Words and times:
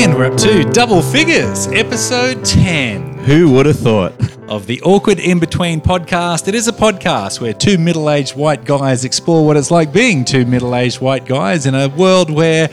And 0.00 0.14
we're 0.14 0.24
up 0.32 0.36
to 0.38 0.64
Double 0.72 1.02
Figures, 1.02 1.66
episode 1.68 2.42
10 2.42 3.18
Who 3.18 3.50
would 3.52 3.66
have 3.66 3.78
thought? 3.78 4.14
of 4.48 4.66
the 4.66 4.80
Awkward 4.80 5.20
In 5.20 5.38
Between 5.38 5.78
podcast. 5.80 6.48
It 6.48 6.54
is 6.54 6.66
a 6.68 6.72
podcast 6.72 7.38
where 7.40 7.52
two 7.52 7.76
middle 7.76 8.08
aged 8.08 8.34
white 8.34 8.64
guys 8.64 9.04
explore 9.04 9.44
what 9.46 9.58
it's 9.58 9.70
like 9.70 9.92
being 9.92 10.24
two 10.24 10.46
middle 10.46 10.74
aged 10.74 11.00
white 11.02 11.26
guys 11.26 11.66
in 11.66 11.74
a 11.74 11.88
world 11.90 12.30
where 12.30 12.70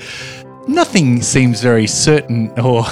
nothing 0.68 1.22
seems 1.22 1.62
very 1.62 1.86
certain 1.86 2.50
or 2.60 2.84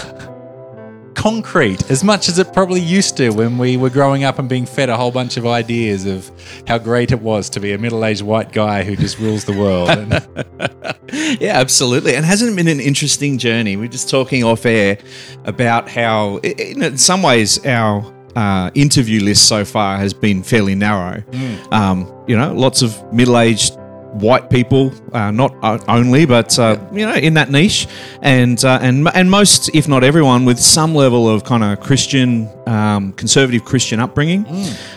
concrete 1.15 1.89
as 1.89 2.03
much 2.03 2.29
as 2.29 2.37
it 2.37 2.53
probably 2.53 2.81
used 2.81 3.17
to 3.17 3.29
when 3.31 3.57
we 3.57 3.77
were 3.77 3.89
growing 3.89 4.23
up 4.23 4.37
and 4.37 4.47
being 4.47 4.65
fed 4.65 4.89
a 4.89 4.97
whole 4.97 5.11
bunch 5.11 5.37
of 5.37 5.47
ideas 5.47 6.05
of 6.05 6.29
how 6.67 6.77
great 6.77 7.11
it 7.11 7.19
was 7.21 7.49
to 7.49 7.59
be 7.59 7.73
a 7.73 7.77
middle 7.77 8.03
aged 8.05 8.21
white 8.21 8.51
guy 8.51 8.83
who 8.83 8.95
just 8.95 9.17
rules 9.17 9.45
the 9.45 9.53
world. 9.53 9.89
Yeah, 11.39 11.59
absolutely. 11.59 12.15
And 12.15 12.25
hasn't 12.25 12.51
it 12.51 12.55
been 12.55 12.67
an 12.67 12.79
interesting 12.79 13.37
journey? 13.37 13.77
We're 13.77 13.87
just 13.87 14.09
talking 14.09 14.43
off 14.43 14.65
air 14.65 14.97
about 15.45 15.87
how, 15.87 16.37
in 16.37 16.97
some 16.97 17.21
ways, 17.21 17.63
our 17.65 18.03
uh, 18.35 18.71
interview 18.73 19.21
list 19.21 19.47
so 19.47 19.63
far 19.63 19.97
has 19.97 20.13
been 20.13 20.43
fairly 20.43 20.75
narrow. 20.75 21.23
Um, 21.71 22.11
you 22.27 22.35
know, 22.35 22.53
lots 22.53 22.81
of 22.81 23.01
middle 23.13 23.37
aged 23.37 23.77
white 24.15 24.49
people, 24.49 24.93
uh, 25.13 25.31
not 25.31 25.53
only, 25.87 26.25
but 26.25 26.57
uh, 26.57 26.77
you 26.91 27.05
know, 27.05 27.13
in 27.13 27.33
that 27.35 27.49
niche, 27.49 27.87
and 28.21 28.63
uh, 28.63 28.79
and 28.81 29.07
and 29.13 29.29
most, 29.29 29.69
if 29.75 29.87
not 29.87 30.03
everyone, 30.03 30.45
with 30.45 30.59
some 30.59 30.95
level 30.95 31.29
of 31.29 31.43
kind 31.43 31.63
of 31.63 31.79
Christian, 31.79 32.49
um, 32.67 33.13
conservative 33.13 33.65
Christian 33.65 33.99
upbringing, 33.99 34.45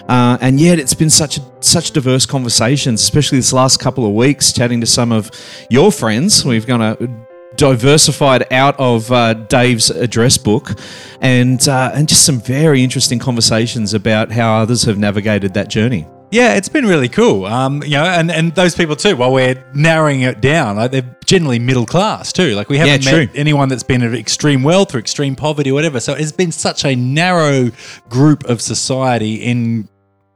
uh, 0.09 0.39
and 0.41 0.61
yet 0.61 0.79
it's 0.79 0.95
been 0.95 1.11
such 1.11 1.39
a, 1.39 1.41
such 1.61 1.91
diverse 1.91 2.27
conversations, 2.27 3.01
especially 3.03 3.39
this 3.39 3.53
last 3.53 3.79
couple 3.81 4.07
of 4.07 4.13
weeks, 4.13 4.53
chatting 4.53 4.81
to 4.81 4.87
some 4.87 5.13
of 5.13 5.31
your 5.69 5.91
friends. 5.91 6.45
We've 6.45 6.67
gone 6.67 6.81
to 6.81 7.27
diversified 7.57 8.51
out 8.53 8.79
of 8.79 9.11
uh, 9.11 9.35
Dave's 9.35 9.91
address 9.91 10.39
book, 10.39 10.79
and 11.21 11.67
uh, 11.69 11.91
and 11.95 12.09
just 12.09 12.25
some 12.25 12.41
very 12.41 12.83
interesting 12.83 13.19
conversations 13.19 13.95
about 13.95 14.31
how 14.31 14.59
others 14.59 14.85
have 14.85 14.97
navigated 14.97 15.55
that 15.55 15.69
journey. 15.69 16.07
Yeah, 16.31 16.55
it's 16.55 16.69
been 16.69 16.85
really 16.87 17.09
cool. 17.09 17.47
Um, 17.47 17.83
you 17.83 17.93
know, 17.93 18.05
and, 18.05 18.31
and 18.31 18.55
those 18.55 18.75
people 18.75 18.97
too, 18.97 19.17
while 19.17 19.33
we're 19.33 19.65
narrowing 19.75 20.23
it 20.23 20.41
down, 20.41 20.77
like 20.77 20.91
they're 20.91 21.17
generally 21.25 21.59
middle 21.59 21.87
class 21.87 22.33
too. 22.33 22.55
Like 22.55 22.69
we 22.69 22.77
haven't 22.77 23.05
Yeah, 23.05 23.13
met 23.27 23.31
anyone 23.35 23.69
that's 23.69 23.83
been 23.83 24.03
of 24.03 24.15
extreme 24.15 24.63
wealth 24.63 24.95
or 24.95 24.99
extreme 24.99 25.37
poverty 25.37 25.71
or 25.71 25.75
whatever. 25.75 26.01
So 26.01 26.13
it's 26.13 26.33
been 26.33 26.53
such 26.53 26.85
a 26.85 26.95
narrow 26.95 27.71
group 28.11 28.45
of 28.45 28.61
society 28.61 29.37
in 29.37 29.89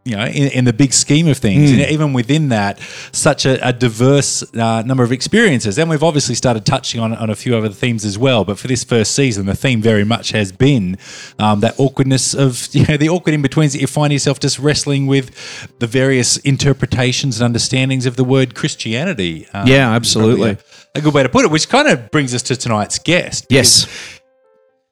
you 0.04 0.16
know, 0.16 0.24
in, 0.24 0.48
in 0.52 0.64
the 0.64 0.72
big 0.72 0.92
scheme 0.92 1.28
of 1.28 1.38
things, 1.38 1.70
Hmm. 1.70 1.78
and 1.80 1.90
even 1.92 2.12
within 2.12 2.48
that, 2.48 2.80
such 3.12 3.46
a, 3.46 3.64
a 3.66 3.72
diverse 3.72 4.42
uh, 4.54 4.82
number 4.82 5.04
of 5.04 5.12
experiences. 5.12 5.78
And 5.78 5.88
we've 5.88 6.02
obviously 6.02 6.34
started 6.34 6.66
touching 6.66 7.00
on, 7.00 7.14
on 7.14 7.30
a 7.30 7.36
few 7.36 7.56
other 7.56 7.68
themes 7.68 8.04
as 8.04 8.18
well. 8.18 8.44
But 8.44 8.58
for 8.58 8.66
this 8.66 8.82
first 8.82 9.14
season, 9.14 9.46
the 9.46 9.54
theme 9.54 9.80
very 9.80 10.04
much 10.04 10.30
has 10.30 10.50
been 10.50 10.98
um, 11.38 11.60
that 11.60 11.74
awkwardness 11.78 12.34
of, 12.34 12.68
you 12.72 12.84
know, 12.86 12.96
the 12.96 13.08
awkward 13.08 13.34
in 13.34 13.42
betweens 13.42 13.74
that 13.74 13.80
you 13.80 13.86
find 13.86 14.12
yourself 14.12 14.40
just 14.40 14.58
wrestling 14.58 15.06
with 15.06 15.30
the 15.78 15.86
various 15.86 16.36
interpretations 16.38 17.40
and 17.40 17.44
understandings 17.44 18.04
of 18.06 18.16
the 18.16 18.24
word 18.24 18.54
Christianity. 18.56 19.46
Um, 19.52 19.68
Yeah, 19.68 19.90
absolutely. 19.92 20.50
A, 20.50 20.58
a 20.96 21.00
good 21.00 21.14
way 21.14 21.22
to 21.22 21.28
put 21.28 21.44
it, 21.44 21.50
which 21.52 21.68
kind 21.68 21.86
of 21.88 22.10
brings 22.10 22.34
us 22.34 22.42
to 22.42 22.56
tonight's 22.56 22.98
guest. 22.98 23.46
Yes. 23.50 23.86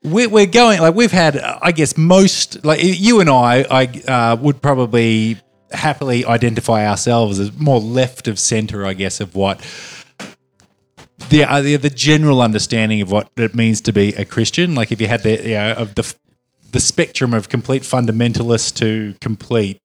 We're, 0.03 0.29
we're 0.29 0.47
going 0.47 0.81
like 0.81 0.95
we've 0.95 1.13
had, 1.13 1.37
uh, 1.37 1.59
I 1.61 1.73
guess, 1.73 1.97
most 1.97 2.65
like 2.65 2.81
you 2.83 3.21
and 3.21 3.29
I, 3.29 3.67
I 3.71 3.85
uh, 4.11 4.37
would 4.37 4.63
probably 4.63 5.39
happily 5.73 6.25
identify 6.25 6.87
ourselves 6.87 7.39
as 7.39 7.57
more 7.59 7.81
left 7.81 8.27
of 8.27 8.39
center, 8.39 8.87
I 8.87 8.95
guess, 8.95 9.21
of 9.21 9.35
what 9.35 9.61
the 11.29 11.45
uh, 11.45 11.61
the, 11.61 11.77
the 11.77 11.91
general 11.91 12.41
understanding 12.41 13.01
of 13.03 13.11
what 13.11 13.31
it 13.37 13.55
means 13.55 13.81
to 13.83 13.93
be 13.93 14.15
a 14.15 14.25
Christian. 14.25 14.75
Like 14.75 14.91
if 14.91 15.01
you 15.01 15.07
had 15.07 15.23
the 15.23 15.37
you 15.43 15.55
know, 15.55 15.73
of 15.73 15.95
the 15.95 16.15
the 16.73 16.81
spectrum 16.81 17.35
of 17.35 17.49
complete 17.49 17.83
fundamentalist 17.83 18.77
to 18.77 19.15
complete 19.21 19.81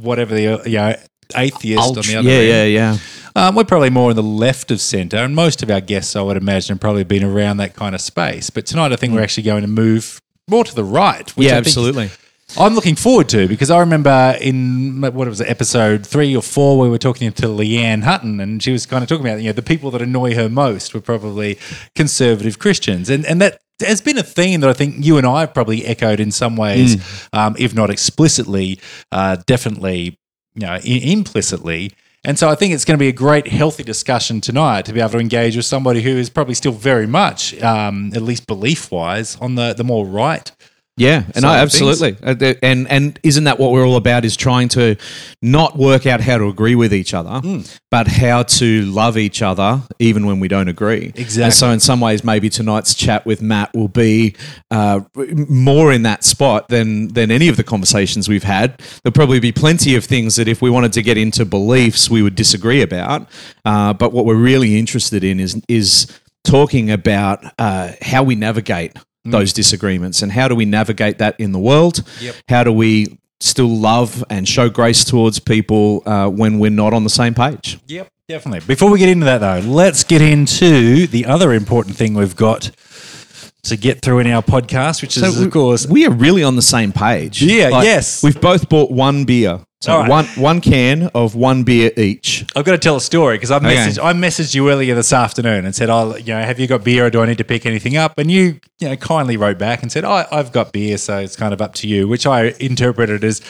whatever 0.00 0.34
the 0.34 0.60
uh, 0.60 0.64
you 0.64 0.78
know 0.78 0.96
atheist 1.36 1.96
on 1.96 2.02
the 2.02 2.16
other 2.16 2.28
yeah, 2.28 2.34
end. 2.34 2.48
yeah, 2.48 2.64
yeah. 2.64 2.98
Um, 3.34 3.54
we're 3.54 3.64
probably 3.64 3.90
more 3.90 4.10
in 4.10 4.16
the 4.16 4.22
left 4.22 4.70
of 4.70 4.80
centre, 4.80 5.16
and 5.16 5.34
most 5.34 5.62
of 5.62 5.70
our 5.70 5.80
guests, 5.80 6.16
I 6.16 6.22
would 6.22 6.36
imagine, 6.36 6.74
have 6.74 6.80
probably 6.80 7.04
been 7.04 7.24
around 7.24 7.56
that 7.58 7.74
kind 7.74 7.94
of 7.94 8.00
space. 8.00 8.50
But 8.50 8.66
tonight, 8.66 8.92
I 8.92 8.96
think 8.96 9.14
we're 9.14 9.22
actually 9.22 9.44
going 9.44 9.62
to 9.62 9.68
move 9.68 10.20
more 10.48 10.64
to 10.64 10.74
the 10.74 10.84
right. 10.84 11.28
Which 11.36 11.48
Yeah, 11.48 11.54
I 11.54 11.58
absolutely. 11.58 12.10
I'm 12.58 12.74
looking 12.74 12.96
forward 12.96 13.30
to 13.30 13.48
because 13.48 13.70
I 13.70 13.78
remember 13.78 14.36
in 14.40 15.00
what 15.00 15.14
was 15.14 15.40
it, 15.40 15.48
episode 15.48 16.06
three 16.06 16.36
or 16.36 16.42
four, 16.42 16.78
we 16.78 16.88
were 16.90 16.98
talking 16.98 17.32
to 17.32 17.46
Leanne 17.46 18.02
Hutton, 18.02 18.40
and 18.40 18.62
she 18.62 18.72
was 18.72 18.84
kind 18.84 19.02
of 19.02 19.08
talking 19.08 19.26
about 19.26 19.40
you 19.40 19.46
know 19.46 19.52
the 19.52 19.62
people 19.62 19.90
that 19.92 20.02
annoy 20.02 20.34
her 20.34 20.48
most 20.48 20.92
were 20.92 21.00
probably 21.00 21.58
conservative 21.94 22.58
Christians, 22.58 23.08
and 23.08 23.24
and 23.24 23.40
that 23.40 23.60
has 23.80 24.00
been 24.02 24.18
a 24.18 24.22
theme 24.22 24.60
that 24.60 24.68
I 24.70 24.74
think 24.74 25.04
you 25.04 25.16
and 25.16 25.26
I 25.26 25.40
have 25.40 25.54
probably 25.54 25.86
echoed 25.86 26.20
in 26.20 26.30
some 26.30 26.56
ways, 26.56 26.96
um, 27.32 27.56
if 27.58 27.74
not 27.74 27.90
explicitly, 27.90 28.78
uh, 29.10 29.36
definitely 29.46 30.18
you 30.54 30.66
know 30.66 30.72
I- 30.72 30.80
implicitly. 30.84 31.92
And 32.24 32.38
so 32.38 32.48
I 32.48 32.54
think 32.54 32.72
it's 32.72 32.84
going 32.84 32.96
to 32.96 33.02
be 33.02 33.08
a 33.08 33.12
great, 33.12 33.48
healthy 33.48 33.82
discussion 33.82 34.40
tonight 34.40 34.84
to 34.84 34.92
be 34.92 35.00
able 35.00 35.10
to 35.10 35.18
engage 35.18 35.56
with 35.56 35.66
somebody 35.66 36.02
who 36.02 36.10
is 36.10 36.30
probably 36.30 36.54
still 36.54 36.72
very 36.72 37.06
much, 37.06 37.60
um, 37.60 38.12
at 38.14 38.22
least 38.22 38.46
belief-wise, 38.46 39.36
on 39.40 39.56
the 39.56 39.74
the 39.74 39.82
more 39.82 40.06
right 40.06 40.52
Yeah, 40.98 41.24
and 41.34 41.46
I, 41.46 41.64
things. 41.66 41.80
absolutely. 41.80 42.16
Uh, 42.22 42.54
And 42.62 42.86
and 42.88 43.18
isn't 43.22 43.44
that 43.44 43.58
what 43.58 43.72
we're 43.72 43.86
all 43.86 43.96
about? 43.96 44.26
Is 44.26 44.36
trying 44.36 44.68
to 44.70 44.96
not 45.40 45.78
work 45.78 46.04
out 46.06 46.20
how 46.20 46.36
to 46.36 46.48
agree 46.48 46.74
with 46.74 46.92
each 46.92 47.14
other, 47.14 47.40
Hmm. 47.40 47.60
but 47.90 48.06
how 48.08 48.42
to 48.42 48.82
love 48.82 49.16
each 49.16 49.40
other 49.40 49.80
even 49.98 50.26
when 50.26 50.38
we 50.38 50.48
don't 50.48 50.68
agree. 50.68 51.12
Exactly. 51.14 51.44
And 51.44 51.54
so, 51.54 51.70
in 51.70 51.80
some 51.80 52.00
ways, 52.00 52.22
maybe 52.22 52.50
tonight's 52.50 52.94
chat 52.94 53.24
with 53.24 53.40
Matt 53.40 53.72
will 53.74 53.88
be 53.88 54.34
uh, 54.70 55.00
more 55.48 55.92
in 55.94 56.02
that 56.02 56.24
spot 56.24 56.68
than 56.68 57.08
than 57.08 57.30
any 57.30 57.48
of 57.48 57.56
the 57.56 57.64
conversations 57.64 58.28
we've 58.28 58.44
had. 58.44 58.78
There'll 59.02 59.14
probably 59.14 59.40
be 59.40 59.50
plenty 59.52 59.94
of 59.96 60.04
things 60.04 60.36
that 60.36 60.46
if 60.46 60.60
we 60.60 60.68
wanted 60.68 60.92
to 60.92 61.02
get 61.02 61.16
into 61.16 61.46
beliefs, 61.46 62.10
we 62.10 62.20
would 62.22 62.34
disagree 62.34 62.82
about. 62.82 63.26
Uh, 63.64 63.94
but 63.94 64.12
what 64.12 64.26
we're 64.26 64.34
really 64.36 64.78
interested 64.78 65.24
in 65.24 65.40
is 65.40 65.58
is 65.68 66.06
talking 66.44 66.90
about 66.90 67.42
uh, 67.58 67.92
how 68.02 68.22
we 68.22 68.34
navigate 68.34 68.92
those 69.24 69.52
disagreements 69.52 70.22
and 70.22 70.32
how 70.32 70.48
do 70.48 70.54
we 70.54 70.64
navigate 70.64 71.18
that 71.18 71.38
in 71.38 71.52
the 71.52 71.58
world? 71.58 72.02
Yep. 72.20 72.34
How 72.48 72.64
do 72.64 72.72
we 72.72 73.18
still 73.40 73.68
love 73.68 74.24
and 74.30 74.48
show 74.48 74.68
grace 74.68 75.04
towards 75.04 75.38
people 75.38 76.02
uh, 76.06 76.28
when 76.28 76.58
we're 76.58 76.70
not 76.70 76.92
on 76.92 77.04
the 77.04 77.10
same 77.10 77.34
page? 77.34 77.78
Yep, 77.86 78.08
definitely. 78.28 78.66
Before 78.66 78.90
we 78.90 78.98
get 78.98 79.08
into 79.08 79.24
that, 79.26 79.38
though, 79.38 79.60
let's 79.68 80.04
get 80.04 80.22
into 80.22 81.06
the 81.06 81.26
other 81.26 81.52
important 81.52 81.96
thing 81.96 82.14
we've 82.14 82.36
got 82.36 82.70
to 83.64 83.76
get 83.76 84.02
through 84.02 84.18
in 84.18 84.26
our 84.26 84.42
podcast, 84.42 85.02
which 85.02 85.16
is, 85.16 85.38
we- 85.38 85.44
of 85.46 85.52
course, 85.52 85.86
we 85.86 86.04
are 86.06 86.10
really 86.10 86.42
on 86.42 86.56
the 86.56 86.62
same 86.62 86.92
page. 86.92 87.40
Yeah, 87.42 87.82
yes. 87.82 88.22
We've 88.22 88.40
both 88.40 88.68
bought 88.68 88.90
one 88.90 89.24
beer. 89.24 89.60
So 89.80 89.98
right. 89.98 90.08
one 90.08 90.26
one 90.36 90.60
can 90.60 91.10
of 91.12 91.34
one 91.34 91.64
beer 91.64 91.90
each. 91.96 92.46
I've 92.54 92.64
got 92.64 92.70
to 92.70 92.78
tell 92.78 92.94
a 92.94 93.00
story 93.00 93.36
because 93.36 93.50
I 93.50 93.56
Okay. 93.56 93.74
messaged 93.74 93.98
I 94.00 94.12
messaged 94.12 94.54
you 94.54 94.70
earlier 94.70 94.94
this 94.94 95.12
afternoon 95.12 95.64
and 95.64 95.74
said, 95.74 95.90
"Oh, 95.90 96.14
you 96.14 96.34
know, 96.34 96.40
have 96.40 96.60
you 96.60 96.68
got 96.68 96.84
beer 96.84 97.06
or 97.06 97.10
do 97.10 97.20
I 97.20 97.26
need 97.26 97.38
to 97.38 97.44
pick 97.44 97.66
anything 97.66 97.96
up?" 97.96 98.16
And 98.16 98.30
you, 98.30 98.60
you 98.78 98.88
know, 98.90 98.94
kindly 98.94 99.36
wrote 99.36 99.58
back 99.58 99.82
and 99.82 99.90
said, 99.90 100.04
"I 100.04 100.24
I've 100.30 100.52
got 100.52 100.70
beer, 100.70 100.96
so 100.98 101.18
it's 101.18 101.34
kind 101.34 101.52
of 101.52 101.60
up 101.60 101.74
to 101.74 101.88
you," 101.88 102.06
which 102.06 102.26
I 102.28 102.54
interpreted 102.60 103.24
as. 103.24 103.40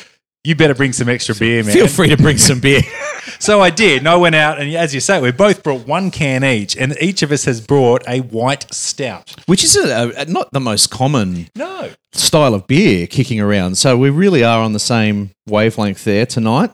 You 0.44 0.56
better 0.56 0.74
bring 0.74 0.92
some 0.92 1.08
extra 1.08 1.34
beer, 1.34 1.62
man. 1.62 1.72
Feel 1.72 1.86
free 1.86 2.08
to 2.08 2.16
bring 2.16 2.38
some 2.38 2.60
beer. 2.60 2.82
So 3.38 3.60
I 3.60 3.70
did, 3.70 3.98
and 3.98 4.08
I 4.08 4.16
went 4.16 4.34
out, 4.34 4.60
and 4.60 4.72
as 4.74 4.94
you 4.94 5.00
say, 5.00 5.20
we 5.20 5.30
both 5.30 5.62
brought 5.62 5.86
one 5.86 6.10
can 6.10 6.42
each, 6.44 6.76
and 6.76 6.96
each 7.00 7.22
of 7.22 7.30
us 7.30 7.44
has 7.44 7.60
brought 7.60 8.02
a 8.08 8.20
white 8.20 8.72
stout. 8.72 9.34
Which 9.46 9.62
is 9.62 9.76
a, 9.76 10.12
a, 10.16 10.24
not 10.26 10.50
the 10.52 10.60
most 10.60 10.90
common 10.90 11.48
No, 11.54 11.90
style 12.12 12.54
of 12.54 12.66
beer 12.66 13.06
kicking 13.06 13.40
around. 13.40 13.78
So 13.78 13.96
we 13.96 14.10
really 14.10 14.42
are 14.44 14.60
on 14.60 14.72
the 14.72 14.80
same 14.80 15.30
wavelength 15.46 16.04
there 16.04 16.26
tonight. 16.26 16.70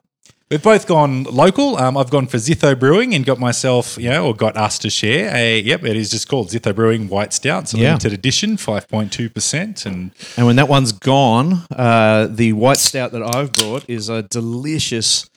We've 0.50 0.62
both 0.62 0.86
gone 0.86 1.25
local. 1.25 1.76
Um, 1.76 1.98
I've 1.98 2.09
gone 2.09 2.26
for 2.26 2.38
Zytho 2.38 2.78
Brewing 2.78 3.14
and 3.14 3.22
got 3.26 3.38
myself, 3.38 3.98
you 3.98 4.09
know, 4.09 4.28
or 4.28 4.34
got 4.34 4.56
us 4.56 4.78
to 4.78 4.88
share 4.88 5.31
a. 5.34 5.60
Yep, 5.60 5.84
it 5.84 5.94
is 5.97 6.10
just 6.10 6.26
called 6.26 6.49
Zytho 6.49 6.75
Brewing 6.75 7.08
White 7.11 7.34
Stout. 7.34 7.64
It's 7.64 7.75
a 7.75 7.78
Yeah. 7.78 7.88
limited 7.88 8.14
edition, 8.14 8.56
five 8.56 8.88
point 8.88 9.12
two 9.12 9.28
percent, 9.28 9.84
and 9.84 10.11
And 10.38 10.46
when 10.46 10.56
that 10.56 10.67
one's 10.69 10.93
gone, 10.93 11.64
uh, 11.76 12.28
the 12.31 12.55
white 12.55 12.78
stout 12.78 13.12
that 13.12 13.23
I've 13.37 13.52
brought 13.52 13.84
is 13.88 14.08
a 14.08 14.23
delicious 14.23 15.28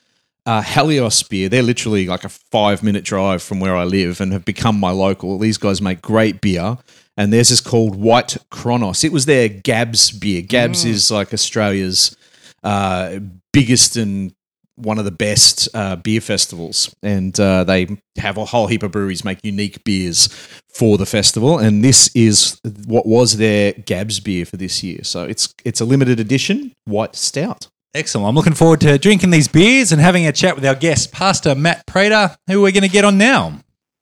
uh, 0.45 0.62
Helios 0.62 1.21
beer. 1.24 1.50
They're 1.50 1.62
literally 1.62 2.07
like 2.07 2.24
a 2.24 2.30
five 2.30 2.81
minute 2.81 3.03
drive 3.03 3.44
from 3.44 3.59
where 3.59 3.75
I 3.75 3.83
live 3.83 4.21
and 4.21 4.31
have 4.31 4.45
become 4.45 4.80
my 4.80 4.91
local. 4.91 5.38
These 5.38 5.57
guys 5.57 5.81
make 5.81 6.01
great 6.01 6.39
beer. 6.39 6.77
And 7.18 7.33
theirs 7.33 7.51
is 7.51 7.59
called 7.59 7.95
White 7.95 8.38
Kronos. 8.50 9.03
It 9.03 9.12
was 9.12 9.25
their 9.25 9.50
Gabs 9.50 10.09
beer. 10.12 10.41
Gabs 10.41 10.86
is 10.86 11.12
like 11.12 11.33
Australia's 11.33 12.15
uh, 12.63 13.19
biggest 13.51 13.97
and 13.97 14.33
one 14.75 14.97
of 14.97 15.06
the 15.06 15.12
best 15.12 15.69
uh, 15.73 15.95
beer 15.95 16.21
festivals, 16.21 16.95
and 17.03 17.39
uh, 17.39 17.63
they 17.63 17.88
have 18.18 18.38
a 18.38 18.45
whole 18.45 18.68
heap 18.68 18.83
of 18.83 18.91
breweries 18.91 19.23
make 19.23 19.39
unique 19.44 19.83
beers 19.83 20.27
for 20.73 20.97
the 20.97 21.06
festival. 21.06 21.59
And 21.59 21.83
this 21.83 22.09
is 22.15 22.59
what 22.85 23.06
was 23.06 23.38
their 23.38 23.73
Gabs 23.73 24.19
beer 24.19 24.45
for 24.45 24.57
this 24.57 24.81
year. 24.83 25.03
So 25.03 25.25
it's 25.25 25.53
it's 25.65 25.81
a 25.81 25.85
limited 25.85 26.19
edition 26.19 26.73
white 26.85 27.15
stout. 27.15 27.68
excellent. 27.94 28.27
I'm 28.27 28.35
looking 28.35 28.53
forward 28.53 28.81
to 28.81 28.97
drinking 28.97 29.31
these 29.31 29.47
beers 29.47 29.91
and 29.91 30.01
having 30.01 30.25
a 30.27 30.31
chat 30.31 30.56
with 30.56 30.65
our 30.65 30.75
guest, 30.75 31.12
Pastor 31.12 31.56
Matt 31.56 31.85
Prater, 31.85 32.35
who 32.47 32.62
we're 32.62 32.71
going 32.71 32.83
to 32.83 32.89
get 32.89 33.06
on 33.06 33.17
now. 33.17 33.59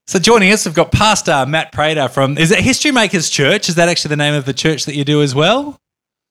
So 0.08 0.20
joining 0.20 0.52
us, 0.52 0.66
we've 0.66 0.74
got 0.76 0.92
Pastor 0.92 1.46
Matt 1.46 1.72
Prater 1.72 2.08
from, 2.08 2.38
is 2.38 2.52
it 2.52 2.60
History 2.60 2.92
Makers 2.92 3.30
Church? 3.30 3.70
Is 3.70 3.76
that 3.76 3.90
actually 3.90 4.10
the 4.10 4.18
name 4.18 4.34
of 4.34 4.46
the 4.46 4.54
church 4.54 4.86
that 4.86 4.96
you 4.96 5.04
do 5.04 5.22
as 5.22 5.36
well? 5.36 5.78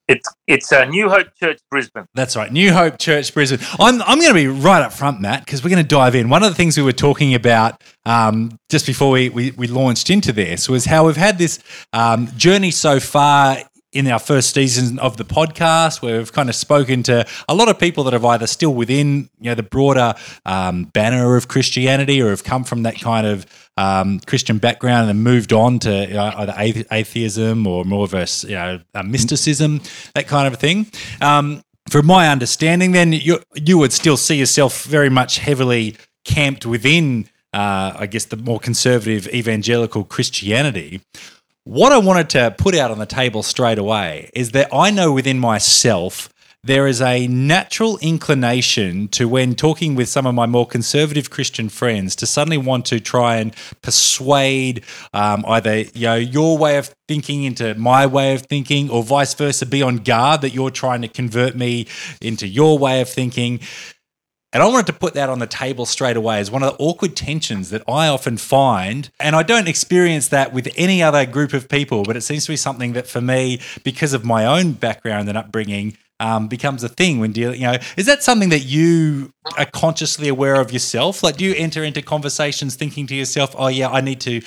It's 0.08 0.26
it's 0.46 0.72
uh, 0.72 0.86
New 0.86 1.10
Hope 1.10 1.28
Church 1.38 1.60
Brisbane. 1.70 2.06
That's 2.14 2.34
right, 2.34 2.50
New 2.50 2.72
Hope 2.72 2.98
Church 2.98 3.34
Brisbane. 3.34 3.60
I'm, 3.78 4.00
I'm 4.00 4.18
going 4.18 4.30
to 4.30 4.34
be 4.34 4.46
right 4.46 4.80
up 4.80 4.94
front, 4.94 5.20
Matt, 5.20 5.44
because 5.44 5.62
we're 5.62 5.68
going 5.68 5.82
to 5.82 5.88
dive 5.88 6.14
in. 6.14 6.30
One 6.30 6.42
of 6.42 6.48
the 6.48 6.54
things 6.54 6.78
we 6.78 6.82
were 6.82 6.92
talking 6.92 7.34
about 7.34 7.82
um, 8.06 8.58
just 8.70 8.86
before 8.86 9.10
we, 9.10 9.28
we, 9.28 9.50
we, 9.50 9.66
launched 9.66 10.08
into 10.08 10.32
this 10.32 10.66
was 10.66 10.86
how 10.86 11.06
we've 11.06 11.16
had 11.18 11.36
this 11.36 11.58
um, 11.92 12.28
journey 12.38 12.70
so 12.70 13.00
far 13.00 13.58
in 13.92 14.06
our 14.06 14.18
first 14.18 14.54
season 14.54 14.98
of 14.98 15.18
the 15.18 15.24
podcast, 15.24 16.00
where 16.00 16.16
we've 16.16 16.32
kind 16.32 16.48
of 16.48 16.54
spoken 16.54 17.02
to 17.02 17.26
a 17.46 17.54
lot 17.54 17.68
of 17.68 17.78
people 17.78 18.04
that 18.04 18.14
have 18.14 18.24
either 18.24 18.46
still 18.46 18.72
within 18.72 19.28
you 19.40 19.50
know 19.50 19.54
the 19.54 19.62
broader 19.62 20.14
um, 20.46 20.84
banner 20.84 21.36
of 21.36 21.48
Christianity 21.48 22.22
or 22.22 22.30
have 22.30 22.44
come 22.44 22.64
from 22.64 22.82
that 22.84 22.98
kind 22.98 23.26
of 23.26 23.44
um, 23.78 24.18
Christian 24.26 24.58
background 24.58 25.08
and 25.08 25.18
then 25.18 25.22
moved 25.22 25.52
on 25.52 25.78
to 25.80 26.06
you 26.08 26.14
know, 26.14 26.52
either 26.56 26.84
atheism 26.90 27.66
or 27.66 27.84
more 27.84 28.04
of 28.04 28.12
a, 28.12 28.26
you 28.42 28.54
know, 28.54 28.80
a 28.94 29.04
mysticism, 29.04 29.80
that 30.14 30.26
kind 30.26 30.52
of 30.52 30.58
thing. 30.58 30.90
Um, 31.20 31.62
from 31.88 32.06
my 32.06 32.28
understanding, 32.28 32.92
then 32.92 33.12
you 33.12 33.40
you 33.54 33.78
would 33.78 33.92
still 33.92 34.16
see 34.16 34.36
yourself 34.36 34.84
very 34.84 35.08
much 35.08 35.38
heavily 35.38 35.96
camped 36.24 36.66
within, 36.66 37.28
uh, 37.54 37.94
I 37.96 38.06
guess, 38.06 38.26
the 38.26 38.36
more 38.36 38.58
conservative 38.58 39.28
evangelical 39.28 40.04
Christianity. 40.04 41.00
What 41.64 41.92
I 41.92 41.98
wanted 41.98 42.30
to 42.30 42.54
put 42.58 42.74
out 42.74 42.90
on 42.90 42.98
the 42.98 43.06
table 43.06 43.42
straight 43.42 43.78
away 43.78 44.30
is 44.34 44.50
that 44.52 44.68
I 44.72 44.90
know 44.90 45.12
within 45.12 45.38
myself 45.38 46.28
there 46.64 46.86
is 46.86 47.00
a 47.00 47.26
natural 47.28 47.98
inclination 47.98 49.08
to 49.08 49.28
when 49.28 49.54
talking 49.54 49.94
with 49.94 50.08
some 50.08 50.26
of 50.26 50.34
my 50.34 50.46
more 50.46 50.66
conservative 50.66 51.30
Christian 51.30 51.68
friends 51.68 52.16
to 52.16 52.26
suddenly 52.26 52.58
want 52.58 52.84
to 52.86 53.00
try 53.00 53.36
and 53.36 53.54
persuade 53.82 54.84
um, 55.12 55.44
either 55.46 55.78
you 55.78 56.06
know 56.06 56.16
your 56.16 56.58
way 56.58 56.76
of 56.76 56.94
thinking 57.06 57.44
into 57.44 57.74
my 57.74 58.06
way 58.06 58.34
of 58.34 58.42
thinking 58.42 58.90
or 58.90 59.02
vice 59.02 59.34
versa 59.34 59.66
be 59.66 59.82
on 59.82 59.98
guard 59.98 60.40
that 60.40 60.50
you're 60.50 60.70
trying 60.70 61.02
to 61.02 61.08
convert 61.08 61.54
me 61.56 61.86
into 62.20 62.46
your 62.46 62.76
way 62.76 63.00
of 63.00 63.08
thinking 63.08 63.60
and 64.52 64.62
I 64.62 64.66
wanted 64.66 64.86
to 64.86 64.94
put 64.94 65.12
that 65.12 65.28
on 65.28 65.40
the 65.40 65.46
table 65.46 65.84
straight 65.84 66.16
away 66.16 66.40
as 66.40 66.50
one 66.50 66.62
of 66.62 66.72
the 66.72 66.82
awkward 66.82 67.14
tensions 67.14 67.68
that 67.68 67.82
I 67.86 68.08
often 68.08 68.38
find. 68.38 69.10
And 69.20 69.36
I 69.36 69.42
don't 69.42 69.68
experience 69.68 70.28
that 70.28 70.54
with 70.54 70.72
any 70.74 71.02
other 71.02 71.26
group 71.26 71.52
of 71.52 71.68
people, 71.68 72.02
but 72.02 72.16
it 72.16 72.22
seems 72.22 72.46
to 72.46 72.52
be 72.52 72.56
something 72.56 72.94
that 72.94 73.06
for 73.06 73.20
me, 73.20 73.60
because 73.84 74.14
of 74.14 74.24
my 74.24 74.46
own 74.46 74.72
background 74.72 75.28
and 75.28 75.36
upbringing, 75.36 75.98
um, 76.20 76.48
becomes 76.48 76.82
a 76.82 76.88
thing 76.88 77.20
when 77.20 77.32
dealing. 77.32 77.60
You 77.60 77.66
know, 77.68 77.78
is 77.96 78.06
that 78.06 78.22
something 78.22 78.48
that 78.48 78.60
you 78.60 79.32
are 79.56 79.66
consciously 79.66 80.28
aware 80.28 80.60
of 80.60 80.72
yourself? 80.72 81.22
Like, 81.22 81.36
do 81.36 81.44
you 81.44 81.54
enter 81.54 81.84
into 81.84 82.02
conversations 82.02 82.74
thinking 82.74 83.06
to 83.08 83.14
yourself, 83.14 83.54
"Oh 83.58 83.68
yeah, 83.68 83.88
I 83.88 84.00
need 84.00 84.20
to 84.22 84.40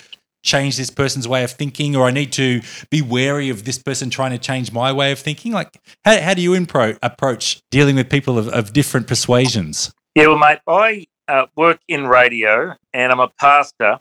change 0.43 0.77
this 0.77 0.89
person's 0.89 1.27
way 1.27 1.43
of 1.43 1.51
thinking 1.51 1.95
or 1.95 2.07
I 2.07 2.11
need 2.11 2.31
to 2.33 2.61
be 2.89 3.01
wary 3.01 3.49
of 3.49 3.63
this 3.63 3.77
person 3.77 4.09
trying 4.09 4.31
to 4.31 4.37
change 4.37 4.71
my 4.71 4.91
way 4.91 5.11
of 5.11 5.19
thinking? 5.19 5.51
Like, 5.51 5.79
how, 6.03 6.19
how 6.19 6.33
do 6.33 6.41
you 6.41 6.51
impro- 6.51 6.97
approach 7.03 7.61
dealing 7.69 7.95
with 7.95 8.09
people 8.09 8.37
of, 8.37 8.47
of 8.49 8.73
different 8.73 9.07
persuasions? 9.07 9.93
Yeah, 10.15 10.27
well, 10.27 10.39
mate, 10.39 10.59
I 10.67 11.05
uh, 11.27 11.45
work 11.55 11.79
in 11.87 12.07
radio 12.07 12.75
and 12.93 13.11
I'm 13.11 13.19
a 13.19 13.29
pastor. 13.39 13.99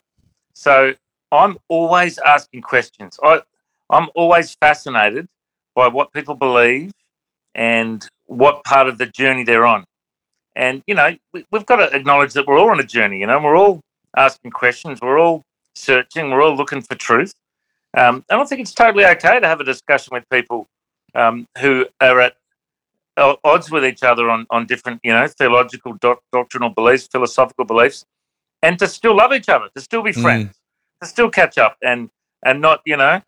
So 0.55 0.95
I'm 1.31 1.59
always 1.69 2.19
asking 2.19 2.63
questions. 2.63 3.19
I, 3.23 3.43
I'm 3.91 4.09
always 4.15 4.55
fascinated 4.55 5.29
by 5.75 5.89
what 5.89 6.13
people 6.13 6.35
believe 6.35 6.93
and 7.55 8.07
what 8.27 8.65
part 8.65 8.89
of 8.89 8.99
the 8.99 9.07
journey 9.07 9.45
they're 9.45 9.67
on. 9.67 9.85
And, 10.57 10.83
you 10.87 10.95
know, 10.95 11.17
we, 11.33 11.45
have 11.53 11.67
got 11.67 11.77
to 11.77 11.95
acknowledge 11.95 12.33
that 12.35 12.47
we're 12.47 12.59
all 12.59 12.71
on 12.71 12.81
a 12.81 12.85
journey, 12.85 13.21
you 13.21 13.27
know, 13.27 13.41
we're 13.41 13.57
all 13.57 13.81
asking 14.17 14.51
questions, 14.51 15.01
we're 15.01 15.19
all 15.19 15.43
searching, 15.75 16.31
we're 16.31 16.43
all 16.43 16.57
looking 16.57 16.83
for 16.83 16.95
truth. 16.95 17.33
Um, 17.97 18.25
and 18.31 18.41
I 18.41 18.45
think 18.45 18.61
it's 18.61 18.75
totally 18.75 19.05
okay 19.05 19.41
to 19.41 19.47
have 19.47 19.61
a 19.61 19.65
discussion 19.65 20.11
with 20.13 20.25
people 20.31 20.67
um, 21.15 21.47
who 21.59 21.87
are 22.01 22.21
at 22.21 22.35
odds 23.45 23.71
with 23.71 23.85
each 23.85 24.03
other 24.03 24.31
on, 24.31 24.47
on 24.51 24.67
different, 24.67 25.01
you 25.03 25.13
know, 25.13 25.27
theological, 25.27 25.95
doc- 25.95 26.23
doctrinal 26.33 26.71
beliefs, 26.71 27.09
philosophical 27.11 27.65
beliefs, 27.65 28.05
and 28.63 28.79
to 28.79 28.87
still 28.87 29.17
love 29.17 29.33
each 29.33 29.49
other, 29.49 29.69
to 29.75 29.81
still 29.81 30.03
be 30.03 30.13
mm. 30.13 30.23
friends, 30.23 30.49
mm. 30.49 31.01
to 31.03 31.07
still 31.09 31.31
catch 31.31 31.59
up, 31.59 31.77
and 31.83 32.11
and 32.45 32.61
not, 32.61 32.81
you 32.87 32.97
know, 32.97 33.21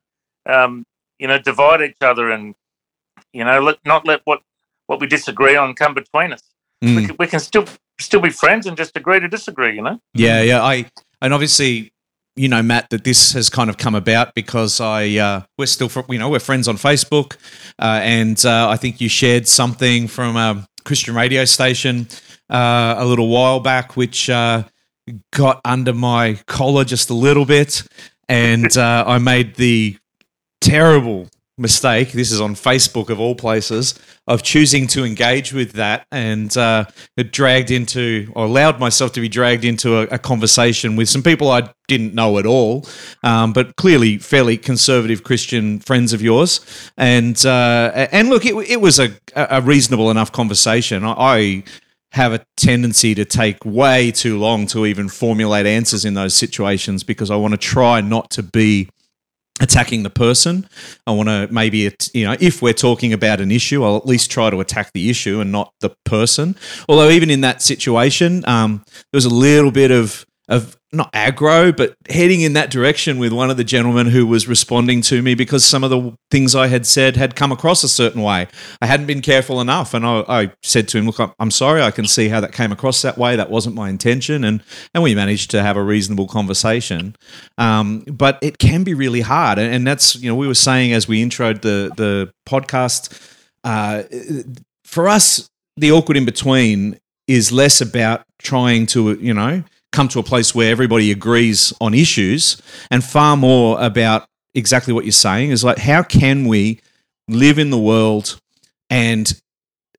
um, 0.46 0.84
you 1.18 1.26
know, 1.26 1.38
divide 1.38 1.82
each 1.82 1.96
other, 2.00 2.30
and 2.30 2.54
you 3.32 3.44
know, 3.44 3.60
let, 3.60 3.78
not 3.84 4.06
let 4.06 4.20
what 4.24 4.42
what 4.86 5.00
we 5.00 5.06
disagree 5.06 5.56
on 5.56 5.74
come 5.74 5.94
between 5.94 6.32
us. 6.32 6.42
Mm. 6.84 6.96
We, 6.96 7.06
can, 7.06 7.16
we 7.18 7.26
can 7.26 7.40
still 7.40 7.66
still 8.00 8.20
be 8.20 8.30
friends 8.30 8.66
and 8.66 8.76
just 8.76 8.96
agree 8.96 9.20
to 9.20 9.28
disagree. 9.28 9.76
You 9.76 9.82
know. 9.82 10.00
Yeah, 10.14 10.42
yeah. 10.42 10.62
I 10.62 10.90
and 11.20 11.32
obviously 11.32 11.92
you 12.34 12.48
know, 12.48 12.62
Matt, 12.62 12.90
that 12.90 13.04
this 13.04 13.32
has 13.32 13.50
kind 13.50 13.68
of 13.68 13.76
come 13.76 13.94
about 13.94 14.34
because 14.34 14.80
I 14.80 15.16
uh, 15.16 15.42
we're 15.58 15.66
still 15.66 15.90
you 16.08 16.18
know 16.18 16.30
we're 16.30 16.40
friends 16.40 16.68
on 16.68 16.76
Facebook, 16.76 17.36
uh, 17.78 18.00
and 18.02 18.42
uh, 18.44 18.68
I 18.68 18.76
think 18.76 19.00
you 19.00 19.08
shared 19.08 19.46
something 19.46 20.08
from 20.08 20.36
a 20.36 20.66
Christian 20.84 21.14
radio 21.14 21.44
station 21.44 22.08
uh, 22.48 22.94
a 22.98 23.04
little 23.04 23.28
while 23.28 23.60
back, 23.60 23.96
which 23.96 24.30
uh, 24.30 24.64
got 25.32 25.60
under 25.64 25.92
my 25.92 26.38
collar 26.46 26.84
just 26.84 27.10
a 27.10 27.14
little 27.14 27.44
bit, 27.44 27.86
and 28.28 28.76
uh, 28.76 29.04
I 29.06 29.18
made 29.18 29.56
the 29.56 29.98
terrible 30.60 31.28
mistake. 31.58 32.12
This 32.12 32.32
is 32.32 32.40
on 32.40 32.54
Facebook 32.54 33.10
of 33.10 33.20
all 33.20 33.34
places 33.34 33.98
of 34.26 34.42
choosing 34.42 34.86
to 34.86 35.04
engage 35.04 35.52
with 35.52 35.72
that, 35.72 36.06
and 36.10 36.56
uh, 36.56 36.84
it 37.16 37.32
dragged 37.32 37.70
into 37.70 38.30
or 38.34 38.46
allowed 38.46 38.78
myself 38.78 39.12
to 39.12 39.20
be 39.20 39.28
dragged 39.28 39.64
into 39.64 39.98
a, 39.98 40.02
a 40.02 40.18
conversation 40.18 40.96
with 40.96 41.08
some 41.08 41.22
people 41.22 41.50
I 41.50 41.70
didn't 41.88 42.14
know 42.14 42.38
at 42.38 42.46
all, 42.46 42.86
um, 43.22 43.52
but 43.52 43.76
clearly 43.76 44.18
fairly 44.18 44.56
conservative 44.56 45.24
Christian 45.24 45.80
friends 45.80 46.12
of 46.12 46.22
yours. 46.22 46.60
And 46.96 47.44
uh, 47.44 48.08
and 48.12 48.28
look, 48.28 48.46
it, 48.46 48.54
it 48.70 48.80
was 48.80 48.98
a, 48.98 49.10
a 49.34 49.60
reasonable 49.60 50.10
enough 50.10 50.32
conversation. 50.32 51.04
I, 51.04 51.14
I 51.18 51.64
have 52.12 52.34
a 52.34 52.44
tendency 52.56 53.14
to 53.14 53.24
take 53.24 53.64
way 53.64 54.10
too 54.10 54.38
long 54.38 54.66
to 54.66 54.84
even 54.84 55.08
formulate 55.08 55.64
answers 55.64 56.04
in 56.04 56.14
those 56.14 56.34
situations 56.34 57.02
because 57.02 57.30
I 57.30 57.36
want 57.36 57.52
to 57.52 57.58
try 57.58 58.02
not 58.02 58.30
to 58.32 58.42
be 58.42 58.90
attacking 59.60 60.02
the 60.02 60.10
person. 60.10 60.68
I 61.06 61.12
want 61.12 61.28
to 61.28 61.48
maybe, 61.50 61.94
you 62.14 62.24
know, 62.24 62.36
if 62.40 62.62
we're 62.62 62.72
talking 62.72 63.12
about 63.12 63.40
an 63.40 63.50
issue, 63.50 63.84
I'll 63.84 63.96
at 63.96 64.06
least 64.06 64.30
try 64.30 64.50
to 64.50 64.60
attack 64.60 64.92
the 64.92 65.10
issue 65.10 65.40
and 65.40 65.52
not 65.52 65.72
the 65.80 65.90
person. 66.04 66.56
Although, 66.88 67.10
even 67.10 67.30
in 67.30 67.42
that 67.42 67.62
situation, 67.62 68.44
um, 68.48 68.84
there 68.86 69.18
was 69.18 69.24
a 69.24 69.30
little 69.30 69.70
bit 69.70 69.90
of 69.90 70.26
of 70.52 70.76
not 70.92 71.10
aggro, 71.14 71.74
but 71.74 71.94
heading 72.10 72.42
in 72.42 72.52
that 72.52 72.70
direction 72.70 73.18
with 73.18 73.32
one 73.32 73.50
of 73.50 73.56
the 73.56 73.64
gentlemen 73.64 74.08
who 74.08 74.26
was 74.26 74.46
responding 74.46 75.00
to 75.00 75.22
me 75.22 75.34
because 75.34 75.64
some 75.64 75.82
of 75.82 75.88
the 75.88 76.14
things 76.30 76.54
I 76.54 76.66
had 76.66 76.84
said 76.86 77.16
had 77.16 77.34
come 77.34 77.50
across 77.50 77.82
a 77.82 77.88
certain 77.88 78.20
way. 78.20 78.46
I 78.82 78.86
hadn't 78.86 79.06
been 79.06 79.22
careful 79.22 79.62
enough, 79.62 79.94
and 79.94 80.04
I, 80.04 80.24
I 80.28 80.52
said 80.62 80.88
to 80.88 80.98
him, 80.98 81.06
"Look, 81.06 81.34
I'm 81.38 81.50
sorry. 81.50 81.80
I 81.80 81.90
can 81.90 82.06
see 82.06 82.28
how 82.28 82.40
that 82.40 82.52
came 82.52 82.70
across 82.70 83.00
that 83.02 83.16
way. 83.16 83.34
That 83.36 83.50
wasn't 83.50 83.74
my 83.74 83.88
intention." 83.88 84.44
And 84.44 84.62
and 84.94 85.02
we 85.02 85.14
managed 85.14 85.50
to 85.52 85.62
have 85.62 85.78
a 85.78 85.82
reasonable 85.82 86.28
conversation. 86.28 87.16
Um, 87.56 88.00
but 88.00 88.38
it 88.42 88.58
can 88.58 88.84
be 88.84 88.92
really 88.92 89.22
hard, 89.22 89.58
and, 89.58 89.74
and, 89.74 89.86
that's 89.86 90.16
you 90.16 90.28
know 90.28 90.36
we 90.36 90.46
were 90.46 90.54
saying 90.54 90.92
as 90.92 91.08
we 91.08 91.24
introed 91.24 91.62
the 91.62 91.90
the 91.96 92.30
podcast. 92.46 93.18
Uh, 93.64 94.02
for 94.84 95.08
us, 95.08 95.48
the 95.76 95.90
awkward 95.90 96.18
in 96.18 96.26
between 96.26 96.98
is 97.26 97.50
less 97.50 97.80
about 97.80 98.24
trying 98.38 98.84
to 98.84 99.12
you 99.14 99.32
know 99.32 99.64
come 99.92 100.08
to 100.08 100.18
a 100.18 100.22
place 100.22 100.54
where 100.54 100.70
everybody 100.70 101.10
agrees 101.10 101.72
on 101.80 101.94
issues 101.94 102.60
and 102.90 103.04
far 103.04 103.36
more 103.36 103.80
about 103.80 104.26
exactly 104.54 104.92
what 104.92 105.04
you're 105.04 105.12
saying 105.12 105.50
is 105.50 105.62
like 105.62 105.78
how 105.78 106.02
can 106.02 106.46
we 106.46 106.80
live 107.28 107.58
in 107.58 107.70
the 107.70 107.78
world 107.78 108.38
and 108.90 109.40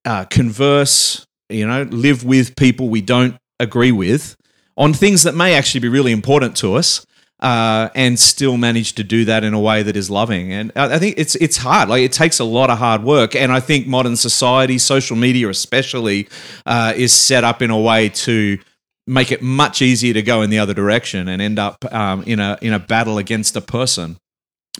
uh, 0.05 0.25
converse 0.25 1.25
you 1.50 1.65
know 1.65 1.83
live 1.83 2.23
with 2.23 2.55
people 2.55 2.89
we 2.89 3.01
don't 3.01 3.38
agree 3.59 3.91
with 3.91 4.35
on 4.75 4.93
things 4.93 5.23
that 5.23 5.35
may 5.35 5.53
actually 5.53 5.79
be 5.79 5.88
really 5.88 6.12
important 6.12 6.55
to 6.57 6.75
us 6.75 7.05
uh, 7.39 7.89
and 7.93 8.17
still 8.17 8.57
manage 8.57 8.93
to 8.93 9.03
do 9.03 9.25
that 9.25 9.43
in 9.43 9.53
a 9.53 9.59
way 9.59 9.83
that 9.83 9.97
is 9.97 10.09
loving. 10.09 10.53
And 10.53 10.71
I 10.75 10.97
think 10.97 11.15
it's 11.17 11.35
it's 11.35 11.57
hard. 11.57 11.89
Like 11.89 12.01
it 12.01 12.13
takes 12.13 12.39
a 12.39 12.45
lot 12.45 12.69
of 12.69 12.77
hard 12.77 13.03
work. 13.03 13.35
And 13.35 13.51
I 13.51 13.59
think 13.59 13.85
modern 13.85 14.15
society, 14.15 14.77
social 14.77 15.17
media 15.17 15.50
especially, 15.50 16.29
uh, 16.65 16.93
is 16.95 17.12
set 17.12 17.43
up 17.43 17.62
in 17.62 17.69
a 17.69 17.79
way 17.79 18.09
to 18.09 18.57
make 19.05 19.31
it 19.31 19.41
much 19.41 19.81
easier 19.81 20.13
to 20.13 20.22
go 20.22 20.41
in 20.41 20.50
the 20.50 20.60
other 20.60 20.74
direction 20.74 21.27
and 21.27 21.41
end 21.41 21.60
up 21.60 21.83
um, 21.93 22.24
in 22.24 22.39
a 22.39 22.57
in 22.62 22.74
a 22.74 22.79
battle 22.79 23.17
against 23.17 23.55
a 23.55 23.62
person, 23.62 24.17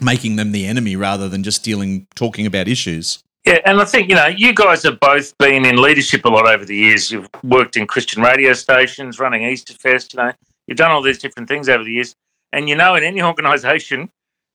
making 0.00 0.36
them 0.36 0.52
the 0.52 0.66
enemy 0.66 0.96
rather 0.96 1.28
than 1.28 1.42
just 1.42 1.62
dealing 1.62 2.06
talking 2.14 2.46
about 2.46 2.68
issues. 2.68 3.22
Yeah, 3.44 3.58
and 3.66 3.78
I 3.80 3.84
think 3.84 4.08
you 4.08 4.14
know 4.14 4.26
you 4.26 4.54
guys 4.54 4.82
have 4.84 4.98
both 5.00 5.36
been 5.38 5.66
in 5.66 5.80
leadership 5.80 6.24
a 6.24 6.28
lot 6.28 6.48
over 6.48 6.64
the 6.64 6.76
years. 6.76 7.10
You've 7.10 7.28
worked 7.42 7.76
in 7.76 7.86
Christian 7.86 8.22
radio 8.22 8.54
stations, 8.54 9.18
running 9.18 9.42
Easterfest. 9.42 10.14
You 10.14 10.22
know, 10.22 10.32
you've 10.66 10.78
done 10.78 10.90
all 10.90 11.02
these 11.02 11.18
different 11.18 11.48
things 11.48 11.68
over 11.68 11.84
the 11.84 11.92
years, 11.92 12.14
and 12.52 12.68
you 12.68 12.74
know, 12.74 12.94
in 12.94 13.04
any 13.04 13.22
organisation, 13.30 14.08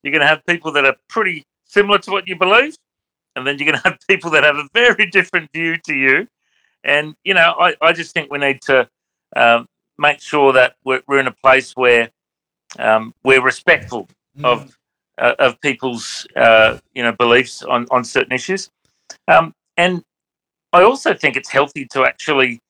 you're 0.03 0.11
going 0.11 0.21
to 0.21 0.27
have 0.27 0.45
people 0.45 0.71
that 0.71 0.85
are 0.85 0.95
pretty 1.07 1.43
similar 1.65 1.99
to 1.99 2.11
what 2.11 2.27
you 2.27 2.35
believe, 2.35 2.75
and 3.35 3.45
then 3.45 3.59
you're 3.59 3.71
going 3.71 3.81
to 3.81 3.89
have 3.89 3.99
people 4.09 4.31
that 4.31 4.43
have 4.43 4.55
a 4.55 4.67
very 4.73 5.05
different 5.05 5.51
view 5.53 5.77
to 5.85 5.93
you. 5.93 6.27
And 6.83 7.13
you 7.23 7.35
know, 7.35 7.55
I, 7.59 7.75
I 7.81 7.93
just 7.93 8.13
think 8.13 8.31
we 8.31 8.39
need 8.39 8.61
to 8.63 8.89
um, 9.35 9.67
make 9.97 10.21
sure 10.21 10.53
that 10.53 10.75
we're, 10.83 11.01
we're, 11.07 11.19
in 11.19 11.27
a 11.27 11.31
place 11.31 11.75
where 11.75 12.09
um, 12.77 13.13
we're 13.23 13.41
respectful 13.41 14.07
of 14.43 14.75
uh, 15.17 15.35
of 15.39 15.59
people's 15.61 16.25
uh, 16.35 16.77
you 16.93 17.03
know 17.03 17.11
beliefs 17.11 17.63
on 17.63 17.85
on 17.91 18.03
certain 18.03 18.31
issues, 18.31 18.69
um, 19.27 19.53
and 19.77 20.03
I 20.71 20.83
also 20.83 21.13
think 21.13 21.35
it's 21.35 21.49
healthy 21.49 21.85
to 21.91 22.05
actually 22.05 22.61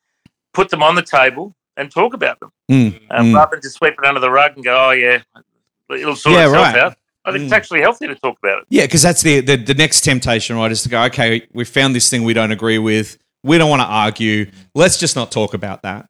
put 0.53 0.69
them 0.69 0.81
on 0.81 0.95
the 0.95 1.03
table 1.03 1.53
and 1.77 1.91
talk 1.91 2.13
about 2.13 2.39
them, 2.39 2.51
Mm, 2.69 2.99
um, 3.11 3.25
mm. 3.27 3.35
rather 3.35 3.51
than 3.51 3.61
just 3.61 3.75
sweep 3.75 3.93
it 3.97 4.05
under 4.05 4.19
the 4.19 4.31
rug 4.31 4.53
and 4.55 4.63
go, 4.63 4.89
"Oh 4.89 4.91
yeah, 4.91 5.21
it'll 5.89 6.15
sort 6.15 6.35
Yeah, 6.35 6.45
itself 6.45 6.73
right. 6.73 6.75
out." 6.75 6.97
I 7.25 7.31
think 7.31 7.43
it's 7.43 7.53
Mm. 7.53 7.57
actually 7.57 7.81
healthy 7.81 8.07
to 8.07 8.15
talk 8.15 8.37
about 8.41 8.59
it. 8.61 8.65
Yeah, 8.69 8.85
because 8.85 9.01
that's 9.01 9.21
the, 9.21 9.41
the 9.41 9.57
the 9.57 9.73
next 9.73 10.01
temptation, 10.01 10.55
right? 10.55 10.71
Is 10.71 10.83
to 10.83 10.89
go, 10.89 11.03
okay, 11.03 11.47
we 11.53 11.65
found 11.65 11.93
this 11.93 12.09
thing 12.09 12.23
we 12.23 12.33
don't 12.33 12.51
agree 12.51 12.79
with. 12.79 13.17
We 13.43 13.57
don't 13.57 13.69
want 13.69 13.81
to 13.81 13.87
argue. 13.87 14.49
Let's 14.73 14.97
just 14.97 15.15
not 15.15 15.31
talk 15.31 15.53
about 15.53 15.83
that. 15.83 16.08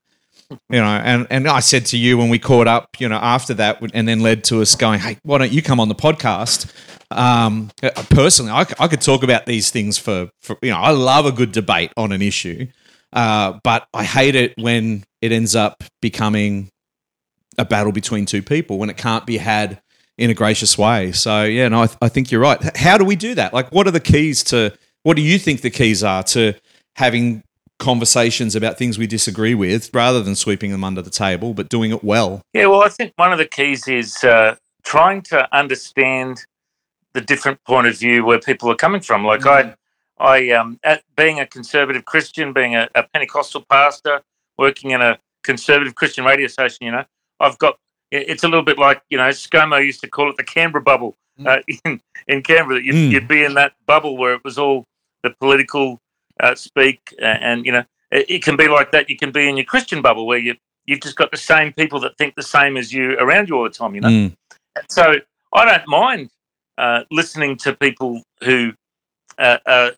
You 0.52 0.80
know, 0.80 0.86
and 0.86 1.28
and 1.30 1.48
I 1.48 1.60
said 1.60 1.86
to 1.88 1.98
you 1.98 2.18
when 2.18 2.30
we 2.30 2.40
caught 2.40 2.68
up, 2.68 3.00
you 3.00 3.08
know, 3.08 3.18
after 3.18 3.54
that, 3.56 3.82
and 3.94 4.08
then 4.08 4.22
led 4.22 4.44
to 4.46 4.62
us 4.62 4.76
going, 4.76 5.00
hey, 5.00 5.18
why 5.24 5.38
don't 5.38 5.52
you 5.52 5.62
come 5.62 5.80
on 5.80 5.90
the 5.90 5.96
podcast? 5.96 6.74
Um, 7.12 7.72
personally, 8.10 8.52
I 8.52 8.88
could 8.88 9.02
talk 9.02 9.24
about 9.24 9.46
these 9.46 9.72
things 9.72 9.98
for, 9.98 10.30
for 10.42 10.58
you 10.62 10.70
know, 10.70 10.78
I 10.78 10.92
love 10.92 11.26
a 11.26 11.32
good 11.32 11.52
debate 11.52 11.92
on 11.98 12.12
an 12.12 12.22
issue, 12.22 12.68
uh, 13.14 13.60
but 13.64 13.88
I 13.94 14.04
hate 14.04 14.36
it 14.36 14.54
when 14.58 15.04
it 15.22 15.32
ends 15.32 15.56
up 15.56 15.84
becoming 16.02 16.70
a 17.58 17.66
battle 17.66 17.92
between 17.92 18.26
two 18.26 18.42
people 18.42 18.78
when 18.78 18.90
it 18.90 18.98
can't 18.98 19.26
be 19.26 19.38
had 19.38 19.82
in 20.18 20.30
a 20.30 20.34
gracious 20.34 20.78
way. 20.78 21.12
So 21.12 21.44
yeah, 21.44 21.68
no, 21.68 21.84
I, 21.84 21.88
th- 21.88 21.98
I 22.02 22.10
think 22.10 22.32
you're 22.32 22.42
right. 22.42 22.78
How 22.78 22.98
do 22.98 23.06
we 23.06 23.16
do 23.16 23.36
that? 23.36 23.54
Like, 23.54 23.72
what 23.72 23.88
are 23.88 23.92
the 23.92 24.00
keys 24.00 24.44
to? 24.46 24.74
What 25.04 25.16
do 25.16 25.22
you 25.22 25.40
think 25.40 25.62
the 25.62 25.70
keys 25.70 26.04
are 26.04 26.24
to 26.24 26.54
having 26.96 27.44
conversations 27.80 28.56
about 28.56 28.78
things 28.78 28.98
we 28.98 29.08
disagree 29.08 29.56
with, 29.56 29.90
rather 29.94 30.22
than 30.22 30.36
sweeping 30.36 30.72
them 30.72 30.84
under 30.84 31.02
the 31.02 31.10
table, 31.10 31.54
but 31.54 31.70
doing 31.70 31.92
it 31.92 32.04
well? 32.04 32.42
Yeah, 32.54 32.68
well, 32.68 32.84
I 32.84 32.90
think 32.90 33.14
one 33.16 33.32
of 33.32 33.38
the 33.38 33.46
keys 33.46 33.88
is 33.88 34.24
uh, 34.24 34.56
trying 34.84 35.22
to 35.24 35.48
understand 35.56 36.46
the 37.14 37.22
different 37.22 37.64
point 37.64 37.88
of 37.88 37.98
view 37.98 38.24
where 38.24 38.40
people 38.40 38.70
are 38.70 38.76
coming 38.76 39.02
from. 39.02 39.26
Like 39.26 39.46
I, 39.46 39.74
I, 40.20 40.52
um, 40.52 40.80
at, 40.84 41.04
being 41.16 41.40
a 41.40 41.48
conservative 41.48 42.06
Christian, 42.06 42.54
being 42.54 42.76
a, 42.76 42.88
a 42.96 43.04
Pentecostal 43.04 43.66
pastor, 43.70 44.22
working 44.58 44.92
in 44.92 45.02
a 45.02 45.18
conservative 45.44 45.96
Christian 45.96 46.26
radio 46.26 46.48
station, 46.48 46.86
you 46.86 46.92
know, 46.92 47.06
I've 47.40 47.58
got. 47.58 47.78
It's 48.12 48.44
a 48.44 48.48
little 48.48 48.64
bit 48.66 48.80
like 48.80 49.04
you 49.12 49.18
know, 49.18 49.30
ScoMo 49.30 49.86
used 49.86 50.02
to 50.02 50.08
call 50.10 50.30
it 50.32 50.38
the 50.38 50.44
Canberra 50.44 50.82
bubble 50.84 51.16
uh, 51.46 51.60
in 51.86 52.02
in 52.28 52.42
Canberra. 52.42 52.76
That 52.80 52.84
you'd, 52.84 52.96
Mm. 52.96 53.12
you'd 53.12 53.28
be 53.28 53.44
in 53.44 53.54
that 53.54 53.74
bubble 53.86 54.18
where 54.18 54.34
it 54.34 54.44
was 54.44 54.58
all 54.58 54.86
the 55.24 55.30
political 55.40 56.00
uh, 56.40 56.56
speak, 56.56 57.14
uh, 57.22 57.26
and 57.26 57.66
you 57.66 57.72
know, 57.72 57.84
it, 58.12 58.30
it 58.30 58.44
can 58.44 58.56
be 58.56 58.68
like 58.68 58.92
that. 58.92 59.10
You 59.10 59.18
can 59.18 59.32
be 59.32 59.48
in 59.48 59.58
your 59.58 59.66
Christian 59.66 60.02
bubble 60.02 60.26
where 60.26 60.38
you 60.40 60.56
you've 60.86 61.02
just 61.02 61.16
got 61.16 61.32
the 61.32 61.38
same 61.38 61.74
people 61.74 62.00
that 62.00 62.18
think 62.18 62.36
the 62.36 62.44
same 62.44 62.78
as 62.78 62.92
you 62.92 63.14
around 63.20 63.50
you 63.50 63.56
all 63.58 63.64
the 63.64 63.70
time. 63.70 63.96
You 63.96 64.02
know, 64.02 64.10
Mm, 64.10 64.36
so 64.90 65.16
I 65.54 65.66
don't 65.66 65.88
mind 65.88 66.30
uh, 66.78 67.04
listening 67.12 67.58
to 67.58 67.74
people 67.74 68.22
who 68.44 68.74
uh, 69.38 69.58
are 69.66 69.92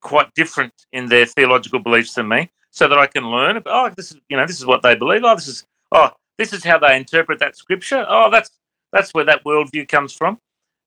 quite 0.00 0.32
different 0.34 0.72
in 0.92 1.06
their 1.06 1.26
theological 1.26 1.78
beliefs 1.78 2.14
than 2.14 2.28
me, 2.28 2.50
so 2.70 2.88
that 2.88 2.98
I 2.98 3.06
can 3.06 3.30
learn. 3.30 3.56
About, 3.56 3.92
oh, 3.92 3.94
this 3.96 4.10
is 4.10 4.18
you 4.28 4.36
know 4.36 4.46
this 4.46 4.58
is 4.58 4.66
what 4.66 4.82
they 4.82 4.94
believe. 4.94 5.22
Oh, 5.24 5.34
this 5.34 5.48
is 5.48 5.64
oh 5.92 6.10
this 6.38 6.52
is 6.52 6.64
how 6.64 6.78
they 6.78 6.96
interpret 6.96 7.38
that 7.40 7.56
scripture. 7.56 8.04
Oh, 8.08 8.30
that's 8.30 8.50
that's 8.92 9.12
where 9.12 9.24
that 9.24 9.44
worldview 9.44 9.88
comes 9.88 10.12
from. 10.12 10.38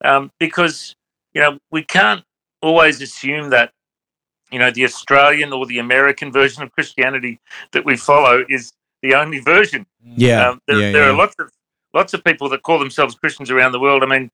Um, 0.03 0.31
because 0.39 0.95
you 1.33 1.41
know 1.41 1.57
we 1.71 1.83
can't 1.83 2.23
always 2.61 3.01
assume 3.01 3.49
that 3.51 3.71
you 4.51 4.59
know 4.59 4.71
the 4.71 4.83
Australian 4.85 5.53
or 5.53 5.65
the 5.65 5.79
American 5.79 6.31
version 6.31 6.63
of 6.63 6.71
Christianity 6.71 7.39
that 7.71 7.85
we 7.85 7.97
follow 7.97 8.45
is 8.49 8.73
the 9.01 9.13
only 9.15 9.39
version. 9.39 9.85
yeah, 10.03 10.49
Um, 10.49 10.61
there, 10.67 10.79
yeah, 10.79 10.91
there 10.91 11.03
yeah. 11.03 11.09
are 11.09 11.13
lots 11.13 11.35
of 11.39 11.51
lots 11.93 12.13
of 12.13 12.23
people 12.23 12.49
that 12.49 12.63
call 12.63 12.79
themselves 12.79 13.15
Christians 13.15 13.49
around 13.51 13.71
the 13.71 13.79
world. 13.79 14.03
I 14.03 14.07
mean, 14.07 14.31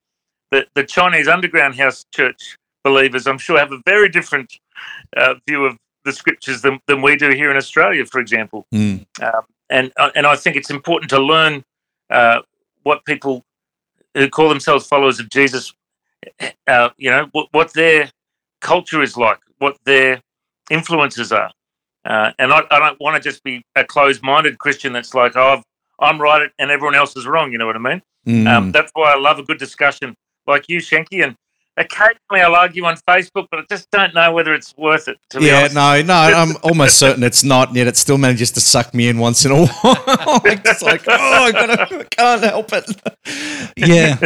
the 0.52 0.66
the 0.74 0.84
Chinese 0.84 1.28
underground 1.28 1.76
house 1.76 2.06
church 2.14 2.58
believers, 2.84 3.28
I'm 3.28 3.38
sure, 3.38 3.58
have 3.58 3.72
a 3.72 3.82
very 3.86 4.10
different 4.10 4.60
uh, 5.16 5.36
view 5.48 5.66
of 5.66 5.78
the 6.04 6.12
scriptures 6.12 6.62
than, 6.62 6.80
than 6.88 7.02
we 7.02 7.16
do 7.16 7.30
here 7.30 7.50
in 7.50 7.56
Australia, 7.56 8.06
for 8.06 8.20
example. 8.20 8.66
Mm, 8.74 9.06
Um, 9.22 9.44
and 9.70 9.92
uh, 9.98 10.12
and 10.16 10.26
I 10.28 10.36
think 10.36 10.56
it's 10.58 10.70
important 10.70 11.10
to 11.12 11.20
learn 11.20 11.64
uh, 12.10 12.42
what 12.84 13.06
people 13.06 13.44
who 14.14 14.30
call 14.30 14.50
themselves 14.50 14.86
followers 14.86 15.20
of 15.20 15.30
Jesus, 15.30 15.74
uh, 16.68 16.90
you 16.98 17.10
know, 17.10 17.30
what, 17.32 17.48
what 17.52 17.74
their 17.74 18.12
culture 18.60 19.02
is 19.02 19.18
like, 19.18 19.40
what 19.60 19.78
their 19.86 20.22
influences 20.70 21.32
are. 21.32 21.52
Uh, 22.06 22.32
and 22.38 22.52
I, 22.52 22.64
I 22.70 22.80
don't 22.80 23.00
want 23.00 23.22
to 23.22 23.30
just 23.30 23.44
be 23.44 23.64
a 23.76 23.84
closed-minded 23.84 24.60
Christian 24.60 24.94
that's 24.94 25.14
like, 25.14 25.36
oh, 25.36 25.54
I've, 25.58 25.64
I'm 26.00 26.22
right 26.22 26.50
and 26.60 26.72
everyone 26.72 26.96
else 26.96 27.16
is 27.16 27.26
wrong. 27.26 27.52
You 27.52 27.58
know 27.58 27.66
what 27.66 27.76
I 27.76 27.80
mean? 27.80 28.02
mm. 28.28 28.48
Um, 28.48 28.72
that's 28.72 28.92
why 28.94 29.14
I 29.14 29.18
love 29.18 29.40
a 29.40 29.44
good 29.44 29.58
discussion 29.58 30.16
like 30.46 30.68
you, 30.68 30.80
Shanky. 30.80 31.24
And 31.24 31.36
occasionally 31.78 32.42
I'll 32.42 32.56
argue 32.56 32.86
on 32.86 32.96
Facebook, 33.08 33.48
but 33.50 33.60
I 33.60 33.64
just 33.70 33.90
don't 33.92 34.14
know 34.14 34.32
whether 34.32 34.54
it's 34.54 34.76
worth 34.78 35.08
it. 35.08 35.18
Yeah, 35.40 35.68
no, 35.74 36.02
no, 36.02 36.14
I'm 36.14 36.56
almost 36.64 36.98
certain 36.98 37.24
it's 37.24 37.44
not, 37.44 37.70
and 37.70 37.78
yet 37.78 37.88
it 37.88 37.98
still 37.98 38.18
manages 38.18 38.52
to 38.52 38.62
suck 38.62 38.94
me 38.94 39.08
in 39.08 39.18
once 39.18 39.46
in 39.46 39.52
a 39.52 39.56
while. 39.66 39.72
it's 40.46 40.82
like, 40.82 41.04
oh, 41.08 41.14
I 41.14 41.52
gotta, 41.52 42.00
I 42.00 42.04
can't 42.04 42.44
help 42.44 42.70
it. 42.74 42.86
Yeah, 43.76 44.18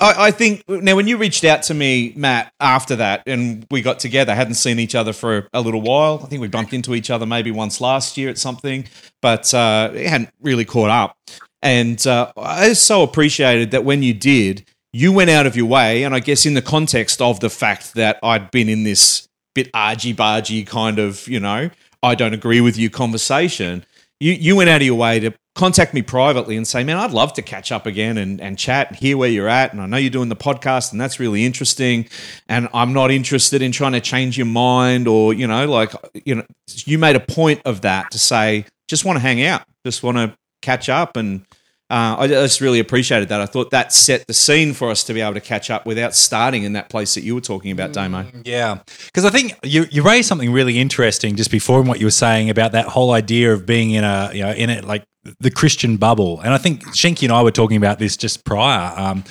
I, 0.00 0.26
I 0.26 0.30
think 0.30 0.68
now 0.68 0.96
when 0.96 1.08
you 1.08 1.16
reached 1.16 1.44
out 1.44 1.62
to 1.64 1.74
me, 1.74 2.12
Matt, 2.16 2.52
after 2.60 2.96
that, 2.96 3.22
and 3.26 3.66
we 3.70 3.82
got 3.82 3.98
together, 3.98 4.34
hadn't 4.34 4.54
seen 4.54 4.78
each 4.78 4.94
other 4.94 5.12
for 5.12 5.48
a 5.52 5.60
little 5.60 5.80
while. 5.80 6.20
I 6.22 6.26
think 6.26 6.40
we 6.40 6.48
bumped 6.48 6.72
into 6.72 6.94
each 6.94 7.10
other 7.10 7.26
maybe 7.26 7.50
once 7.50 7.80
last 7.80 8.16
year 8.16 8.30
at 8.30 8.38
something, 8.38 8.86
but 9.20 9.52
uh, 9.52 9.90
it 9.94 10.06
hadn't 10.06 10.30
really 10.40 10.64
caught 10.64 10.90
up. 10.90 11.16
And 11.62 12.06
uh, 12.06 12.30
I 12.36 12.74
so 12.74 13.02
appreciated 13.02 13.70
that 13.70 13.84
when 13.84 14.02
you 14.02 14.12
did, 14.12 14.66
you 14.94 15.10
went 15.10 15.28
out 15.28 15.44
of 15.44 15.56
your 15.56 15.66
way, 15.66 16.04
and 16.04 16.14
I 16.14 16.20
guess 16.20 16.46
in 16.46 16.54
the 16.54 16.62
context 16.62 17.20
of 17.20 17.40
the 17.40 17.50
fact 17.50 17.94
that 17.94 18.20
I'd 18.22 18.52
been 18.52 18.68
in 18.68 18.84
this 18.84 19.28
bit 19.52 19.68
argy 19.74 20.14
bargy 20.14 20.64
kind 20.64 21.00
of, 21.00 21.26
you 21.26 21.40
know, 21.40 21.70
I 22.00 22.14
don't 22.14 22.32
agree 22.32 22.60
with 22.60 22.78
you 22.78 22.90
conversation. 22.90 23.84
You 24.20 24.32
you 24.32 24.54
went 24.54 24.70
out 24.70 24.82
of 24.82 24.86
your 24.86 24.94
way 24.94 25.18
to 25.18 25.32
contact 25.56 25.94
me 25.94 26.02
privately 26.02 26.56
and 26.56 26.66
say, 26.66 26.84
man, 26.84 26.96
I'd 26.96 27.10
love 27.10 27.32
to 27.34 27.42
catch 27.42 27.72
up 27.72 27.86
again 27.86 28.18
and, 28.18 28.40
and 28.40 28.56
chat 28.56 28.88
and 28.88 28.96
hear 28.96 29.16
where 29.16 29.28
you're 29.28 29.48
at. 29.48 29.72
And 29.72 29.82
I 29.82 29.86
know 29.86 29.96
you're 29.96 30.10
doing 30.10 30.28
the 30.28 30.36
podcast 30.36 30.92
and 30.92 31.00
that's 31.00 31.18
really 31.18 31.44
interesting. 31.44 32.08
And 32.48 32.68
I'm 32.72 32.92
not 32.92 33.10
interested 33.10 33.62
in 33.62 33.72
trying 33.72 33.92
to 33.92 34.00
change 34.00 34.36
your 34.36 34.46
mind 34.46 35.08
or, 35.08 35.32
you 35.32 35.46
know, 35.46 35.66
like, 35.66 35.92
you 36.24 36.36
know, 36.36 36.44
you 36.68 36.98
made 36.98 37.14
a 37.16 37.20
point 37.20 37.62
of 37.64 37.82
that 37.82 38.10
to 38.12 38.18
say, 38.18 38.66
just 38.88 39.04
want 39.04 39.16
to 39.16 39.20
hang 39.20 39.44
out, 39.44 39.62
just 39.84 40.02
want 40.02 40.18
to 40.18 40.36
catch 40.60 40.88
up. 40.88 41.16
And 41.16 41.46
uh, 41.90 42.16
I 42.18 42.26
just 42.28 42.62
really 42.62 42.80
appreciated 42.80 43.28
that. 43.28 43.42
I 43.42 43.46
thought 43.46 43.70
that 43.70 43.92
set 43.92 44.26
the 44.26 44.32
scene 44.32 44.72
for 44.72 44.90
us 44.90 45.04
to 45.04 45.12
be 45.12 45.20
able 45.20 45.34
to 45.34 45.40
catch 45.40 45.70
up 45.70 45.84
without 45.84 46.14
starting 46.14 46.62
in 46.62 46.72
that 46.72 46.88
place 46.88 47.14
that 47.14 47.24
you 47.24 47.34
were 47.34 47.42
talking 47.42 47.70
about, 47.70 47.92
Damo. 47.92 48.24
Yeah, 48.44 48.78
because 49.04 49.26
I 49.26 49.30
think 49.30 49.58
you 49.62 49.84
you 49.90 50.02
raised 50.02 50.26
something 50.26 50.50
really 50.50 50.78
interesting 50.78 51.36
just 51.36 51.50
before 51.50 51.80
in 51.80 51.86
what 51.86 52.00
you 52.00 52.06
were 52.06 52.10
saying 52.10 52.48
about 52.48 52.72
that 52.72 52.86
whole 52.86 53.12
idea 53.12 53.52
of 53.52 53.66
being 53.66 53.90
in 53.90 54.02
a 54.02 54.30
you 54.32 54.42
know 54.42 54.52
in 54.52 54.70
it 54.70 54.84
like 54.84 55.04
the 55.40 55.50
Christian 55.50 55.98
bubble, 55.98 56.40
and 56.40 56.54
I 56.54 56.58
think 56.58 56.84
Shanky 56.88 57.24
and 57.24 57.32
I 57.32 57.42
were 57.42 57.50
talking 57.50 57.76
about 57.76 57.98
this 57.98 58.16
just 58.16 58.46
prior 58.46 58.98
um, 58.98 59.22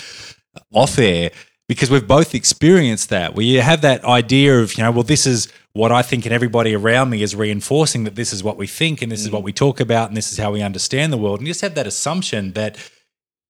off 0.72 1.00
air 1.00 1.32
because 1.68 1.90
we've 1.90 2.08
both 2.08 2.36
experienced 2.36 3.10
that 3.10 3.34
where 3.34 3.46
you 3.46 3.62
have 3.62 3.82
that 3.82 4.04
idea 4.06 4.60
of 4.60 4.78
you 4.78 4.84
know 4.84 4.92
well 4.92 5.04
this 5.04 5.26
is 5.26 5.52
what 5.74 5.92
I 5.92 6.04
think 6.04 6.26
and 6.26 6.34
everybody 6.34 6.76
around 6.76 7.10
me 7.10 7.24
is 7.24 7.36
reinforcing 7.36 8.04
that 8.04 8.16
this 8.16 8.32
is 8.32 8.44
what 8.44 8.58
we 8.58 8.68
think 8.68 9.02
and 9.02 9.12
this 9.12 9.22
is 9.22 9.30
mm. 9.30 9.34
what 9.34 9.44
we 9.44 9.52
talk 9.52 9.80
about 9.80 10.08
and 10.08 10.16
this 10.16 10.32
is 10.32 10.38
how 10.38 10.52
we 10.52 10.62
understand 10.62 11.12
the 11.12 11.18
world. 11.18 11.40
And 11.40 11.48
you 11.48 11.54
just 11.54 11.62
have 11.62 11.76
that 11.76 11.88
assumption 11.88 12.54
that 12.54 12.78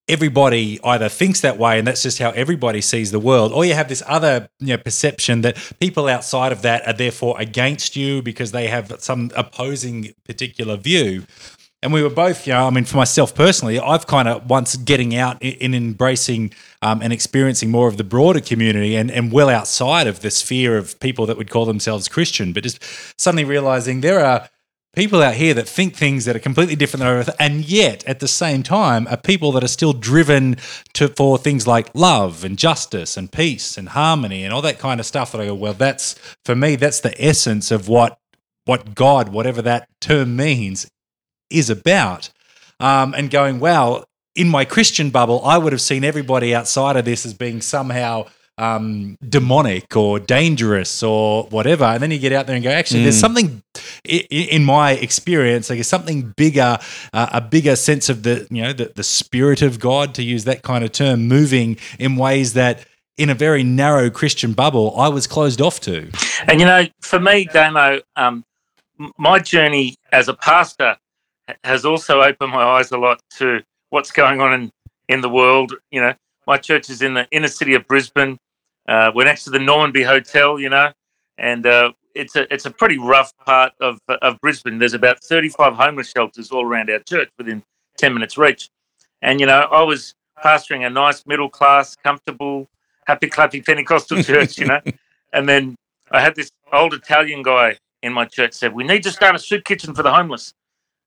everybody 0.08 0.80
either 0.84 1.08
thinks 1.08 1.42
that 1.42 1.58
way 1.58 1.80
and 1.80 1.88
that's 1.88 2.04
just 2.04 2.20
how 2.20 2.32
everybody 2.32 2.82
sees 2.82 3.12
the 3.12 3.20
world 3.20 3.54
or 3.54 3.64
you 3.64 3.74
have 3.74 3.88
this 3.88 4.04
other 4.06 4.50
you 4.60 4.68
know 4.68 4.78
perception 4.78 5.42
that 5.42 5.56
people 5.80 6.10
outside 6.10 6.52
of 6.52 6.62
that 6.62 6.86
are 6.86 6.94
therefore 6.94 7.40
against 7.40 7.96
you 7.96 8.22
because 8.22 8.52
they 8.52 8.68
have 8.68 8.94
some 9.00 9.32
opposing 9.34 10.14
particular 10.26 10.76
view 10.76 11.26
and 11.84 11.94
we 11.94 12.02
were 12.02 12.10
both 12.10 12.48
you 12.48 12.54
know 12.54 12.66
i 12.66 12.70
mean 12.70 12.86
for 12.86 12.98
myself 12.98 13.36
personally 13.36 13.80
i've 13.80 14.08
kind 14.08 14.28
of 14.28 14.50
once 14.50 14.76
getting 14.76 15.16
out 15.16 15.42
in 15.42 15.74
embracing 15.74 16.52
um, 16.82 17.02
and 17.02 17.14
experiencing 17.14 17.70
more 17.70 17.88
of 17.88 17.98
the 17.98 18.04
broader 18.04 18.40
community 18.40 18.96
and, 18.96 19.12
and 19.12 19.32
well 19.32 19.50
outside 19.50 20.08
of 20.08 20.22
the 20.22 20.32
sphere 20.32 20.78
of 20.78 21.00
people 21.00 21.26
that 21.26 21.38
would 21.38 21.50
call 21.50 21.66
themselves 21.66 22.08
christian 22.08 22.54
but 22.54 22.64
just 22.64 22.84
suddenly 23.20 23.46
realizing 23.46 24.02
there 24.02 24.24
are 24.24 24.50
people 24.96 25.22
out 25.22 25.34
here 25.34 25.54
that 25.56 25.68
think 25.68 25.96
things 25.96 26.26
that 26.26 26.36
are 26.36 26.40
completely 26.40 26.76
different 26.76 27.02
than 27.02 27.10
others, 27.10 27.36
and 27.40 27.68
yet 27.68 28.04
at 28.06 28.20
the 28.20 28.28
same 28.28 28.64
time 28.64 29.08
are 29.08 29.18
people 29.18 29.52
that 29.52 29.64
are 29.64 29.68
still 29.68 29.94
driven 29.94 30.56
to 30.94 31.08
for 31.08 31.38
things 31.38 31.66
like 31.66 31.90
love 31.94 32.44
and 32.44 32.58
justice 32.58 33.18
and 33.18 33.32
peace 33.32 33.78
and 33.78 33.90
harmony 33.90 34.44
and 34.44 34.54
all 34.54 34.62
that 34.62 34.80
kind 34.80 35.00
of 35.00 35.06
stuff. 35.06 35.32
That 35.32 35.42
I 35.42 35.48
go, 35.48 35.56
well, 35.56 35.74
that's 35.74 36.16
for 36.46 36.56
me, 36.56 36.76
that's 36.76 37.00
the 37.00 37.16
essence 37.24 37.72
of 37.72 37.88
what 37.88 38.18
what 38.66 38.96
God, 38.96 39.30
whatever 39.30 39.62
that 39.64 39.90
term 40.00 40.36
means, 40.36 40.88
is 41.54 41.70
about. 41.70 42.30
Um, 42.80 43.14
and 43.14 43.30
going, 43.30 43.60
wow, 43.60 44.04
in 44.36 44.50
my 44.50 44.66
Christian 44.66 45.10
bubble, 45.10 45.42
I 45.46 45.58
would 45.58 45.72
have 45.72 45.82
seen 45.82 46.04
everybody 46.04 46.54
outside 46.54 46.98
of 46.98 47.06
this 47.06 47.26
as 47.26 47.34
being 47.34 47.62
somehow 47.62 48.26
um, 48.58 49.18
demonic 49.28 49.96
or 49.96 50.20
dangerous 50.20 51.02
or 51.02 51.44
whatever. 51.46 51.86
And 51.86 52.04
then 52.04 52.12
you 52.12 52.20
get 52.20 52.34
out 52.34 52.46
there 52.46 52.56
and 52.56 52.64
go, 52.64 52.70
actually, 52.72 53.04
there's 53.04 53.20
something 53.20 53.64
i- 54.08 54.28
i- 54.32 54.36
in 54.52 54.64
my 54.66 54.92
experience, 54.92 55.70
like 55.70 55.84
something 55.86 56.34
bigger, 56.36 56.78
uh, 57.14 57.28
a 57.32 57.42
bigger 57.42 57.76
sense 57.76 58.10
of 58.10 58.24
the, 58.24 58.48
you 58.52 58.62
know, 58.62 58.74
the, 58.74 58.92
the 58.96 59.04
spirit 59.04 59.62
of 59.62 59.80
God, 59.80 60.14
to 60.16 60.24
use 60.24 60.44
that 60.44 60.62
kind 60.62 60.84
of 60.84 60.92
term, 60.92 61.28
moving 61.28 61.78
in 61.98 62.16
ways 62.16 62.54
that 62.54 62.86
in 63.18 63.30
a 63.30 63.36
very 63.36 63.64
narrow 63.64 64.10
Christian 64.10 64.54
bubble, 64.54 65.00
I 65.00 65.08
was 65.08 65.26
closed 65.28 65.62
off 65.62 65.80
to. 65.82 66.10
And 66.48 66.60
you 66.60 66.66
know, 66.66 66.86
for 67.02 67.20
me, 67.20 67.46
Damo, 67.46 68.02
um, 68.16 68.44
my 69.18 69.40
journey 69.40 69.96
as 70.12 70.28
a 70.28 70.34
pastor 70.34 70.96
ha- 70.96 70.98
has 71.64 71.86
also 71.86 72.22
opened 72.22 72.52
my 72.52 72.64
eyes 72.64 72.92
a 72.92 72.98
lot 72.98 73.20
to 73.38 73.62
what's 73.90 74.12
going 74.12 74.42
on 74.42 74.54
in, 74.54 74.72
in 75.10 75.22
the 75.22 75.30
world. 75.30 75.74
You 75.92 76.02
know, 76.02 76.14
my 76.48 76.58
church 76.58 76.90
is 76.90 77.02
in 77.02 77.14
the 77.14 77.28
inner 77.32 77.48
city 77.48 77.74
of 77.74 77.88
Brisbane. 77.88 78.38
Uh, 78.88 79.12
we're 79.14 79.26
next 79.26 79.46
to 79.46 79.50
the 79.50 79.60
Normanby 79.60 80.06
Hotel, 80.06 80.60
you 80.60 80.70
know, 80.70 80.92
and 81.38 81.66
uh, 81.66 81.92
it's 82.16 82.36
a 82.36 82.52
it's 82.54 82.66
a 82.66 82.72
pretty 82.72 82.98
rough 82.98 83.32
part 83.46 83.74
of 83.80 84.00
of 84.08 84.40
Brisbane. 84.42 84.78
There's 84.80 84.94
about 84.94 85.24
35 85.24 85.74
homeless 85.76 86.10
shelters 86.10 86.52
all 86.52 86.66
around 86.66 86.90
our 86.90 87.00
church 87.00 87.30
within 87.38 87.64
10 87.98 88.14
minutes 88.14 88.38
reach. 88.38 88.70
And 89.22 89.40
you 89.40 89.46
know, 89.46 89.68
I 89.72 89.84
was 89.84 90.14
pastoring 90.44 90.86
a 90.86 90.90
nice 90.90 91.26
middle 91.26 91.50
class, 91.50 91.96
comfortable, 91.96 92.68
happy 93.08 93.30
clappy 93.30 93.66
Pentecostal 93.66 94.22
church, 94.24 94.58
you 94.58 94.66
know, 94.66 94.82
and 95.32 95.48
then 95.48 95.76
I 96.12 96.20
had 96.20 96.36
this 96.36 96.52
old 96.72 96.94
Italian 96.94 97.42
guy 97.44 97.78
in 98.02 98.12
my 98.12 98.26
church 98.26 98.54
said, 98.54 98.74
"We 98.74 98.84
need 98.84 99.04
to 99.04 99.12
start 99.12 99.36
a 99.36 99.40
soup 99.40 99.64
kitchen 99.64 99.94
for 99.94 100.04
the 100.04 100.14
homeless." 100.14 100.54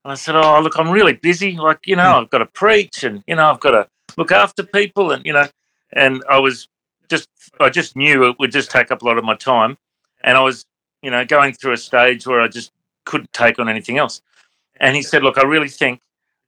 And 0.07 0.13
I 0.13 0.15
said, 0.15 0.37
"Oh, 0.37 0.61
look, 0.61 0.79
I'm 0.79 0.91
really 0.91 1.15
busy. 1.15 1.57
Like, 1.57 1.81
you 1.85 1.97
know, 1.97 2.13
hmm. 2.13 2.23
I've 2.23 2.31
got 2.31 2.39
to 2.39 2.47
preach, 2.47 3.03
and 3.03 3.25
you 3.27 3.35
know, 3.35 3.51
I've 3.51 3.59
got 3.59 3.73
to 3.73 3.89
look 4.17 4.31
after 4.31 4.63
people, 4.63 5.11
and 5.11 5.27
you 5.27 5.33
know." 5.33 5.49
And 5.93 6.23
I 6.31 6.39
was 6.39 6.69
just, 7.09 7.29
I 7.59 7.71
just 7.71 7.97
knew 7.97 8.29
it 8.29 8.37
would 8.39 8.53
just 8.53 8.71
take 8.71 8.93
up 8.93 9.03
a 9.03 9.05
lot 9.05 9.19
of 9.19 9.25
my 9.25 9.35
time, 9.35 9.79
and 10.23 10.39
I 10.39 10.43
was, 10.43 10.65
you 11.03 11.11
know, 11.11 11.25
going 11.25 11.55
through 11.55 11.73
a 11.73 11.77
stage 11.77 12.25
where 12.25 12.41
I 12.41 12.47
just 12.47 12.71
couldn't 13.05 13.33
take 13.33 13.59
on 13.59 13.69
anything 13.69 13.99
else. 13.99 14.23
And 14.77 14.95
he 14.95 15.03
said, 15.03 15.25
"Look, 15.25 15.39
I 15.39 15.43
really 15.43 15.69
think 15.69 16.01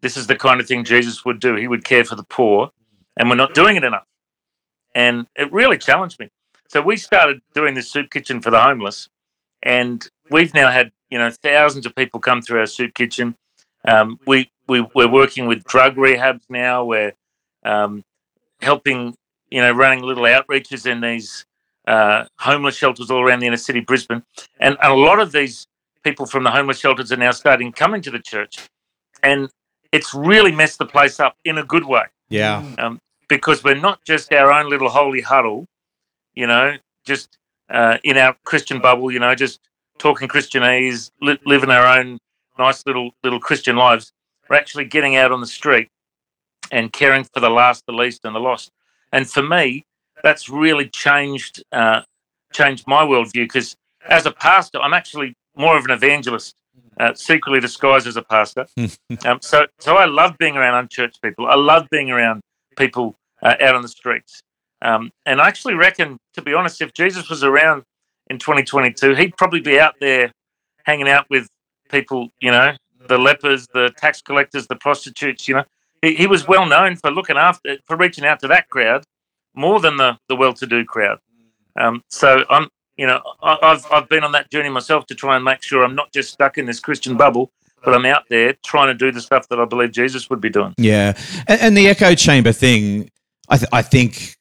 this 0.03 0.17
is 0.17 0.29
the 0.29 0.37
kind 0.37 0.61
of 0.61 0.69
thing 0.69 0.85
Jesus 0.85 1.25
would 1.25 1.41
do. 1.41 1.57
He 1.57 1.67
would 1.67 1.83
care 1.83 2.05
for 2.05 2.15
the 2.15 2.23
poor, 2.23 2.71
and 3.17 3.29
we're 3.29 3.35
not 3.35 3.55
doing 3.55 3.75
it 3.75 3.83
enough." 3.83 4.07
And 4.95 5.27
it 5.35 5.53
really 5.53 5.79
challenged 5.79 6.21
me. 6.21 6.29
So 6.69 6.81
we 6.81 6.97
started 6.97 7.41
doing 7.55 7.75
this 7.75 7.91
soup 7.91 8.11
kitchen 8.11 8.41
for 8.41 8.53
the 8.53 8.61
homeless, 8.61 9.09
and 9.65 10.09
we've 10.31 10.55
now 10.55 10.71
had 10.71 10.93
you 11.11 11.19
know 11.19 11.31
thousands 11.31 11.87
of 11.87 11.97
people 11.97 12.21
come 12.21 12.41
through 12.41 12.61
our 12.61 12.67
soup 12.67 12.95
kitchen. 12.95 13.35
Um, 13.89 14.19
we 14.27 14.51
we 14.69 14.87
we're 14.95 15.11
working 15.11 15.47
with 15.47 15.65
drug 15.65 15.97
rehabs 15.97 16.43
now. 16.49 16.85
We're 16.85 17.13
um, 17.65 18.05
helping 18.61 19.15
you 19.51 19.61
know 19.63 19.73
running 19.73 20.03
little 20.03 20.25
outreaches 20.25 20.87
in 20.87 21.01
these 21.01 21.47
uh, 21.87 22.25
homeless 22.39 22.77
shelters 22.77 23.11
all 23.11 23.23
around 23.23 23.41
the 23.41 23.47
inner 23.47 23.57
city 23.57 23.81
Brisbane, 23.81 24.23
and, 24.61 24.77
and 24.83 24.93
a 24.93 24.97
lot 24.97 25.19
of 25.21 25.33
these 25.33 25.67
people 26.05 26.27
from 26.27 26.45
the 26.45 26.51
homeless 26.51 26.79
shelters 26.79 27.11
are 27.13 27.17
now 27.17 27.31
starting 27.33 27.73
coming 27.73 28.03
to 28.03 28.11
the 28.11 28.19
church, 28.19 28.59
and 29.23 29.49
it's 29.91 30.13
really 30.15 30.53
messed 30.53 30.79
the 30.79 30.87
place 30.87 31.19
up 31.19 31.37
in 31.45 31.57
a 31.59 31.65
good 31.65 31.85
way 31.87 32.05
Yeah. 32.29 32.63
um, 32.79 33.01
because 33.29 33.65
we're 33.65 33.75
not 33.89 34.05
just 34.05 34.33
our 34.35 34.53
own 34.53 34.69
little 34.69 34.91
holy 34.91 35.23
huddle, 35.23 35.65
you 36.35 36.47
know, 36.47 36.77
just 37.07 37.39
uh, 37.71 37.97
in 38.05 38.19
our 38.19 38.37
Christian 38.45 38.81
bubble, 38.81 39.11
you 39.11 39.19
know, 39.19 39.35
just 39.35 39.61
talking 39.99 40.29
Christianese, 40.29 41.11
li- 41.23 41.39
living 41.47 41.71
our 41.71 41.99
own 41.99 42.19
nice 42.59 42.85
little 42.87 43.11
little 43.23 43.41
Christian 43.41 43.77
lives. 43.77 44.13
We're 44.49 44.57
actually 44.57 44.87
getting 44.87 45.17
out 45.17 45.33
on 45.33 45.41
the 45.41 45.47
street 45.47 45.89
and 46.71 46.93
caring 46.93 47.25
for 47.25 47.41
the 47.41 47.51
last, 47.51 47.85
the 47.87 47.93
least, 47.93 48.25
and 48.25 48.35
the 48.35 48.41
lost. 48.41 48.73
And 49.13 49.29
for 49.29 49.43
me, 49.43 49.85
that's 50.23 50.49
really 50.49 50.89
changed 50.89 51.63
uh, 51.73 52.03
changed 52.53 52.87
my 52.87 53.05
worldview 53.05 53.45
because 53.45 53.77
as 54.09 54.27
a 54.27 54.33
pastor, 54.33 54.81
I'm 54.81 54.95
actually 54.95 55.35
more 55.57 55.77
of 55.77 55.85
an 55.85 55.91
evangelist, 55.91 56.55
uh, 56.99 57.15
secretly 57.15 57.61
disguised 57.61 58.07
as 58.07 58.17
a 58.17 58.23
pastor. 58.23 58.67
um, 59.25 59.39
so, 59.41 59.67
so 59.79 59.97
I 59.97 60.07
love 60.07 60.37
being 60.39 60.57
around 60.57 60.75
unchurched 60.75 61.21
people. 61.23 61.47
I 61.47 61.57
love 61.57 61.89
being 61.91 62.11
around 62.11 62.41
people 62.77 63.17
uh, 63.43 63.55
out 63.61 63.75
on 63.75 63.83
the 63.83 63.89
streets. 63.89 64.41
Um, 64.81 65.11
and 65.27 65.41
I 65.41 65.49
actually 65.49 65.75
reckon, 65.75 66.19
to 66.35 66.43
be 66.43 66.55
honest, 66.55 66.81
if 66.81 66.93
Jesus 66.93 67.29
was 67.29 67.43
around 67.43 67.83
in 68.29 68.39
2022, 68.39 69.15
he'd 69.15 69.37
probably 69.37 69.61
be 69.61 69.79
out 69.79 69.97
there 70.01 70.31
hanging 70.85 71.09
out 71.09 71.27
with 71.29 71.49
people, 71.89 72.29
you 72.41 72.51
know, 72.51 72.73
the 73.09 73.19
lepers, 73.19 73.67
the 73.75 73.91
tax 73.97 74.23
collectors, 74.23 74.67
the 74.67 74.77
prostitutes, 74.77 75.49
you 75.49 75.55
know. 75.55 75.65
He, 76.03 76.15
he 76.15 76.27
was 76.27 76.47
well 76.47 76.67
known 76.67 76.97
for 76.97 77.11
looking 77.11 77.37
after, 77.37 77.79
for 77.87 77.97
reaching 77.97 78.25
out 78.25 78.41
to 78.41 78.49
that 78.49 78.69
crowd 78.69 79.05
more 79.55 79.81
than 79.81 79.97
the, 79.97 80.19
the 80.29 80.37
well 80.37 80.55
to 80.55 80.67
do 80.67 80.85
crowd. 80.85 81.19
Um, 81.77 82.03
so 82.09 82.45
I'm, 82.51 82.69
you 82.97 83.07
know, 83.07 83.21
I, 83.43 83.59
I've, 83.63 83.87
I've 83.91 84.09
been 84.09 84.25
on 84.25 84.33
that 84.33 84.51
journey 84.51 84.69
myself 84.69 85.07
to 85.07 85.15
try 85.15 85.37
and 85.37 85.45
make 85.45 85.63
sure 85.63 85.85
I'm 85.85 85.95
not 85.95 86.13
just 86.13 86.33
stuck 86.33 86.59
in 86.59 86.67
this 86.67 86.81
Christian 86.81 87.17
bubble, 87.17 87.51
but 87.85 87.95
I'm 87.95 88.07
out 88.07 88.25
there 88.29 88.55
trying 88.65 88.89
to 88.89 88.95
do 88.95 89.11
the 89.13 89.21
stuff 89.21 89.49
that 89.49 89.61
I 89.61 89.65
believe 89.65 89.93
Jesus 89.93 90.29
would 90.31 90.41
be 90.41 90.51
doing. 90.51 90.75
Yeah, 90.79 91.15
and, 91.47 91.61
and 91.61 91.77
the 91.77 91.89
echo 91.89 92.15
chamber 92.15 92.53
thing, 92.53 93.11
I, 93.49 93.57
th- 93.57 93.69
I 93.73 93.83
think 93.83 94.37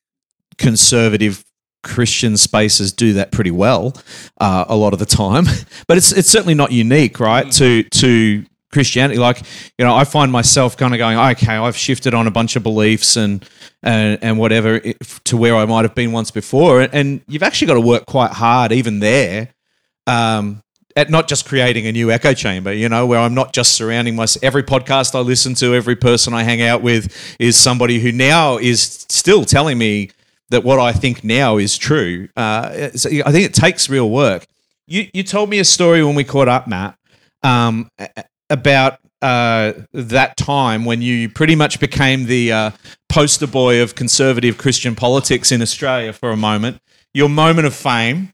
conservative 0.58 1.44
Christian 1.88 2.38
spaces 2.38 2.94
do 2.94 3.14
that 3.14 3.32
pretty 3.32 3.52
well 3.52 3.96
uh, 4.40 4.66
a 4.68 4.76
lot 4.76 4.94
of 4.94 5.00
the 5.00 5.06
time, 5.06 5.46
but 5.88 5.98
it's 5.98 6.12
it's 6.12 6.30
certainly 6.30 6.54
not 6.54 6.72
unique, 6.72 7.20
right? 7.20 7.52
To 7.54 7.84
to 7.84 8.46
Christianity, 8.72 9.18
like 9.18 9.42
you 9.78 9.86
know, 9.86 9.96
I 9.96 10.04
find 10.04 10.32
myself 10.32 10.76
kind 10.78 10.94
of 10.94 10.98
going, 10.98 11.18
okay, 11.18 11.56
I've 11.56 11.78
shifted 11.78 12.14
on 12.14 12.28
a 12.28 12.32
bunch 12.32 12.56
of 12.56 12.64
beliefs 12.64 13.16
and 13.16 13.44
and 13.82 14.20
and 14.22 14.38
whatever 14.38 14.76
if- 14.84 15.24
to 15.26 15.38
where 15.38 15.56
I 15.56 15.66
might 15.66 15.86
have 15.86 15.96
been 15.96 16.12
once 16.12 16.32
before, 16.32 16.82
and, 16.82 16.94
and 16.94 17.22
you've 17.28 17.44
actually 17.44 17.68
got 17.68 17.76
to 17.76 17.82
work 17.82 18.06
quite 18.06 18.32
hard 18.32 18.72
even 18.72 19.00
there. 19.00 19.50
Um, 20.06 20.62
at 20.96 21.12
not 21.12 21.28
just 21.28 21.46
creating 21.48 21.86
a 21.86 21.92
new 21.92 22.10
echo 22.10 22.34
chamber, 22.34 22.74
you 22.74 22.90
know, 22.90 23.06
where 23.06 23.20
I'm 23.20 23.36
not 23.36 23.54
just 23.54 23.76
surrounding 23.76 24.16
myself. 24.16 24.44
Every 24.44 24.64
podcast 24.64 25.14
I 25.14 25.20
listen 25.20 25.54
to, 25.56 25.76
every 25.76 25.96
person 25.96 26.34
I 26.34 26.42
hang 26.42 26.64
out 26.64 26.82
with 26.82 27.14
is 27.40 27.56
somebody 27.56 28.00
who 28.00 28.12
now 28.12 28.58
is 28.58 28.82
still 29.08 29.46
telling 29.46 29.78
me 29.78 30.10
that 30.50 30.64
what 30.64 30.80
I 30.80 30.92
think 30.94 31.24
now 31.24 31.58
is 31.58 31.78
true. 31.78 32.30
Uh, 32.36 32.90
so 32.92 33.10
I 33.26 33.32
think 33.32 33.46
it 33.46 33.54
takes 33.54 33.90
real 33.90 34.10
work. 34.10 34.46
You 34.88 35.08
you 35.14 35.24
told 35.24 35.50
me 35.50 35.60
a 35.60 35.66
story 35.66 36.04
when 36.04 36.16
we 36.16 36.24
caught 36.24 36.48
up, 36.48 36.68
Matt, 36.68 36.98
um, 37.44 37.90
about 38.50 39.00
uh, 39.22 39.74
that 39.94 40.38
time 40.38 40.86
when 40.86 41.02
you 41.02 41.28
pretty 41.30 41.56
much 41.56 41.80
became 41.80 42.26
the 42.26 42.52
uh, 42.52 42.72
poster 43.10 43.48
boy 43.48 43.82
of 43.82 43.96
conservative 43.96 44.58
Christian 44.58 44.96
politics 44.96 45.52
in 45.52 45.62
Australia 45.62 46.14
for 46.14 46.32
a 46.32 46.38
moment. 46.38 46.80
Your 47.14 47.30
moment 47.30 47.68
of 47.68 47.74
fame, 47.76 48.32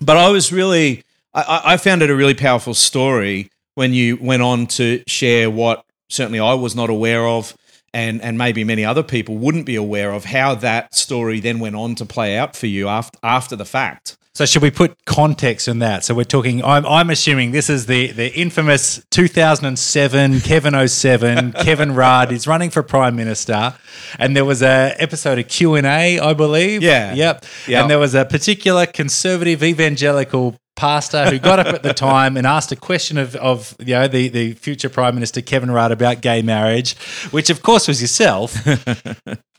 but 0.00 0.16
I 0.16 0.28
was 0.30 0.52
really 0.52 1.04
I- 1.32 1.42
I, 1.42 1.72
I 1.72 1.76
found 1.76 2.02
it 2.02 2.10
a 2.10 2.16
really 2.16 2.34
powerful 2.34 2.74
story 2.74 3.50
when 3.74 3.92
you 3.94 4.16
went 4.20 4.42
on 4.42 4.66
to 4.66 5.02
share 5.06 5.50
what 5.50 5.84
certainly 6.08 6.40
I 6.40 6.54
was 6.54 6.74
not 6.74 6.90
aware 6.90 7.26
of, 7.26 7.54
and 7.96 8.20
and 8.20 8.36
maybe 8.36 8.62
many 8.62 8.84
other 8.84 9.02
people 9.02 9.38
wouldn't 9.38 9.64
be 9.64 9.74
aware 9.74 10.12
of 10.12 10.26
how 10.26 10.54
that 10.54 10.94
story 10.94 11.40
then 11.40 11.58
went 11.58 11.74
on 11.74 11.94
to 11.94 12.04
play 12.04 12.36
out 12.36 12.54
for 12.54 12.66
you 12.66 12.88
after 12.88 13.18
after 13.22 13.56
the 13.56 13.64
fact. 13.64 14.18
So 14.36 14.44
should 14.44 14.60
we 14.60 14.70
put 14.70 15.02
context 15.06 15.66
in 15.66 15.78
that? 15.78 16.04
So 16.04 16.14
we're 16.14 16.24
talking. 16.24 16.62
I'm, 16.62 16.84
I'm 16.84 17.08
assuming 17.08 17.52
this 17.52 17.70
is 17.70 17.86
the 17.86 18.12
the 18.12 18.30
infamous 18.34 19.02
2007 19.10 20.40
Kevin 20.42 20.88
07 20.88 21.52
Kevin 21.52 21.92
oh 21.92 21.94
Rudd. 21.94 22.30
He's 22.32 22.46
running 22.46 22.68
for 22.68 22.82
prime 22.82 23.16
minister, 23.16 23.74
and 24.18 24.36
there 24.36 24.44
was 24.44 24.60
a 24.60 24.94
episode 24.98 25.38
of 25.38 25.48
Q 25.48 25.76
and 25.76 25.86
A, 25.86 26.18
I 26.18 26.34
believe. 26.34 26.82
Yeah. 26.82 27.14
Yep. 27.14 27.46
Yeah. 27.66 27.80
And 27.80 27.90
there 27.90 27.98
was 27.98 28.14
a 28.14 28.26
particular 28.26 28.84
conservative 28.84 29.62
evangelical 29.62 30.60
pastor 30.74 31.30
who 31.30 31.38
got 31.38 31.58
up 31.58 31.68
at 31.68 31.82
the 31.82 31.94
time 31.94 32.36
and 32.36 32.46
asked 32.46 32.70
a 32.70 32.76
question 32.76 33.16
of, 33.16 33.36
of 33.36 33.74
you 33.78 33.94
know 33.94 34.06
the, 34.06 34.28
the 34.28 34.52
future 34.52 34.90
prime 34.90 35.14
minister 35.14 35.40
Kevin 35.40 35.70
Rudd 35.70 35.92
about 35.92 36.20
gay 36.20 36.42
marriage, 36.42 36.94
which 37.30 37.48
of 37.48 37.62
course 37.62 37.88
was 37.88 38.02
yourself. 38.02 38.54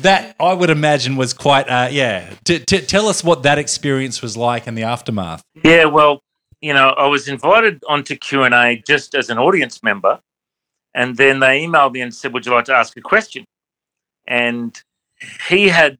that 0.00 0.34
I 0.40 0.52
would 0.54 0.70
imagine 0.70 1.16
was 1.16 1.32
quite 1.32 1.68
uh, 1.68 1.88
yeah. 1.90 2.34
T- 2.44 2.60
t- 2.60 2.80
tell 2.80 3.08
us 3.08 3.22
what 3.22 3.42
that 3.42 3.58
experience 3.58 4.22
was 4.22 4.36
like 4.36 4.66
in 4.66 4.74
the 4.74 4.82
aftermath. 4.82 5.42
Yeah, 5.62 5.84
well, 5.84 6.20
you 6.60 6.72
know, 6.72 6.90
I 6.90 7.06
was 7.06 7.28
invited 7.28 7.82
onto 7.88 8.16
Q 8.16 8.44
and 8.44 8.54
A 8.54 8.82
just 8.86 9.14
as 9.14 9.30
an 9.30 9.38
audience 9.38 9.82
member, 9.82 10.20
and 10.94 11.16
then 11.16 11.40
they 11.40 11.64
emailed 11.64 11.92
me 11.92 12.00
and 12.00 12.14
said, 12.14 12.32
"Would 12.32 12.46
you 12.46 12.52
like 12.52 12.64
to 12.66 12.74
ask 12.74 12.96
a 12.96 13.00
question?" 13.00 13.44
And 14.26 14.80
he 15.48 15.68
had 15.68 15.98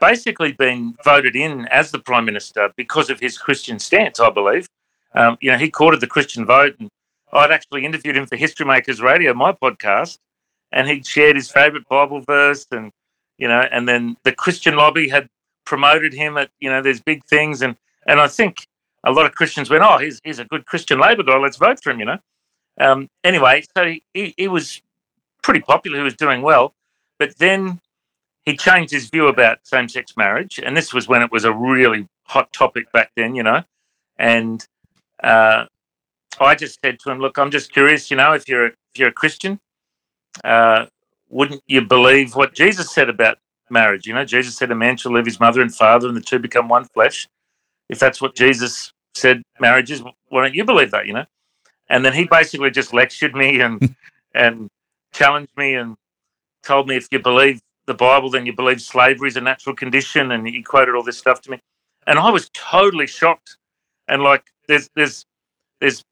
basically 0.00 0.52
been 0.52 0.94
voted 1.04 1.34
in 1.36 1.66
as 1.66 1.90
the 1.90 1.98
prime 1.98 2.24
minister 2.24 2.70
because 2.76 3.10
of 3.10 3.20
his 3.20 3.38
Christian 3.38 3.78
stance, 3.78 4.20
I 4.20 4.30
believe. 4.30 4.68
Um, 5.14 5.38
you 5.40 5.50
know, 5.50 5.58
he 5.58 5.70
courted 5.70 6.00
the 6.00 6.06
Christian 6.06 6.44
vote, 6.44 6.76
and 6.78 6.90
I'd 7.32 7.50
actually 7.50 7.84
interviewed 7.84 8.16
him 8.16 8.26
for 8.26 8.36
History 8.36 8.66
Makers 8.66 9.00
Radio, 9.00 9.32
my 9.34 9.52
podcast, 9.52 10.18
and 10.72 10.86
he'd 10.88 11.06
shared 11.06 11.36
his 11.36 11.50
favourite 11.50 11.88
Bible 11.88 12.20
verse, 12.20 12.66
and 12.70 12.92
you 13.38 13.48
know, 13.48 13.60
and 13.70 13.88
then 13.88 14.16
the 14.24 14.32
Christian 14.32 14.76
lobby 14.76 15.08
had 15.08 15.28
promoted 15.64 16.14
him 16.14 16.36
at 16.36 16.50
you 16.60 16.70
know, 16.70 16.82
there's 16.82 17.00
big 17.00 17.24
things, 17.24 17.62
and 17.62 17.76
and 18.06 18.20
I 18.20 18.28
think 18.28 18.66
a 19.04 19.12
lot 19.12 19.26
of 19.26 19.34
Christians 19.34 19.70
went, 19.70 19.84
oh, 19.84 19.98
he's, 19.98 20.20
he's 20.24 20.40
a 20.40 20.44
good 20.44 20.66
Christian 20.66 20.98
Labor 20.98 21.22
guy, 21.22 21.38
let's 21.38 21.56
vote 21.56 21.82
for 21.82 21.90
him, 21.90 22.00
you 22.00 22.06
know. 22.06 22.18
Um, 22.78 23.08
anyway, 23.22 23.62
so 23.76 23.94
he, 24.12 24.34
he 24.36 24.48
was 24.48 24.82
pretty 25.42 25.60
popular, 25.60 25.98
he 25.98 26.02
was 26.04 26.16
doing 26.16 26.42
well, 26.42 26.74
but 27.18 27.36
then 27.38 27.80
he 28.44 28.56
changed 28.56 28.92
his 28.92 29.08
view 29.08 29.28
about 29.28 29.58
same-sex 29.62 30.16
marriage, 30.16 30.58
and 30.58 30.76
this 30.76 30.92
was 30.92 31.08
when 31.08 31.22
it 31.22 31.30
was 31.32 31.44
a 31.44 31.52
really 31.52 32.08
hot 32.24 32.52
topic 32.52 32.90
back 32.92 33.10
then, 33.16 33.34
you 33.34 33.42
know. 33.42 33.62
And 34.18 34.66
uh, 35.22 35.66
I 36.40 36.54
just 36.54 36.78
said 36.82 36.98
to 37.00 37.10
him, 37.10 37.18
"Look, 37.18 37.38
I'm 37.38 37.50
just 37.50 37.72
curious, 37.72 38.10
you 38.10 38.16
know, 38.16 38.32
if 38.32 38.48
you're 38.48 38.66
a, 38.66 38.68
if 38.68 38.98
you're 38.98 39.08
a 39.08 39.12
Christian, 39.12 39.58
uh, 40.44 40.86
wouldn't 41.28 41.62
you 41.66 41.82
believe 41.82 42.34
what 42.34 42.54
Jesus 42.54 42.92
said 42.92 43.08
about 43.08 43.38
marriage? 43.70 44.06
You 44.06 44.14
know, 44.14 44.24
Jesus 44.24 44.56
said 44.56 44.70
a 44.70 44.74
man 44.74 44.96
shall 44.96 45.12
leave 45.12 45.26
his 45.26 45.40
mother 45.40 45.60
and 45.60 45.74
father, 45.74 46.08
and 46.08 46.16
the 46.16 46.20
two 46.20 46.38
become 46.38 46.68
one 46.68 46.84
flesh. 46.84 47.26
If 47.88 47.98
that's 47.98 48.20
what 48.20 48.34
Jesus 48.34 48.92
said 49.14 49.42
marriage 49.60 49.90
is, 49.90 50.02
why 50.28 50.42
don't 50.42 50.54
you 50.54 50.64
believe 50.64 50.90
that? 50.92 51.06
You 51.06 51.14
know?" 51.14 51.26
And 51.88 52.04
then 52.04 52.12
he 52.12 52.24
basically 52.24 52.70
just 52.70 52.92
lectured 52.92 53.34
me 53.34 53.60
and 53.60 53.94
and 54.34 54.68
challenged 55.12 55.56
me 55.56 55.74
and 55.74 55.96
told 56.62 56.88
me 56.88 56.96
if 56.96 57.08
you 57.10 57.18
believe 57.18 57.60
the 57.86 57.94
Bible, 57.94 58.30
then 58.30 58.46
you 58.46 58.52
believe 58.52 58.82
slavery 58.82 59.28
is 59.28 59.36
a 59.36 59.40
natural 59.40 59.74
condition, 59.74 60.32
and 60.32 60.46
he 60.46 60.62
quoted 60.62 60.94
all 60.94 61.02
this 61.02 61.18
stuff 61.18 61.40
to 61.42 61.50
me, 61.50 61.60
and 62.06 62.18
I 62.18 62.30
was 62.30 62.50
totally 62.52 63.06
shocked. 63.06 63.56
And 64.08 64.22
like, 64.22 64.44
there's 64.68 64.88
there's 64.94 65.24
there's 65.80 66.02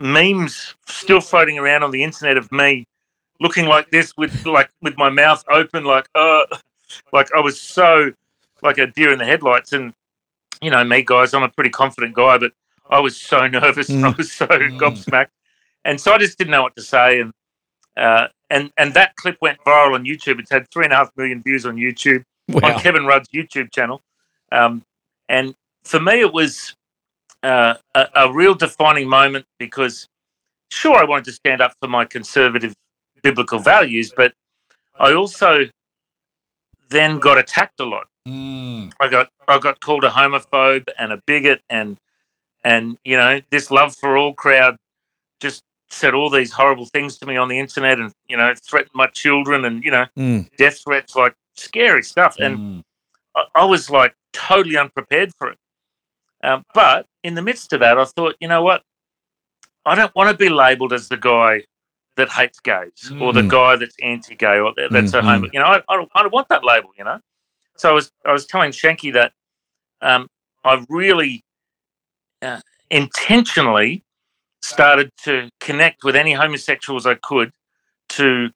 memes 0.00 0.74
still 0.86 1.20
floating 1.20 1.58
around 1.58 1.82
on 1.82 1.90
the 1.90 2.02
internet 2.02 2.36
of 2.36 2.50
me 2.50 2.84
looking 3.42 3.66
like 3.66 3.90
this 3.90 4.16
with 4.16 4.46
like 4.46 4.70
with 4.80 4.96
my 4.96 5.10
mouth 5.10 5.44
open, 5.50 5.84
like 5.84 6.08
uh, 6.14 6.42
like 7.12 7.28
I 7.34 7.40
was 7.40 7.60
so 7.60 8.12
like 8.62 8.78
a 8.78 8.86
deer 8.86 9.12
in 9.12 9.18
the 9.18 9.24
headlights. 9.24 9.72
And 9.72 9.92
you 10.62 10.70
know 10.70 10.82
me, 10.84 11.02
guys, 11.02 11.34
I'm 11.34 11.42
a 11.42 11.48
pretty 11.48 11.70
confident 11.70 12.14
guy, 12.14 12.38
but 12.38 12.52
I 12.88 13.00
was 13.00 13.20
so 13.20 13.46
nervous, 13.58 13.90
mm. 13.90 14.04
I 14.04 14.16
was 14.16 14.32
so 14.32 14.46
mm. 14.46 14.78
gobsmacked, 14.78 15.30
and 15.84 16.00
so 16.00 16.12
I 16.12 16.18
just 16.18 16.38
didn't 16.38 16.52
know 16.52 16.62
what 16.62 16.76
to 16.76 16.82
say. 16.82 17.20
And 17.20 17.32
uh, 17.96 18.28
and 18.48 18.70
and 18.78 18.94
that 18.94 19.16
clip 19.16 19.36
went 19.42 19.58
viral 19.66 19.94
on 19.94 20.04
YouTube. 20.04 20.38
It's 20.38 20.50
had 20.50 20.70
three 20.70 20.84
and 20.84 20.92
a 20.92 20.96
half 20.96 21.10
million 21.16 21.42
views 21.42 21.66
on 21.66 21.76
YouTube 21.76 22.24
wow. 22.48 22.74
on 22.74 22.80
Kevin 22.80 23.04
Rudd's 23.04 23.28
YouTube 23.28 23.72
channel. 23.72 24.00
Um, 24.52 24.84
and 25.28 25.54
for 25.84 25.98
me, 25.98 26.20
it 26.20 26.32
was 26.32 26.74
uh, 27.42 27.74
a, 27.94 28.06
a, 28.14 28.32
real 28.32 28.54
defining 28.54 29.08
moment 29.08 29.46
because, 29.58 30.06
sure, 30.70 30.96
I 30.96 31.04
wanted 31.04 31.24
to 31.24 31.32
stand 31.32 31.60
up 31.60 31.72
for 31.80 31.88
my 31.88 32.04
conservative 32.04 32.74
biblical 33.22 33.58
values, 33.58 34.12
but 34.16 34.32
I 34.98 35.12
also 35.12 35.68
then 36.90 37.18
got 37.18 37.38
attacked 37.38 37.80
a 37.80 37.84
lot. 37.84 38.06
Mm. 38.28 38.92
I 39.00 39.08
got 39.08 39.28
I 39.48 39.58
got 39.58 39.80
called 39.80 40.04
a 40.04 40.10
homophobe 40.10 40.88
and 40.98 41.12
a 41.12 41.20
bigot, 41.26 41.62
and 41.68 41.96
and 42.62 42.96
you 43.04 43.16
know 43.16 43.40
this 43.50 43.70
love 43.70 43.96
for 43.96 44.16
all 44.16 44.34
crowd 44.34 44.76
just 45.40 45.62
said 45.90 46.14
all 46.14 46.30
these 46.30 46.52
horrible 46.52 46.86
things 46.86 47.18
to 47.18 47.26
me 47.26 47.36
on 47.36 47.48
the 47.48 47.58
internet 47.58 47.98
and 47.98 48.12
you 48.28 48.36
know 48.36 48.54
threatened 48.64 48.94
my 48.94 49.06
children 49.08 49.64
and 49.64 49.84
you 49.84 49.90
know 49.90 50.06
mm. 50.16 50.48
death 50.56 50.80
threats 50.84 51.14
like 51.14 51.34
scary 51.56 52.02
stuff 52.02 52.36
and 52.38 52.58
mm. 52.58 52.82
I, 53.36 53.44
I, 53.56 53.64
was 53.64 53.90
like 53.90 54.14
totally 54.32 54.76
unprepared 54.76 55.32
for 55.36 55.50
it 55.50 55.58
um, 56.42 56.62
but 56.72 57.06
in 57.22 57.34
the 57.34 57.42
midst 57.42 57.72
of 57.74 57.80
that 57.80 57.98
i 57.98 58.04
thought 58.04 58.36
you 58.40 58.48
know 58.48 58.62
what 58.62 58.82
i 59.84 59.94
don't 59.94 60.14
want 60.16 60.30
to 60.30 60.36
be 60.36 60.48
labeled 60.48 60.94
as 60.94 61.08
the 61.08 61.18
guy 61.18 61.62
that 62.16 62.28
hates 62.28 62.60
gays 62.60 62.92
mm. 63.04 63.20
or 63.20 63.32
the 63.32 63.40
mm. 63.40 63.48
guy 63.48 63.76
that's 63.76 63.94
anti-gay 64.02 64.58
or 64.58 64.72
that's 64.76 65.12
mm-hmm. 65.12 65.26
a 65.26 65.30
homo 65.30 65.48
you 65.52 65.58
know 65.58 65.66
I, 65.66 65.82
I, 65.88 65.96
don't, 65.96 66.10
I 66.14 66.22
don't 66.22 66.32
want 66.32 66.48
that 66.48 66.64
label 66.64 66.90
you 66.96 67.04
know 67.04 67.18
so 67.76 67.90
i 67.90 67.92
was 67.92 68.10
i 68.26 68.32
was 68.32 68.46
telling 68.46 68.70
shanky 68.70 69.12
that 69.14 69.32
um, 70.02 70.28
i 70.64 70.84
really 70.88 71.42
uh, 72.42 72.60
intentionally 72.90 74.04
started 74.62 75.10
to 75.24 75.50
connect 75.60 76.04
with 76.04 76.16
any 76.16 76.32
homosexuals 76.32 77.06
I 77.06 77.14
could 77.14 77.50
to 78.10 78.50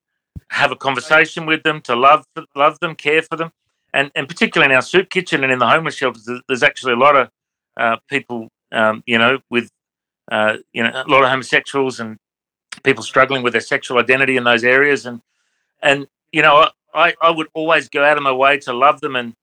have 0.51 0.71
a 0.71 0.77
conversation 0.77 1.47
with 1.47 1.63
them, 1.63 1.81
to 1.83 1.97
love 1.97 2.25
love 2.55 2.79
them, 2.81 2.95
care 2.95 3.23
for 3.23 3.37
them, 3.37 3.51
and 3.93 4.11
and 4.15 4.29
particularly 4.29 4.73
in 4.73 4.77
our 4.77 4.83
soup 4.83 5.11
kitchen 5.11 5.43
and 5.43 5.53
in 5.53 5.59
the 5.59 5.69
homeless 5.69 5.97
shelters, 5.97 6.29
there's 6.47 6.63
actually 6.63 6.93
a 6.93 6.97
lot 6.97 7.17
of 7.17 7.31
uh, 7.77 7.97
people, 8.09 8.49
um, 8.73 9.03
you 9.07 9.19
know, 9.19 9.39
with 9.51 9.71
uh, 10.31 10.59
you 10.73 10.83
know 10.83 10.91
a 10.91 11.11
lot 11.11 11.25
of 11.25 11.31
homosexuals 11.31 11.99
and 11.99 12.17
people 12.83 13.03
struggling 13.03 13.43
with 13.43 13.53
their 13.53 13.61
sexual 13.61 13.99
identity 13.99 14.37
in 14.37 14.45
those 14.45 14.65
areas, 14.65 15.07
and 15.07 15.21
and 15.83 16.07
you 16.33 16.43
know 16.43 16.69
I 16.95 17.15
I 17.21 17.31
would 17.31 17.49
always 17.55 17.89
go 17.89 18.05
out 18.05 18.17
of 18.17 18.23
my 18.23 18.33
way 18.33 18.59
to 18.61 18.73
love 18.73 19.01
them 19.01 19.17
and 19.17 19.35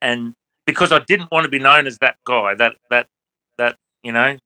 and 0.00 0.34
because 0.66 0.92
I 0.92 1.00
didn't 1.00 1.30
want 1.30 1.44
to 1.44 1.50
be 1.50 1.58
known 1.58 1.86
as 1.86 1.98
that 1.98 2.16
guy, 2.24 2.54
that 2.54 2.76
that 2.90 3.06
that 3.58 3.76
you 4.02 4.12
know 4.12 4.36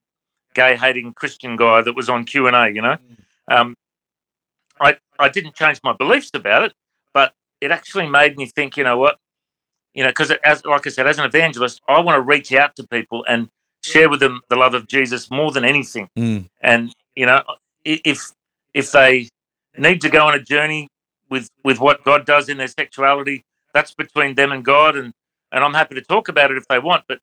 gay 0.54 0.76
hating 0.76 1.12
Christian 1.14 1.56
guy 1.56 1.82
that 1.82 1.94
was 1.94 2.08
on 2.08 2.24
Q 2.24 2.46
and 2.46 2.56
A. 2.56 2.70
You 2.72 2.82
know, 2.82 2.96
mm. 2.96 3.54
um, 3.54 3.76
I 4.80 4.96
I 5.18 5.28
didn't 5.28 5.54
change 5.54 5.80
my 5.84 5.92
beliefs 5.92 6.30
about 6.34 6.64
it, 6.64 6.72
but 7.12 7.34
it 7.60 7.70
actually 7.70 8.08
made 8.08 8.36
me 8.36 8.46
think. 8.46 8.76
You 8.76 8.84
know 8.84 8.98
what? 8.98 9.18
You 9.94 10.02
know, 10.02 10.10
because 10.10 10.32
as 10.44 10.64
like 10.64 10.86
I 10.86 10.90
said, 10.90 11.06
as 11.06 11.18
an 11.18 11.24
evangelist, 11.24 11.80
I 11.88 12.00
want 12.00 12.16
to 12.16 12.22
reach 12.22 12.52
out 12.52 12.76
to 12.76 12.86
people 12.86 13.24
and 13.28 13.48
share 13.82 14.08
with 14.08 14.20
them 14.20 14.40
the 14.48 14.56
love 14.56 14.74
of 14.74 14.86
Jesus 14.86 15.30
more 15.30 15.52
than 15.52 15.64
anything. 15.64 16.08
Mm. 16.16 16.48
And 16.62 16.94
you 17.14 17.26
know, 17.26 17.42
if 17.84 18.32
if 18.72 18.90
they 18.92 19.28
need 19.76 20.00
to 20.00 20.08
go 20.08 20.26
on 20.26 20.34
a 20.34 20.42
journey 20.42 20.88
with 21.30 21.48
with 21.64 21.80
what 21.80 22.04
God 22.04 22.26
does 22.26 22.48
in 22.48 22.58
their 22.58 22.68
sexuality, 22.68 23.44
that's 23.72 23.94
between 23.94 24.34
them 24.34 24.52
and 24.52 24.64
God, 24.64 24.96
and 24.96 25.12
and 25.52 25.64
I'm 25.64 25.74
happy 25.74 25.94
to 25.94 26.02
talk 26.02 26.28
about 26.28 26.50
it 26.50 26.56
if 26.56 26.66
they 26.68 26.78
want. 26.78 27.04
But 27.08 27.18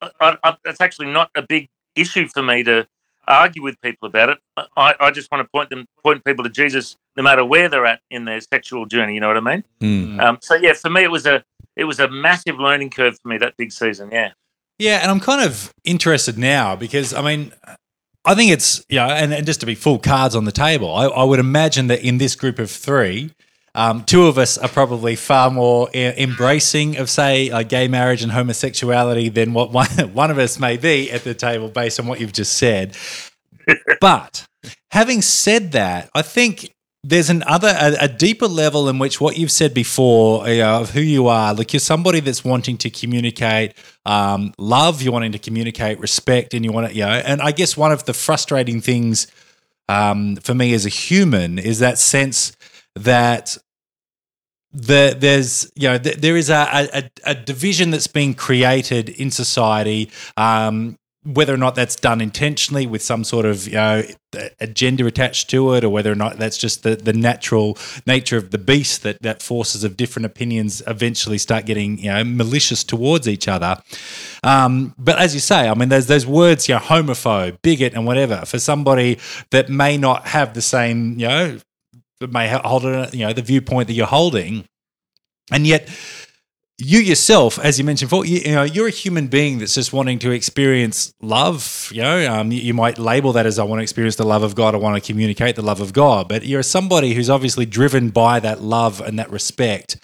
I, 0.00 0.10
I, 0.20 0.38
I, 0.42 0.56
that's 0.64 0.80
actually 0.80 1.08
not 1.12 1.30
a 1.36 1.42
big 1.42 1.68
issue 1.94 2.28
for 2.28 2.42
me 2.42 2.62
to 2.64 2.86
argue 3.28 3.62
with 3.62 3.80
people 3.80 4.08
about 4.08 4.28
it. 4.30 4.38
I, 4.76 4.94
I 5.00 5.10
just 5.10 5.30
want 5.30 5.44
to 5.44 5.50
point 5.50 5.70
them 5.70 5.86
point 6.02 6.24
people 6.24 6.44
to 6.44 6.50
Jesus 6.50 6.96
no 7.16 7.22
matter 7.22 7.44
where 7.44 7.68
they're 7.68 7.86
at 7.86 8.00
in 8.10 8.24
their 8.24 8.40
sexual 8.40 8.86
journey. 8.86 9.14
You 9.14 9.20
know 9.20 9.28
what 9.28 9.36
I 9.36 9.40
mean? 9.40 9.64
Mm. 9.80 10.20
Um, 10.20 10.38
so 10.40 10.54
yeah, 10.54 10.74
for 10.74 10.90
me 10.90 11.02
it 11.02 11.10
was 11.10 11.26
a 11.26 11.42
it 11.74 11.84
was 11.84 12.00
a 12.00 12.08
massive 12.08 12.58
learning 12.58 12.90
curve 12.90 13.18
for 13.20 13.28
me 13.28 13.38
that 13.38 13.56
big 13.56 13.72
season. 13.72 14.10
Yeah. 14.12 14.32
Yeah, 14.78 14.98
and 15.00 15.10
I'm 15.10 15.20
kind 15.20 15.42
of 15.42 15.72
interested 15.84 16.36
now 16.36 16.76
because 16.76 17.14
I 17.14 17.22
mean, 17.22 17.52
I 18.26 18.34
think 18.34 18.50
it's 18.50 18.84
yeah, 18.88 19.06
and, 19.06 19.32
and 19.32 19.46
just 19.46 19.60
to 19.60 19.66
be 19.66 19.76
full 19.76 19.98
cards 19.98 20.34
on 20.34 20.44
the 20.44 20.52
table, 20.52 20.92
I, 20.92 21.06
I 21.06 21.22
would 21.22 21.38
imagine 21.38 21.86
that 21.86 22.02
in 22.02 22.18
this 22.18 22.34
group 22.34 22.58
of 22.58 22.70
three, 22.70 23.30
um, 23.76 24.04
two 24.04 24.26
of 24.26 24.36
us 24.38 24.56
are 24.58 24.68
probably 24.68 25.16
far 25.16 25.50
more 25.50 25.90
embracing 25.94 26.96
of, 26.96 27.10
say, 27.10 27.50
uh, 27.50 27.62
gay 27.62 27.88
marriage 27.88 28.22
and 28.22 28.32
homosexuality 28.32 29.28
than 29.28 29.52
what 29.52 29.70
one, 29.70 29.86
one 30.12 30.30
of 30.30 30.38
us 30.38 30.58
may 30.58 30.76
be 30.76 31.10
at 31.12 31.24
the 31.24 31.34
table 31.34 31.68
based 31.68 32.00
on 32.00 32.06
what 32.06 32.18
you've 32.18 32.32
just 32.32 32.54
said. 32.56 32.96
but 34.00 34.46
having 34.90 35.22
said 35.22 35.72
that, 35.72 36.10
I 36.14 36.22
think 36.22 36.74
there's 37.08 37.30
another 37.30 37.68
a, 37.68 38.04
a, 38.04 38.08
deeper 38.08 38.48
level 38.48 38.88
in 38.88 38.98
which 38.98 39.20
what 39.20 39.36
you've 39.36 39.52
said 39.52 39.72
before 39.72 40.48
you 40.48 40.58
know, 40.58 40.80
of 40.80 40.90
who 40.90 41.00
you 41.00 41.28
are 41.28 41.54
like 41.54 41.72
you're 41.72 41.80
somebody 41.80 42.20
that's 42.20 42.44
wanting 42.44 42.76
to 42.76 42.90
communicate 42.90 43.74
um, 44.04 44.52
love 44.58 45.02
you're 45.02 45.12
wanting 45.12 45.32
to 45.32 45.38
communicate 45.38 46.00
respect 46.00 46.52
and 46.52 46.64
you 46.64 46.72
want 46.72 46.88
to 46.88 46.94
you 46.94 47.02
know 47.02 47.08
and 47.10 47.40
i 47.40 47.52
guess 47.52 47.76
one 47.76 47.92
of 47.92 48.04
the 48.04 48.14
frustrating 48.14 48.80
things 48.80 49.26
um, 49.88 50.36
for 50.36 50.54
me 50.54 50.74
as 50.74 50.84
a 50.84 50.88
human 50.88 51.58
is 51.58 51.78
that 51.78 51.98
sense 51.98 52.56
that 52.96 53.56
the, 54.72 55.16
there's 55.18 55.70
you 55.74 55.88
know 55.88 55.98
th- 55.98 56.16
there 56.16 56.36
is 56.36 56.50
a, 56.50 56.88
a, 56.92 57.10
a, 57.24 57.34
division 57.34 57.90
that's 57.90 58.06
being 58.06 58.34
created 58.34 59.08
in 59.08 59.30
society. 59.30 60.10
Um, 60.36 60.98
whether 61.26 61.52
or 61.52 61.56
not 61.56 61.74
that's 61.74 61.96
done 61.96 62.20
intentionally 62.20 62.86
with 62.86 63.02
some 63.02 63.24
sort 63.24 63.44
of 63.44 63.66
you 63.66 63.74
know 63.74 64.02
agenda 64.60 65.04
attached 65.06 65.50
to 65.50 65.74
it, 65.74 65.84
or 65.84 65.90
whether 65.90 66.10
or 66.12 66.14
not 66.14 66.38
that's 66.38 66.56
just 66.56 66.82
the, 66.82 66.96
the 66.96 67.12
natural 67.12 67.76
nature 68.06 68.36
of 68.36 68.50
the 68.50 68.58
beast 68.58 69.02
that 69.02 69.20
that 69.22 69.42
forces 69.42 69.84
of 69.84 69.96
different 69.96 70.26
opinions 70.26 70.82
eventually 70.86 71.38
start 71.38 71.66
getting 71.66 71.98
you 71.98 72.10
know 72.10 72.24
malicious 72.24 72.84
towards 72.84 73.28
each 73.28 73.48
other. 73.48 73.76
Um, 74.42 74.94
but 74.98 75.18
as 75.18 75.34
you 75.34 75.40
say, 75.40 75.68
I 75.68 75.74
mean, 75.74 75.88
there's 75.88 76.06
those 76.06 76.26
words, 76.26 76.68
you 76.68 76.74
know, 76.74 76.80
homophobe, 76.80 77.60
bigot, 77.62 77.94
and 77.94 78.06
whatever 78.06 78.44
for 78.46 78.58
somebody 78.58 79.18
that 79.50 79.68
may 79.68 79.96
not 79.96 80.28
have 80.28 80.54
the 80.54 80.62
same 80.62 81.18
you 81.18 81.26
know 81.26 81.58
may 82.20 82.48
hold 82.48 82.84
you 83.12 83.26
know, 83.26 83.32
the 83.32 83.42
viewpoint 83.42 83.88
that 83.88 83.94
you're 83.94 84.06
holding, 84.06 84.66
and 85.50 85.66
yet 85.66 85.88
you 86.78 86.98
yourself, 86.98 87.58
as 87.58 87.78
you 87.78 87.84
mentioned 87.84 88.10
before, 88.10 88.26
you, 88.26 88.38
you, 88.38 88.52
know, 88.52 88.62
you're 88.62 88.88
a 88.88 88.90
human 88.90 89.28
being 89.28 89.58
that's 89.58 89.74
just 89.74 89.92
wanting 89.92 90.18
to 90.18 90.30
experience 90.30 91.14
love. 91.22 91.90
You 91.92 92.02
know, 92.02 92.32
um, 92.32 92.52
you, 92.52 92.60
you, 92.60 92.74
might 92.74 92.98
label 92.98 93.32
that 93.32 93.46
as 93.46 93.58
I 93.58 93.64
want 93.64 93.78
to 93.78 93.82
experience 93.82 94.16
the 94.16 94.26
love 94.26 94.42
of 94.42 94.54
God. 94.54 94.74
I 94.74 94.78
want 94.78 95.02
to 95.02 95.06
communicate 95.06 95.56
the 95.56 95.62
love 95.62 95.80
of 95.80 95.94
God. 95.94 96.28
But 96.28 96.44
you're 96.44 96.62
somebody 96.62 97.14
who's 97.14 97.30
obviously 97.30 97.64
driven 97.64 98.10
by 98.10 98.40
that 98.40 98.60
love 98.60 99.00
and 99.00 99.18
that 99.18 99.30
respect. 99.30 99.96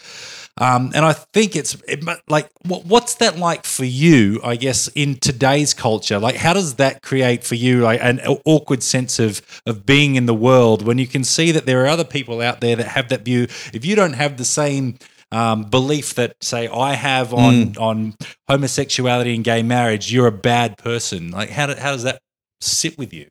Um, 0.59 0.93
and 0.95 1.05
I 1.05 1.15
think 1.15 1.57
it's 1.57 1.75
it, 1.89 2.05
like, 2.29 2.51
what, 2.67 2.85
what's 2.87 3.17
that 3.17 3.39
like 3.39 3.65
for 3.65 3.85
you? 3.85 4.41
I 4.45 4.57
guess 4.57 4.89
in 4.89 5.17
today's 5.17 5.73
culture, 5.73 6.19
like, 6.19 6.37
how 6.37 6.53
does 6.53 6.75
that 6.75 7.03
create 7.03 7.43
for 7.43 7.55
you 7.55 7.81
like 7.81 8.01
an 8.03 8.21
awkward 8.45 8.83
sense 8.83 9.19
of 9.19 9.41
of 9.67 9.87
being 9.87 10.15
in 10.15 10.27
the 10.27 10.35
world 10.35 10.83
when 10.83 10.99
you 10.99 11.07
can 11.07 11.25
see 11.25 11.53
that 11.53 11.65
there 11.65 11.83
are 11.85 11.89
other 11.89 12.05
people 12.05 12.41
out 12.43 12.61
there 12.61 12.77
that 12.77 12.89
have 12.89 13.09
that 13.09 13.25
view? 13.25 13.45
If 13.73 13.85
you 13.85 13.97
don't 13.97 14.13
have 14.13 14.37
the 14.37 14.45
same 14.45 14.99
um, 15.33 15.64
belief 15.64 16.14
that, 16.14 16.37
say, 16.42 16.68
I 16.68 16.92
have 16.92 17.33
on 17.33 17.73
mm. 17.73 17.81
on 17.81 18.14
homosexuality 18.49 19.35
and 19.35 19.42
gay 19.42 19.62
marriage, 19.62 20.12
you're 20.12 20.27
a 20.27 20.33
bad 20.33 20.77
person. 20.77 21.31
Like, 21.31 21.49
how 21.49 21.66
do, 21.66 21.75
how 21.75 21.92
does 21.92 22.03
that 22.03 22.21
sit 22.61 22.99
with 22.99 23.12
you? 23.14 23.29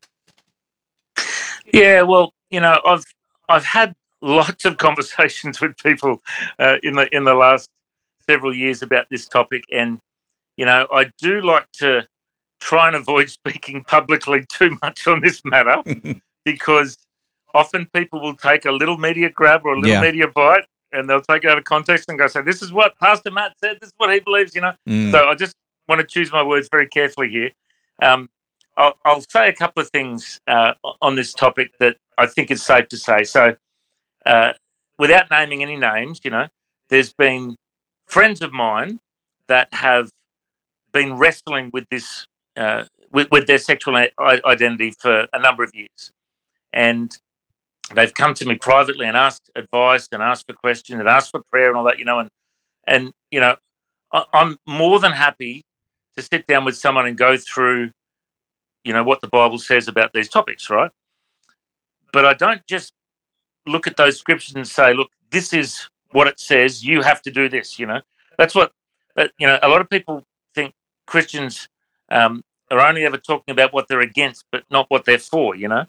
Yeah, 1.71 2.01
well, 2.01 2.33
you 2.49 2.59
know, 2.59 2.81
I've 2.85 3.03
I've 3.47 3.65
had 3.65 3.93
lots 4.21 4.65
of 4.65 4.77
conversations 4.87 5.61
with 5.61 5.77
people 5.77 6.21
uh, 6.57 6.77
in 6.81 6.95
the 6.95 7.07
in 7.15 7.23
the 7.23 7.35
last 7.35 7.69
several 8.27 8.53
years 8.53 8.81
about 8.81 9.05
this 9.11 9.27
topic, 9.27 9.63
and 9.71 9.99
you 10.57 10.65
know, 10.65 10.87
I 10.91 11.11
do 11.19 11.41
like 11.41 11.71
to 11.73 12.07
try 12.59 12.87
and 12.87 12.95
avoid 12.95 13.29
speaking 13.39 13.83
publicly 13.83 14.45
too 14.49 14.75
much 14.81 15.05
on 15.05 15.21
this 15.21 15.45
matter 15.45 15.83
because 16.45 16.97
often 17.53 17.87
people 17.93 18.21
will 18.21 18.35
take 18.35 18.65
a 18.65 18.71
little 18.71 18.97
media 18.97 19.29
grab 19.29 19.61
or 19.65 19.73
a 19.73 19.79
little 19.79 19.91
Yeah. 19.91 20.01
media 20.01 20.27
bite 20.27 20.65
and 20.91 21.09
they'll 21.09 21.21
take 21.21 21.43
it 21.43 21.49
out 21.49 21.57
of 21.57 21.63
context 21.63 22.09
and 22.09 22.17
go 22.17 22.27
say, 22.27 22.41
"This 22.41 22.61
is 22.61 22.71
what 22.71 22.97
Pastor 22.99 23.31
Matt 23.31 23.53
said. 23.63 23.77
This 23.79 23.89
is 23.89 23.93
what 23.97 24.11
he 24.13 24.19
believes." 24.19 24.55
You 24.55 24.61
know. 24.61 24.73
Mm. 24.87 25.11
So 25.11 25.27
I 25.27 25.35
just 25.35 25.55
want 25.87 26.01
to 26.01 26.07
choose 26.07 26.31
my 26.31 26.43
words 26.43 26.69
very 26.71 26.87
carefully 26.87 27.29
here. 27.29 27.51
Um, 28.01 28.29
I'll, 28.77 28.93
I'll 29.05 29.21
say 29.29 29.49
a 29.49 29.53
couple 29.53 29.81
of 29.81 29.89
things 29.89 30.39
uh, 30.47 30.73
on 31.01 31.15
this 31.15 31.33
topic 31.33 31.77
that 31.79 31.97
I 32.17 32.27
think 32.27 32.51
is 32.51 32.63
safe 32.63 32.87
to 32.89 32.97
say. 32.97 33.23
So, 33.23 33.55
uh, 34.25 34.53
without 34.97 35.29
naming 35.29 35.61
any 35.61 35.75
names, 35.75 36.21
you 36.23 36.31
know, 36.31 36.47
there's 36.89 37.13
been 37.13 37.55
friends 38.05 38.41
of 38.41 38.53
mine 38.53 38.99
that 39.47 39.73
have 39.73 40.09
been 40.93 41.17
wrestling 41.17 41.69
with 41.73 41.85
this, 41.89 42.25
uh, 42.55 42.85
with, 43.11 43.29
with 43.31 43.47
their 43.47 43.57
sexual 43.57 43.95
identity 44.19 44.93
for 44.99 45.27
a 45.33 45.39
number 45.39 45.63
of 45.63 45.71
years, 45.73 46.11
and 46.71 47.17
they've 47.95 48.13
come 48.13 48.33
to 48.35 48.45
me 48.45 48.55
privately 48.55 49.05
and 49.05 49.17
asked 49.17 49.49
advice 49.55 50.07
and 50.11 50.21
asked 50.21 50.47
for 50.47 50.53
questions 50.53 50.99
and 50.99 51.09
asked 51.09 51.31
for 51.31 51.41
prayer 51.51 51.69
and 51.69 51.77
all 51.77 51.83
that, 51.85 51.99
you 51.99 52.05
know, 52.05 52.19
and 52.19 52.29
and 52.87 53.13
you 53.31 53.39
know, 53.39 53.55
I- 54.11 54.25
I'm 54.33 54.57
more 54.67 54.99
than 54.99 55.11
happy 55.13 55.63
to 56.17 56.21
sit 56.21 56.47
down 56.47 56.65
with 56.65 56.77
someone 56.77 57.07
and 57.07 57.17
go 57.17 57.37
through, 57.37 57.91
you 58.83 58.93
know, 58.93 59.03
what 59.03 59.21
the 59.21 59.27
Bible 59.27 59.57
says 59.59 59.87
about 59.87 60.13
these 60.13 60.29
topics, 60.29 60.69
right? 60.69 60.91
But 62.11 62.25
I 62.25 62.33
don't 62.33 62.65
just 62.67 62.93
look 63.65 63.87
at 63.87 63.97
those 63.97 64.17
scriptures 64.19 64.55
and 64.55 64.67
say, 64.67 64.93
look, 64.93 65.11
this 65.29 65.53
is 65.53 65.87
what 66.11 66.27
it 66.27 66.39
says. 66.39 66.83
You 66.83 67.01
have 67.01 67.21
to 67.23 67.31
do 67.31 67.47
this. 67.49 67.79
You 67.79 67.85
know, 67.85 68.01
that's 68.37 68.55
what 68.55 68.73
you 69.37 69.47
know. 69.47 69.59
A 69.61 69.69
lot 69.69 69.81
of 69.81 69.89
people 69.89 70.23
think 70.55 70.73
Christians 71.07 71.67
um, 72.09 72.43
are 72.69 72.79
only 72.79 73.05
ever 73.05 73.17
talking 73.17 73.51
about 73.51 73.73
what 73.73 73.87
they're 73.87 74.01
against, 74.01 74.45
but 74.51 74.63
not 74.69 74.87
what 74.89 75.05
they're 75.05 75.19
for. 75.19 75.55
You 75.55 75.67
know, 75.69 75.85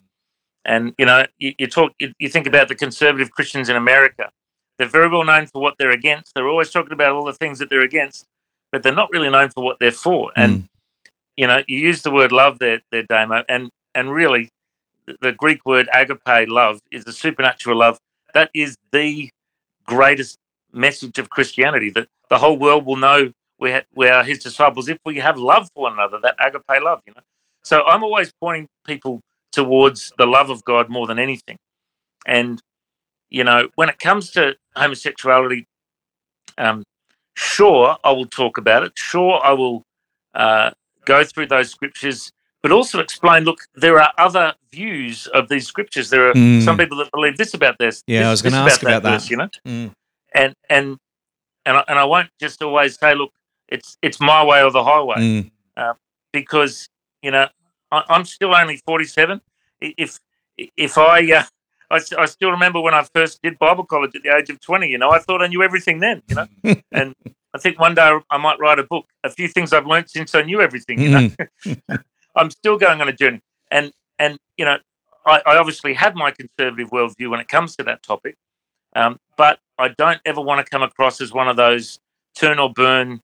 and 0.65 0.93
you 0.97 1.05
know, 1.05 1.25
you, 1.37 1.53
you 1.57 1.67
talk, 1.67 1.93
you, 1.99 2.13
you 2.19 2.29
think 2.29 2.47
about 2.47 2.67
the 2.67 2.75
conservative 2.75 3.31
Christians 3.31 3.69
in 3.69 3.75
America. 3.75 4.29
They're 4.77 4.87
very 4.87 5.09
well 5.09 5.23
known 5.23 5.47
for 5.47 5.61
what 5.61 5.75
they're 5.77 5.91
against. 5.91 6.33
They're 6.33 6.47
always 6.47 6.71
talking 6.71 6.93
about 6.93 7.11
all 7.11 7.25
the 7.25 7.33
things 7.33 7.59
that 7.59 7.69
they're 7.69 7.81
against, 7.81 8.25
but 8.71 8.83
they're 8.83 8.93
not 8.93 9.09
really 9.11 9.29
known 9.29 9.49
for 9.49 9.63
what 9.63 9.77
they're 9.79 9.91
for. 9.91 10.31
And 10.35 10.63
mm. 10.63 10.67
you 11.37 11.47
know, 11.47 11.63
you 11.67 11.77
use 11.77 12.01
the 12.01 12.11
word 12.11 12.31
love 12.31 12.59
there, 12.59 12.81
there, 12.91 13.03
Damo, 13.03 13.43
and 13.47 13.69
and 13.93 14.11
really, 14.11 14.49
the- 15.05 15.17
the 15.21 15.31
Greek 15.31 15.65
word 15.65 15.89
agape, 15.93 16.49
love, 16.49 16.79
is 16.91 17.05
the 17.05 17.13
supernatural 17.13 17.77
love. 17.77 17.97
That 18.33 18.49
is 18.53 18.75
the 18.91 19.29
greatest 19.85 20.37
message 20.71 21.19
of 21.19 21.29
Christianity. 21.29 21.89
That 21.91 22.07
the 22.29 22.39
whole 22.39 22.57
world 22.57 22.85
will 22.85 22.95
know 22.95 23.31
we 23.59 23.73
ha- 23.73 23.85
we 23.93 24.07
are 24.07 24.23
His 24.23 24.39
disciples 24.39 24.89
if 24.89 24.97
we 25.05 25.19
have 25.19 25.37
love 25.37 25.69
for 25.75 25.83
one 25.83 25.93
another. 25.93 26.19
That 26.21 26.35
agape 26.39 26.81
love, 26.83 27.01
you 27.05 27.13
know. 27.13 27.21
So 27.63 27.83
I'm 27.83 28.03
always 28.03 28.31
pointing 28.41 28.67
people 28.85 29.21
towards 29.53 30.11
the 30.17 30.25
love 30.25 30.49
of 30.49 30.65
God 30.65 30.89
more 30.89 31.07
than 31.07 31.19
anything. 31.19 31.57
And 32.25 32.59
you 33.29 33.43
know, 33.43 33.69
when 33.75 33.89
it 33.89 33.97
comes 33.99 34.29
to 34.31 34.55
homosexuality, 34.75 35.65
um, 36.57 36.83
sure 37.35 37.97
I 38.03 38.11
will 38.11 38.25
talk 38.27 38.57
about 38.57 38.83
it. 38.83 38.91
Sure 38.95 39.39
I 39.43 39.53
will 39.53 39.83
uh, 40.35 40.71
go 41.05 41.23
through 41.23 41.47
those 41.47 41.69
scriptures, 41.71 42.31
but 42.61 42.71
also 42.71 42.99
explain. 42.99 43.43
Look, 43.43 43.61
there 43.75 43.99
are 43.99 44.11
other 44.17 44.53
views 44.71 45.27
of 45.27 45.49
these 45.49 45.65
scriptures. 45.67 46.09
There 46.09 46.29
are 46.29 46.33
Mm. 46.35 46.63
some 46.63 46.77
people 46.77 46.97
that 46.97 47.11
believe 47.11 47.37
this 47.37 47.53
about 47.53 47.77
this. 47.79 48.03
Yeah, 48.07 48.27
I 48.27 48.31
was 48.31 48.41
gonna 48.41 48.57
ask 48.57 48.81
about 48.83 49.03
that. 49.03 49.09
verse, 49.11 49.29
you 49.29 49.37
know, 49.37 49.49
Mm. 49.65 49.91
and 50.33 50.53
and 50.69 50.97
and 51.65 51.77
I, 51.77 51.83
and 51.87 51.97
I 51.97 52.03
won't 52.03 52.29
just 52.39 52.61
always 52.61 52.97
say, 52.99 53.15
look, 53.15 53.31
it's 53.67 53.97
it's 54.01 54.19
my 54.19 54.43
way 54.43 54.61
or 54.63 54.69
the 54.71 54.83
highway 54.83 55.15
Mm. 55.77 55.95
because 56.31 56.87
you 57.21 57.31
know 57.31 57.47
I, 57.93 58.03
I'm 58.13 58.25
still 58.25 58.53
only 58.55 58.77
47. 58.77 59.41
I- 59.83 59.93
If 59.97 60.19
if 60.57 60.97
I, 60.97 61.19
uh, 61.39 61.43
I 61.91 61.99
I 62.23 62.25
still 62.25 62.51
remember 62.51 62.79
when 62.81 62.93
I 62.93 63.03
first 63.17 63.41
did 63.41 63.57
Bible 63.59 63.85
college 63.85 64.13
at 64.15 64.23
the 64.23 64.35
age 64.37 64.49
of 64.49 64.59
20. 64.59 64.87
You 64.93 64.97
know, 64.97 65.11
I 65.11 65.19
thought 65.19 65.41
I 65.41 65.47
knew 65.47 65.61
everything 65.63 65.99
then. 65.99 66.21
You 66.29 66.35
know, 66.35 66.47
and 66.91 67.15
I 67.55 67.57
think 67.63 67.79
one 67.79 67.95
day 67.95 68.09
I 68.29 68.37
might 68.37 68.59
write 68.59 68.79
a 68.79 68.83
book. 68.83 69.05
A 69.23 69.29
few 69.29 69.47
things 69.47 69.73
I've 69.73 69.85
learned 69.87 70.09
since 70.09 70.33
I 70.35 70.41
knew 70.43 70.59
everything. 70.61 70.99
You 71.01 71.09
know, 71.09 71.29
Mm. 71.65 72.03
I'm 72.35 72.49
still 72.49 72.77
going 72.77 72.99
on 73.01 73.07
a 73.09 73.13
journey, 73.13 73.41
and 73.71 73.91
and 74.19 74.37
you 74.57 74.65
know, 74.65 74.77
I, 75.25 75.41
I 75.45 75.57
obviously 75.57 75.93
have 75.93 76.15
my 76.15 76.31
conservative 76.31 76.89
worldview 76.89 77.29
when 77.29 77.39
it 77.39 77.47
comes 77.47 77.75
to 77.77 77.83
that 77.83 78.01
topic, 78.03 78.35
um, 78.95 79.19
but 79.37 79.59
I 79.77 79.89
don't 79.89 80.19
ever 80.25 80.41
want 80.41 80.63
to 80.65 80.69
come 80.69 80.81
across 80.83 81.21
as 81.21 81.31
one 81.33 81.47
of 81.47 81.57
those 81.57 81.99
turn 82.35 82.57
or 82.59 82.71
burn 82.71 83.21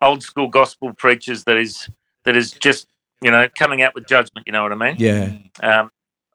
old 0.00 0.22
school 0.22 0.48
gospel 0.48 0.92
preachers 0.94 1.44
that 1.44 1.56
is 1.56 1.88
that 2.24 2.36
is 2.36 2.52
just 2.52 2.86
you 3.22 3.30
know 3.30 3.48
coming 3.56 3.82
out 3.82 3.94
with 3.94 4.06
judgment. 4.06 4.46
You 4.46 4.52
know 4.52 4.62
what 4.62 4.72
I 4.72 4.76
mean? 4.76 4.96
Yeah. 4.98 5.32
Um, 5.62 5.90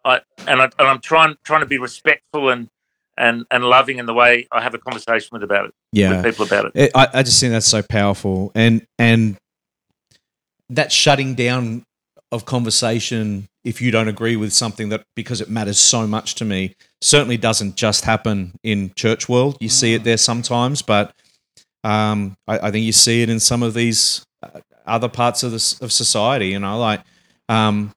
I 0.06 0.22
and, 0.48 0.62
I, 0.62 0.66
and 0.66 0.88
I'm 0.88 1.00
trying 1.00 1.36
trying 1.44 1.62
to 1.62 1.66
be 1.66 1.78
respectful 1.78 2.50
and 2.50 2.70
and 3.18 3.46
and 3.52 3.64
loving 3.64 4.00
in 4.00 4.06
the 4.06 4.14
way 4.14 4.48
I 4.52 4.62
have 4.62 4.74
a 4.74 4.80
conversation 4.80 5.30
with 5.32 5.44
about 5.44 5.66
it 5.68 5.74
Yeah. 5.92 6.22
with 6.22 6.26
people 6.26 6.46
about 6.46 6.66
it. 6.66 6.72
It, 6.76 6.92
I, 6.96 7.08
I 7.14 7.24
just 7.24 7.40
think 7.40 7.52
that's 7.52 7.68
so 7.68 7.82
powerful, 7.82 8.52
and 8.56 8.86
and 9.00 9.38
that 10.70 10.92
shutting 10.92 11.36
down 11.36 11.84
of 12.32 12.46
conversation 12.46 13.48
if 13.64 13.80
you 13.82 13.92
don't 13.92 14.08
agree 14.08 14.36
with 14.36 14.52
something 14.52 14.90
that 14.90 15.04
because 15.16 15.40
it 15.40 15.50
matters 15.50 15.78
so 15.78 16.08
much 16.08 16.36
to 16.36 16.44
me 16.44 16.76
certainly 17.02 17.38
doesn't 17.38 17.76
just 17.76 18.04
happen 18.06 18.54
in 18.64 18.92
church 18.96 19.30
world. 19.30 19.56
You 19.62 19.70
see 19.70 19.94
it 19.94 20.04
there 20.04 20.18
sometimes, 20.18 20.82
but 20.82 21.14
um, 21.84 22.36
I, 22.48 22.68
I 22.68 22.72
think 22.72 22.86
you 22.86 22.92
see 22.92 23.22
it 23.22 23.30
in 23.30 23.40
some 23.40 23.62
of 23.64 23.74
these 23.74 24.26
other 24.86 25.10
parts 25.10 25.44
of 25.44 25.52
this 25.52 25.80
of 25.82 25.92
society. 25.92 26.50
You 26.50 26.60
know, 26.60 26.80
like 26.80 27.02
um, 27.50 27.92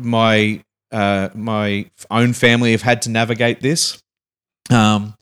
my 0.00 0.62
uh, 0.92 1.28
my 1.34 1.90
own 2.10 2.32
family 2.32 2.72
have 2.72 2.82
had 2.82 3.02
to 3.02 3.10
navigate 3.10 3.60
this. 3.60 4.00
Um, 4.70 5.14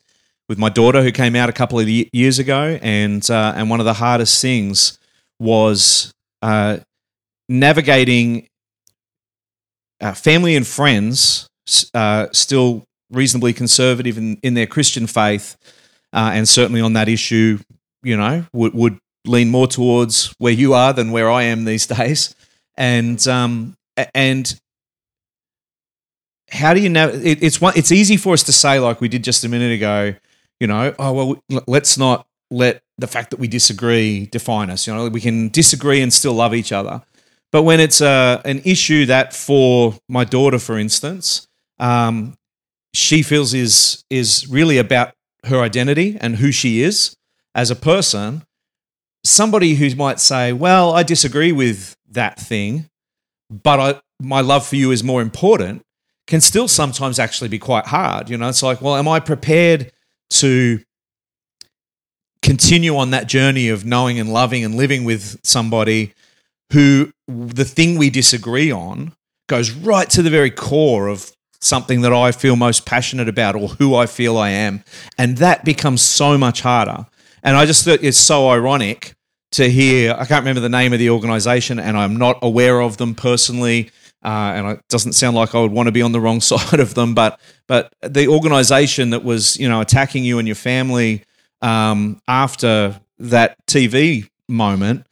with 0.49 0.57
my 0.57 0.69
daughter 0.69 1.01
who 1.01 1.11
came 1.11 1.35
out 1.35 1.49
a 1.49 1.53
couple 1.53 1.79
of 1.79 1.87
years 1.87 2.39
ago, 2.39 2.77
and 2.81 3.29
uh, 3.29 3.53
and 3.55 3.69
one 3.69 3.79
of 3.79 3.85
the 3.85 3.93
hardest 3.93 4.41
things 4.41 4.99
was 5.39 6.13
uh, 6.41 6.77
navigating 7.49 8.47
uh, 10.01 10.13
family 10.13 10.55
and 10.55 10.67
friends, 10.67 11.47
uh, 11.93 12.27
still 12.31 12.83
reasonably 13.09 13.53
conservative 13.53 14.17
in, 14.17 14.37
in 14.43 14.53
their 14.53 14.67
Christian 14.67 15.07
faith, 15.07 15.55
uh, 16.11 16.31
and 16.33 16.47
certainly 16.47 16.81
on 16.81 16.93
that 16.93 17.07
issue, 17.07 17.59
you 18.03 18.17
know, 18.17 18.45
would, 18.53 18.73
would 18.73 18.99
lean 19.25 19.49
more 19.49 19.67
towards 19.67 20.33
where 20.37 20.53
you 20.53 20.73
are 20.73 20.93
than 20.93 21.11
where 21.11 21.29
I 21.29 21.43
am 21.43 21.65
these 21.65 21.87
days, 21.87 22.35
and 22.75 23.25
um, 23.27 23.75
and 24.13 24.59
how 26.49 26.73
do 26.73 26.81
you 26.81 26.89
know? 26.89 27.09
It, 27.09 27.41
it's 27.41 27.59
one. 27.59 27.73
It's 27.75 27.91
easy 27.91 28.17
for 28.17 28.33
us 28.33 28.43
to 28.43 28.53
say, 28.53 28.79
like 28.79 29.01
we 29.01 29.07
did 29.07 29.23
just 29.23 29.43
a 29.43 29.49
minute 29.49 29.71
ago. 29.71 30.15
You 30.59 30.67
know, 30.67 30.93
oh 30.99 31.13
well, 31.13 31.63
let's 31.67 31.97
not 31.97 32.27
let 32.51 32.83
the 32.97 33.07
fact 33.07 33.31
that 33.31 33.39
we 33.39 33.47
disagree 33.47 34.27
define 34.27 34.69
us. 34.69 34.87
You 34.87 34.93
know, 34.93 35.09
we 35.09 35.21
can 35.21 35.49
disagree 35.49 36.01
and 36.01 36.13
still 36.13 36.33
love 36.33 36.53
each 36.53 36.71
other. 36.71 37.01
But 37.51 37.63
when 37.63 37.79
it's 37.79 38.01
a, 38.01 38.41
an 38.45 38.61
issue 38.65 39.05
that, 39.05 39.33
for 39.33 39.95
my 40.09 40.23
daughter, 40.23 40.57
for 40.57 40.77
instance, 40.77 41.47
um, 41.79 42.35
she 42.93 43.21
feels 43.21 43.53
is 43.53 44.03
is 44.09 44.47
really 44.47 44.77
about 44.77 45.13
her 45.45 45.59
identity 45.59 46.17
and 46.21 46.37
who 46.37 46.51
she 46.51 46.81
is 46.81 47.15
as 47.53 47.69
a 47.69 47.75
person, 47.75 48.43
somebody 49.23 49.75
who 49.75 49.95
might 49.95 50.19
say, 50.19 50.53
"Well, 50.53 50.93
I 50.93 51.03
disagree 51.03 51.51
with 51.51 51.95
that 52.11 52.39
thing, 52.39 52.89
but 53.49 53.79
I, 53.79 54.01
my 54.21 54.41
love 54.41 54.65
for 54.65 54.75
you 54.75 54.91
is 54.91 55.03
more 55.03 55.21
important," 55.21 55.83
can 56.27 56.41
still 56.41 56.67
sometimes 56.67 57.19
actually 57.19 57.49
be 57.49 57.59
quite 57.59 57.87
hard. 57.87 58.29
You 58.29 58.37
know, 58.37 58.47
it's 58.49 58.63
like, 58.63 58.81
well, 58.81 58.95
am 58.95 59.07
I 59.07 59.19
prepared 59.19 59.91
to 60.31 60.79
continue 62.41 62.95
on 62.97 63.11
that 63.11 63.27
journey 63.27 63.69
of 63.69 63.85
knowing 63.85 64.19
and 64.19 64.31
loving 64.31 64.63
and 64.65 64.75
living 64.75 65.05
with 65.05 65.39
somebody 65.43 66.13
who 66.71 67.11
the 67.27 67.65
thing 67.65 67.97
we 67.97 68.09
disagree 68.09 68.71
on 68.71 69.13
goes 69.47 69.71
right 69.71 70.09
to 70.09 70.21
the 70.21 70.29
very 70.29 70.51
core 70.51 71.07
of 71.07 71.31
something 71.61 72.01
that 72.01 72.11
I 72.11 72.31
feel 72.31 72.55
most 72.55 72.85
passionate 72.85 73.29
about 73.29 73.55
or 73.55 73.69
who 73.69 73.95
I 73.95 74.05
feel 74.05 74.37
I 74.37 74.49
am. 74.49 74.83
And 75.17 75.37
that 75.37 75.63
becomes 75.63 76.01
so 76.01 76.37
much 76.37 76.61
harder. 76.61 77.05
And 77.43 77.57
I 77.57 77.65
just 77.65 77.83
thought 77.83 77.99
it's 78.01 78.17
so 78.17 78.49
ironic 78.49 79.13
to 79.51 79.69
hear, 79.69 80.13
I 80.13 80.25
can't 80.25 80.41
remember 80.41 80.61
the 80.61 80.69
name 80.69 80.93
of 80.93 80.99
the 80.99 81.09
organization 81.09 81.77
and 81.77 81.97
I'm 81.97 82.15
not 82.15 82.39
aware 82.41 82.81
of 82.81 82.97
them 82.97 83.13
personally. 83.13 83.91
Uh, 84.23 84.53
and 84.55 84.67
it 84.67 84.81
doesn't 84.87 85.13
sound 85.13 85.35
like 85.35 85.53
I 85.53 85.59
would 85.59 85.71
want 85.71 85.87
to 85.87 85.91
be 85.91 86.01
on 86.01 86.13
the 86.13 86.21
wrong 86.21 86.41
side 86.41 86.79
of 86.79 86.93
them, 86.93 87.13
but 87.13 87.39
but 87.67 87.91
the 88.01 88.29
organization 88.29 89.09
that 89.09 89.23
was 89.23 89.57
you 89.57 89.67
know 89.67 89.81
attacking 89.81 90.23
you 90.23 90.39
and 90.39 90.47
your 90.47 90.55
family 90.55 91.23
um, 91.61 92.21
after 92.27 92.99
that 93.19 93.57
TV 93.67 94.29
moment 94.47 95.05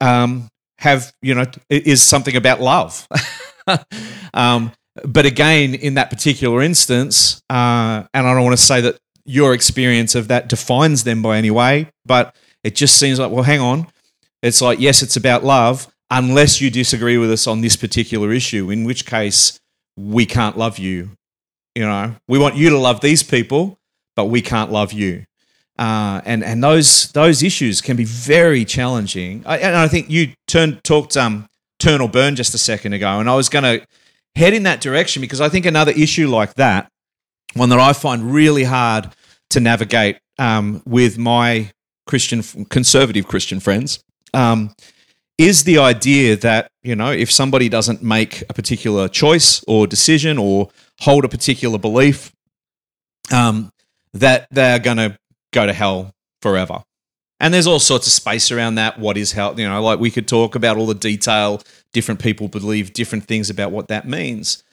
um, 0.00 0.48
have 0.78 1.12
you 1.20 1.34
know 1.34 1.44
is 1.68 2.02
something 2.02 2.36
about 2.36 2.60
love. 2.60 3.06
um, 4.32 4.72
but 5.04 5.26
again, 5.26 5.74
in 5.74 5.94
that 5.94 6.08
particular 6.10 6.62
instance, 6.62 7.42
uh, 7.50 8.04
and 8.14 8.26
I 8.26 8.34
don't 8.34 8.44
want 8.44 8.56
to 8.56 8.64
say 8.64 8.80
that 8.80 8.98
your 9.28 9.52
experience 9.52 10.14
of 10.14 10.26
that 10.28 10.48
defines 10.48 11.04
them 11.04 11.20
by 11.20 11.36
any 11.36 11.50
way, 11.50 11.90
but 12.06 12.34
it 12.64 12.74
just 12.74 12.96
seems 12.96 13.18
like, 13.18 13.30
well, 13.30 13.44
hang 13.44 13.60
on. 13.60 13.86
It's 14.42 14.62
like, 14.62 14.80
yes, 14.80 15.02
it's 15.02 15.16
about 15.16 15.44
love, 15.44 15.86
unless 16.10 16.62
you 16.62 16.70
disagree 16.70 17.18
with 17.18 17.30
us 17.30 17.46
on 17.46 17.60
this 17.60 17.76
particular 17.76 18.32
issue, 18.32 18.70
in 18.70 18.84
which 18.84 19.04
case 19.04 19.60
we 19.98 20.24
can't 20.24 20.56
love 20.56 20.78
you. 20.78 21.10
You 21.74 21.82
know, 21.82 22.14
we 22.26 22.38
want 22.38 22.56
you 22.56 22.70
to 22.70 22.78
love 22.78 23.02
these 23.02 23.22
people, 23.22 23.78
but 24.16 24.24
we 24.24 24.40
can't 24.40 24.72
love 24.72 24.92
you. 24.94 25.24
Uh, 25.78 26.22
and 26.24 26.42
and 26.42 26.64
those 26.64 27.12
those 27.12 27.42
issues 27.42 27.80
can 27.80 27.96
be 27.96 28.04
very 28.04 28.64
challenging. 28.64 29.44
I, 29.46 29.58
and 29.58 29.76
I 29.76 29.86
think 29.86 30.10
you 30.10 30.32
turned 30.48 30.82
talked 30.82 31.16
um 31.16 31.46
turn 31.78 32.00
or 32.00 32.08
burn 32.08 32.34
just 32.34 32.54
a 32.54 32.58
second 32.58 32.94
ago, 32.94 33.20
and 33.20 33.28
I 33.28 33.36
was 33.36 33.48
going 33.48 33.64
to 33.64 33.86
head 34.34 34.54
in 34.54 34.64
that 34.64 34.80
direction 34.80 35.20
because 35.20 35.40
I 35.40 35.48
think 35.48 35.66
another 35.66 35.92
issue 35.92 36.28
like 36.28 36.54
that, 36.54 36.90
one 37.54 37.68
that 37.68 37.78
I 37.78 37.92
find 37.92 38.32
really 38.32 38.64
hard 38.64 39.12
to 39.50 39.60
navigate 39.60 40.18
um, 40.38 40.82
with 40.86 41.18
my 41.18 41.72
Christian 42.06 42.42
conservative 42.66 43.26
Christian 43.26 43.60
friends, 43.60 44.02
um, 44.34 44.74
is 45.36 45.64
the 45.64 45.78
idea 45.78 46.36
that 46.36 46.70
you 46.82 46.96
know 46.96 47.10
if 47.10 47.30
somebody 47.30 47.68
doesn't 47.68 48.02
make 48.02 48.42
a 48.48 48.54
particular 48.54 49.08
choice 49.08 49.62
or 49.68 49.86
decision 49.86 50.38
or 50.38 50.68
hold 51.00 51.24
a 51.24 51.28
particular 51.28 51.78
belief, 51.78 52.32
um, 53.32 53.72
that 54.12 54.48
they're 54.50 54.78
going 54.78 54.96
to 54.96 55.18
go 55.52 55.66
to 55.66 55.72
hell 55.72 56.14
forever. 56.42 56.82
And 57.40 57.54
there's 57.54 57.68
all 57.68 57.78
sorts 57.78 58.06
of 58.08 58.12
space 58.12 58.50
around 58.50 58.74
that. 58.76 58.98
What 58.98 59.16
is 59.16 59.32
hell? 59.32 59.58
You 59.58 59.68
know, 59.68 59.80
like 59.80 60.00
we 60.00 60.10
could 60.10 60.26
talk 60.26 60.54
about 60.54 60.76
all 60.76 60.86
the 60.86 60.94
detail. 60.94 61.62
Different 61.92 62.20
people 62.20 62.48
believe 62.48 62.92
different 62.92 63.24
things 63.24 63.48
about 63.48 63.70
what 63.70 63.88
that 63.88 64.08
means. 64.08 64.64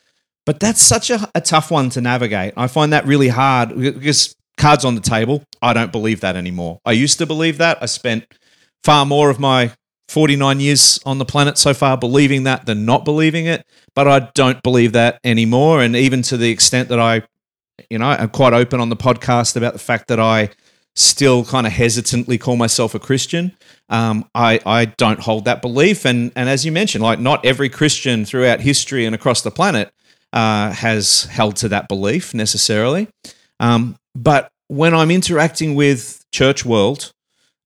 But 0.46 0.60
that's 0.60 0.82
such 0.82 1.10
a, 1.10 1.30
a 1.36 1.42
tough 1.42 1.72
one 1.72 1.90
to 1.92 2.02
navigate. 2.02 2.54
I 2.58 2.68
find 2.68 2.92
that 2.94 3.06
really 3.06 3.30
hard 3.30 3.76
because 3.76 4.35
cards 4.66 4.84
on 4.84 4.96
the 4.96 5.02
table, 5.02 5.44
I 5.62 5.74
don't 5.74 5.92
believe 5.92 6.22
that 6.22 6.36
anymore. 6.36 6.80
I 6.84 6.94
used 6.94 7.20
to 7.20 7.28
believe 7.28 7.60
that. 7.60 7.78
I 7.84 7.86
spent 7.86 8.26
far 8.84 9.06
more 9.06 9.30
of 9.30 9.40
my 9.40 9.74
49 10.08 10.60
years 10.60 11.00
on 11.06 11.20
the 11.20 11.26
planet 11.26 11.60
so 11.60 11.72
far 11.72 12.00
believing 12.00 12.46
that 12.46 12.66
than 12.66 12.84
not 12.84 13.06
believing 13.06 13.46
it. 13.46 13.64
But 13.94 14.08
I 14.08 14.32
don't 14.34 14.64
believe 14.64 14.94
that 14.94 15.20
anymore. 15.24 15.84
And 15.84 15.96
even 15.96 16.24
to 16.24 16.38
the 16.38 16.50
extent 16.50 16.90
that 16.90 17.00
I, 17.00 17.22
you 17.92 18.00
know, 18.00 18.08
I'm 18.08 18.30
quite 18.30 18.54
open 18.54 18.80
on 18.80 18.90
the 18.90 18.96
podcast 18.96 19.56
about 19.56 19.74
the 19.74 19.80
fact 19.80 20.08
that 20.08 20.20
I 20.20 20.50
still 20.96 21.46
kind 21.46 21.68
of 21.68 21.74
hesitantly 21.74 22.40
call 22.40 22.56
myself 22.56 22.96
a 22.96 23.00
Christian. 23.00 23.56
Um, 23.90 24.28
I, 24.34 24.60
I 24.66 24.86
don't 24.86 25.20
hold 25.20 25.46
that 25.46 25.62
belief. 25.62 26.06
And, 26.06 26.32
and 26.36 26.50
as 26.50 26.66
you 26.66 26.72
mentioned, 26.72 27.04
like 27.04 27.20
not 27.20 27.46
every 27.46 27.70
Christian 27.70 28.26
throughout 28.26 28.62
history 28.62 29.06
and 29.06 29.14
across 29.14 29.44
the 29.44 29.52
planet 29.52 29.92
uh, 30.34 30.72
has 30.72 31.26
held 31.26 31.56
to 31.58 31.70
that 31.70 31.88
belief 31.88 32.34
necessarily. 32.34 33.08
Um, 33.60 33.98
but 34.16 34.50
when 34.68 34.94
I'm 34.94 35.12
interacting 35.12 35.76
with 35.76 36.24
church 36.32 36.66
world, 36.66 37.12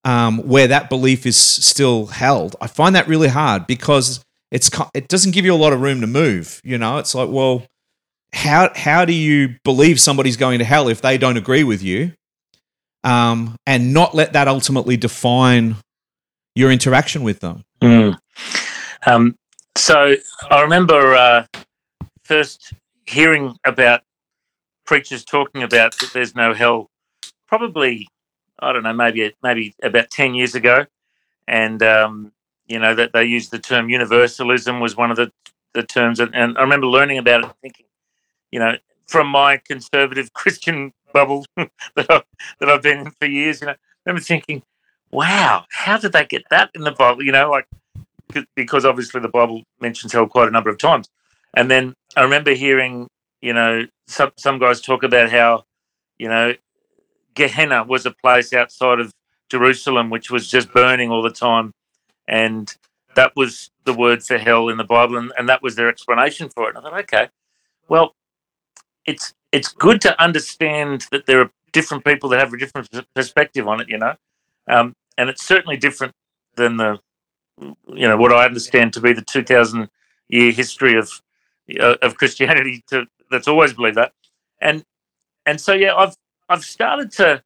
um, 0.03 0.39
where 0.47 0.67
that 0.67 0.89
belief 0.89 1.25
is 1.25 1.37
still 1.37 2.07
held, 2.07 2.55
I 2.61 2.67
find 2.67 2.95
that 2.95 3.07
really 3.07 3.27
hard 3.27 3.67
because 3.67 4.23
it's 4.51 4.69
it 4.93 5.07
doesn't 5.07 5.31
give 5.31 5.45
you 5.45 5.53
a 5.53 5.55
lot 5.55 5.73
of 5.73 5.81
room 5.81 6.01
to 6.01 6.07
move. 6.07 6.61
You 6.63 6.77
know, 6.77 6.97
it's 6.97 7.13
like, 7.13 7.29
well, 7.29 7.63
how 8.33 8.71
how 8.75 9.05
do 9.05 9.13
you 9.13 9.55
believe 9.63 9.99
somebody's 9.99 10.37
going 10.37 10.59
to 10.59 10.65
hell 10.65 10.87
if 10.87 11.01
they 11.01 11.17
don't 11.17 11.37
agree 11.37 11.63
with 11.63 11.83
you? 11.83 12.13
um, 13.03 13.55
and 13.65 13.93
not 13.93 14.15
let 14.15 14.33
that 14.33 14.47
ultimately 14.47 14.97
define 14.97 15.75
your 16.55 16.71
interaction 16.71 17.23
with 17.23 17.39
them. 17.39 17.63
Mm. 17.81 18.17
Um, 19.05 19.35
so 19.75 20.15
I 20.49 20.61
remember 20.61 21.15
uh, 21.15 21.45
first 22.23 22.73
hearing 23.05 23.55
about 23.65 24.01
preachers 24.89 25.23
talking 25.23 25.61
about 25.61 25.95
that 25.99 26.09
there's 26.13 26.33
no 26.33 26.51
hell, 26.51 26.89
probably 27.47 28.07
I 28.57 28.73
don't 28.73 28.81
know, 28.81 28.91
maybe 28.91 29.31
maybe 29.43 29.75
about 29.83 30.09
ten 30.09 30.33
years 30.33 30.55
ago, 30.55 30.87
and 31.47 31.81
um, 31.83 32.31
you 32.65 32.79
know 32.79 32.95
that 32.95 33.13
they 33.13 33.23
used 33.23 33.51
the 33.51 33.59
term 33.59 33.89
universalism 33.89 34.79
was 34.79 34.97
one 34.97 35.11
of 35.11 35.17
the 35.17 35.31
the 35.75 35.83
terms, 35.83 36.19
and, 36.19 36.33
and 36.33 36.57
I 36.57 36.61
remember 36.61 36.87
learning 36.87 37.19
about 37.19 37.43
it, 37.43 37.51
thinking, 37.61 37.85
you 38.51 38.59
know, 38.59 38.77
from 39.05 39.27
my 39.27 39.57
conservative 39.57 40.33
Christian 40.33 40.91
bubble 41.13 41.45
that, 41.55 42.09
I, 42.09 42.23
that 42.59 42.69
I've 42.69 42.81
been 42.81 42.99
in 42.99 43.11
for 43.11 43.27
years. 43.27 43.61
You 43.61 43.67
know, 43.67 43.73
I 43.73 43.77
remember 44.07 44.23
thinking, 44.23 44.63
wow, 45.11 45.65
how 45.69 45.99
did 45.99 46.13
they 46.13 46.25
get 46.25 46.45
that 46.49 46.71
in 46.73 46.81
the 46.81 46.91
Bible? 46.91 47.21
You 47.23 47.31
know, 47.31 47.51
like 47.51 47.67
because 48.55 48.85
obviously 48.85 49.21
the 49.21 49.29
Bible 49.29 49.61
mentions 49.79 50.13
hell 50.13 50.25
quite 50.25 50.47
a 50.47 50.51
number 50.51 50.71
of 50.71 50.79
times. 50.79 51.09
And 51.53 51.69
then 51.69 51.93
I 52.17 52.23
remember 52.23 52.53
hearing, 52.55 53.07
you 53.41 53.53
know, 53.53 53.85
some 54.07 54.31
some 54.37 54.59
guys 54.59 54.81
talk 54.81 55.03
about 55.03 55.31
how, 55.31 55.65
you 56.17 56.27
know, 56.27 56.53
Gehenna 57.35 57.83
was 57.83 58.05
a 58.05 58.11
place 58.11 58.53
outside 58.53 58.99
of 58.99 59.13
Jerusalem 59.49 60.09
which 60.09 60.29
was 60.29 60.47
just 60.49 60.71
burning 60.71 61.11
all 61.11 61.21
the 61.21 61.29
time, 61.31 61.73
and 62.27 62.75
that 63.15 63.35
was 63.35 63.71
the 63.85 63.93
word 63.93 64.23
for 64.23 64.37
hell 64.37 64.69
in 64.69 64.77
the 64.77 64.83
Bible, 64.83 65.17
and, 65.17 65.31
and 65.37 65.49
that 65.49 65.63
was 65.63 65.75
their 65.75 65.89
explanation 65.89 66.49
for 66.49 66.69
it. 66.69 66.75
And 66.75 66.85
I 66.85 66.89
thought, 66.89 66.99
okay, 67.01 67.29
well, 67.87 68.15
it's 69.05 69.33
it's 69.51 69.69
good 69.69 70.01
to 70.01 70.21
understand 70.21 71.07
that 71.11 71.25
there 71.25 71.41
are 71.41 71.51
different 71.71 72.05
people 72.05 72.29
that 72.29 72.39
have 72.39 72.53
a 72.53 72.57
different 72.57 72.89
perspective 73.15 73.67
on 73.67 73.81
it, 73.81 73.89
you 73.89 73.97
know, 73.97 74.15
um, 74.67 74.93
and 75.17 75.29
it's 75.29 75.45
certainly 75.45 75.77
different 75.77 76.13
than 76.55 76.77
the, 76.77 76.99
you 77.59 78.07
know, 78.07 78.17
what 78.17 78.33
I 78.33 78.45
understand 78.45 78.93
to 78.93 79.01
be 79.01 79.13
the 79.13 79.21
two 79.23 79.43
thousand 79.43 79.89
year 80.27 80.51
history 80.51 80.97
of 80.97 81.21
of 82.01 82.17
Christianity 82.17 82.83
to, 82.89 83.05
that's 83.29 83.47
always 83.47 83.73
believed 83.73 83.97
that, 83.97 84.13
and 84.61 84.83
and 85.45 85.59
so 85.59 85.73
yeah, 85.73 85.95
I've 85.95 86.15
I've 86.47 86.63
started 86.63 87.11
to 87.13 87.43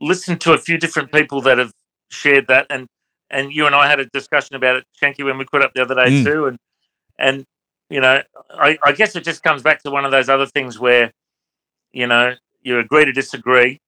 listen 0.00 0.38
to 0.40 0.52
a 0.52 0.58
few 0.58 0.78
different 0.78 1.12
people 1.12 1.40
that 1.42 1.58
have 1.58 1.72
shared 2.10 2.46
that, 2.48 2.66
and 2.70 2.86
and 3.30 3.52
you 3.52 3.66
and 3.66 3.74
I 3.74 3.88
had 3.88 4.00
a 4.00 4.06
discussion 4.06 4.56
about 4.56 4.76
it, 4.76 4.84
Shanky, 5.00 5.24
when 5.24 5.38
we 5.38 5.44
put 5.44 5.62
up 5.62 5.72
the 5.74 5.82
other 5.82 5.94
day 5.94 6.10
mm. 6.10 6.24
too, 6.24 6.46
and 6.46 6.58
and 7.18 7.44
you 7.90 8.00
know, 8.00 8.22
I, 8.50 8.78
I 8.84 8.92
guess 8.92 9.14
it 9.16 9.24
just 9.24 9.42
comes 9.42 9.62
back 9.62 9.82
to 9.82 9.90
one 9.90 10.04
of 10.04 10.10
those 10.10 10.28
other 10.28 10.46
things 10.46 10.78
where 10.78 11.12
you 11.92 12.06
know, 12.06 12.34
you 12.62 12.78
agree 12.78 13.04
to 13.04 13.12
disagree. 13.12 13.80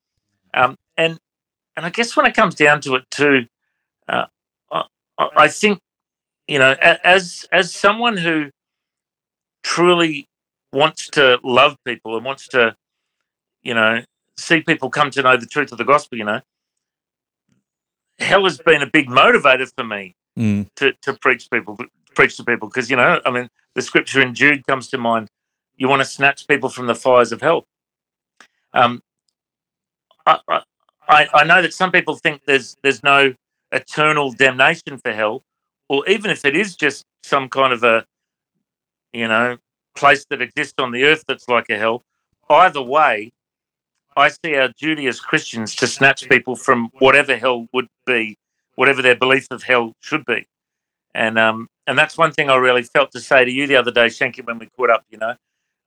Um, 0.52 0.76
and 0.96 1.18
and 1.76 1.84
I 1.84 1.90
guess 1.90 2.16
when 2.16 2.26
it 2.26 2.34
comes 2.34 2.54
down 2.54 2.80
to 2.82 2.94
it 2.94 3.04
too, 3.10 3.46
uh, 4.08 4.26
I, 4.70 4.84
I 5.18 5.48
think 5.48 5.80
you 6.46 6.58
know, 6.58 6.76
as 6.80 7.46
as 7.50 7.74
someone 7.74 8.16
who 8.16 8.50
truly 9.62 10.28
wants 10.74 11.08
to 11.08 11.38
love 11.42 11.76
people 11.86 12.16
and 12.16 12.24
wants 12.24 12.48
to, 12.48 12.76
you 13.62 13.74
know, 13.74 14.02
see 14.36 14.60
people 14.60 14.90
come 14.90 15.10
to 15.12 15.22
know 15.22 15.36
the 15.36 15.46
truth 15.46 15.72
of 15.72 15.78
the 15.78 15.84
gospel, 15.84 16.18
you 16.18 16.24
know, 16.24 16.40
hell 18.18 18.44
has 18.44 18.58
been 18.58 18.82
a 18.82 18.86
big 18.86 19.08
motivator 19.08 19.70
for 19.74 19.84
me 19.84 20.14
mm. 20.38 20.68
to 20.76 20.92
to 21.02 21.14
preach 21.14 21.50
people 21.50 21.78
preach 22.14 22.36
to 22.36 22.44
people 22.44 22.68
because 22.68 22.90
you 22.90 22.96
know, 22.96 23.20
I 23.24 23.30
mean, 23.30 23.48
the 23.74 23.82
scripture 23.82 24.20
in 24.20 24.34
Jude 24.34 24.66
comes 24.66 24.88
to 24.88 24.98
mind. 24.98 25.28
You 25.76 25.88
want 25.88 26.00
to 26.00 26.06
snatch 26.06 26.46
people 26.46 26.68
from 26.68 26.86
the 26.86 26.94
fires 26.94 27.32
of 27.32 27.40
hell. 27.40 27.66
Um, 28.72 29.02
I, 30.26 30.38
I, 31.08 31.28
I 31.34 31.44
know 31.44 31.62
that 31.62 31.74
some 31.74 31.90
people 31.90 32.16
think 32.16 32.42
there's 32.46 32.76
there's 32.82 33.02
no 33.02 33.34
eternal 33.72 34.32
damnation 34.32 34.98
for 34.98 35.12
hell, 35.12 35.42
or 35.88 36.08
even 36.08 36.30
if 36.30 36.44
it 36.44 36.56
is 36.56 36.76
just 36.76 37.04
some 37.22 37.48
kind 37.48 37.72
of 37.72 37.82
a, 37.82 38.06
you 39.12 39.26
know, 39.26 39.58
place 39.94 40.24
that 40.30 40.42
exists 40.42 40.74
on 40.78 40.92
the 40.92 41.04
earth 41.04 41.24
that's 41.26 41.48
like 41.48 41.70
a 41.70 41.78
hell. 41.78 42.02
Either 42.48 42.82
way, 42.82 43.32
I 44.16 44.28
see 44.28 44.54
our 44.56 44.68
duty 44.68 45.06
as 45.06 45.20
Christians 45.20 45.74
to 45.76 45.86
snatch 45.86 46.28
people 46.28 46.56
from 46.56 46.90
whatever 46.98 47.36
hell 47.36 47.66
would 47.72 47.88
be, 48.06 48.36
whatever 48.76 49.02
their 49.02 49.16
belief 49.16 49.46
of 49.50 49.62
hell 49.62 49.92
should 50.00 50.24
be. 50.24 50.46
And 51.14 51.38
um, 51.38 51.68
and 51.86 51.98
that's 51.98 52.18
one 52.18 52.32
thing 52.32 52.50
I 52.50 52.56
really 52.56 52.82
felt 52.82 53.12
to 53.12 53.20
say 53.20 53.44
to 53.44 53.50
you 53.50 53.66
the 53.66 53.76
other 53.76 53.90
day, 53.90 54.06
Shanky, 54.06 54.44
when 54.44 54.58
we 54.58 54.68
caught 54.76 54.90
up. 54.90 55.04
You 55.10 55.18
know, 55.18 55.34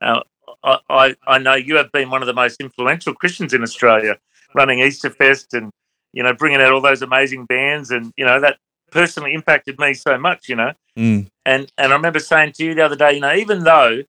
uh, 0.01 0.77
I, 0.89 1.15
I 1.25 1.37
know 1.37 1.55
you 1.55 1.75
have 1.75 1.91
been 1.91 2.09
one 2.09 2.21
of 2.21 2.27
the 2.27 2.33
most 2.33 2.61
influential 2.61 3.13
Christians 3.13 3.53
in 3.53 3.61
Australia, 3.61 4.17
running 4.55 4.79
Easterfest 4.79 5.57
and 5.57 5.71
you 6.13 6.23
know 6.23 6.33
bringing 6.33 6.61
out 6.61 6.71
all 6.71 6.81
those 6.81 7.01
amazing 7.01 7.45
bands, 7.45 7.91
and 7.91 8.13
you 8.15 8.25
know 8.25 8.39
that 8.39 8.57
personally 8.91 9.33
impacted 9.33 9.79
me 9.79 9.93
so 9.93 10.17
much. 10.17 10.49
You 10.49 10.55
know, 10.55 10.73
mm. 10.97 11.29
and 11.45 11.71
and 11.77 11.93
I 11.93 11.95
remember 11.95 12.19
saying 12.19 12.53
to 12.53 12.65
you 12.65 12.75
the 12.75 12.85
other 12.85 12.95
day, 12.95 13.13
you 13.13 13.19
know, 13.21 13.33
even 13.33 13.63
though 13.63 14.03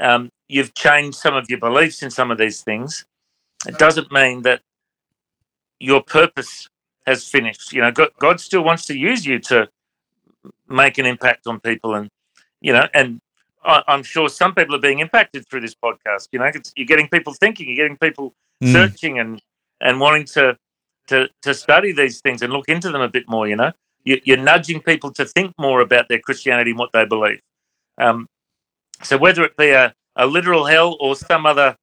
um, 0.00 0.30
you've 0.48 0.74
changed 0.74 1.18
some 1.18 1.34
of 1.34 1.46
your 1.48 1.58
beliefs 1.58 2.02
in 2.02 2.10
some 2.10 2.30
of 2.30 2.38
these 2.38 2.62
things, 2.62 3.04
it 3.66 3.78
doesn't 3.78 4.12
mean 4.12 4.42
that 4.42 4.62
your 5.78 6.02
purpose 6.02 6.68
has 7.06 7.28
finished. 7.28 7.72
You 7.72 7.82
know, 7.82 7.90
God, 7.90 8.10
God 8.18 8.40
still 8.40 8.64
wants 8.64 8.86
to 8.86 8.96
use 8.96 9.24
you 9.24 9.38
to 9.40 9.68
make 10.68 10.98
an 10.98 11.06
impact 11.06 11.46
on 11.46 11.60
people, 11.60 11.94
and 11.94 12.10
you 12.60 12.72
know, 12.72 12.86
and 12.94 13.20
I'm 13.66 14.02
sure 14.02 14.28
some 14.28 14.54
people 14.54 14.76
are 14.76 14.80
being 14.80 15.00
impacted 15.00 15.48
through 15.48 15.60
this 15.60 15.74
podcast. 15.74 16.28
You 16.30 16.38
know, 16.38 16.50
you're 16.76 16.86
getting 16.86 17.08
people 17.08 17.34
thinking, 17.34 17.68
you're 17.68 17.76
getting 17.76 17.96
people 17.96 18.34
mm. 18.62 18.72
searching 18.72 19.18
and 19.18 19.42
and 19.80 20.00
wanting 20.00 20.24
to 20.26 20.56
to 21.08 21.28
to 21.42 21.54
study 21.54 21.92
these 21.92 22.20
things 22.20 22.42
and 22.42 22.52
look 22.52 22.68
into 22.68 22.90
them 22.90 23.00
a 23.00 23.08
bit 23.08 23.24
more. 23.28 23.48
You 23.48 23.56
know, 23.56 23.72
you, 24.06 24.34
are 24.34 24.44
nudging 24.52 24.80
people 24.80 25.12
to 25.12 25.24
think 25.26 25.52
more 25.58 25.80
about 25.80 26.08
their 26.08 26.20
Christianity 26.20 26.70
and 26.70 26.78
what 26.78 26.92
they 26.92 27.04
believe. 27.04 27.40
Um, 27.98 28.28
So 29.02 29.18
whether 29.18 29.44
it 29.44 29.56
be 29.56 29.70
a, 29.70 29.92
a 30.14 30.26
literal 30.26 30.64
hell 30.64 30.96
or 31.00 31.14
some 31.16 31.44
other 31.44 31.76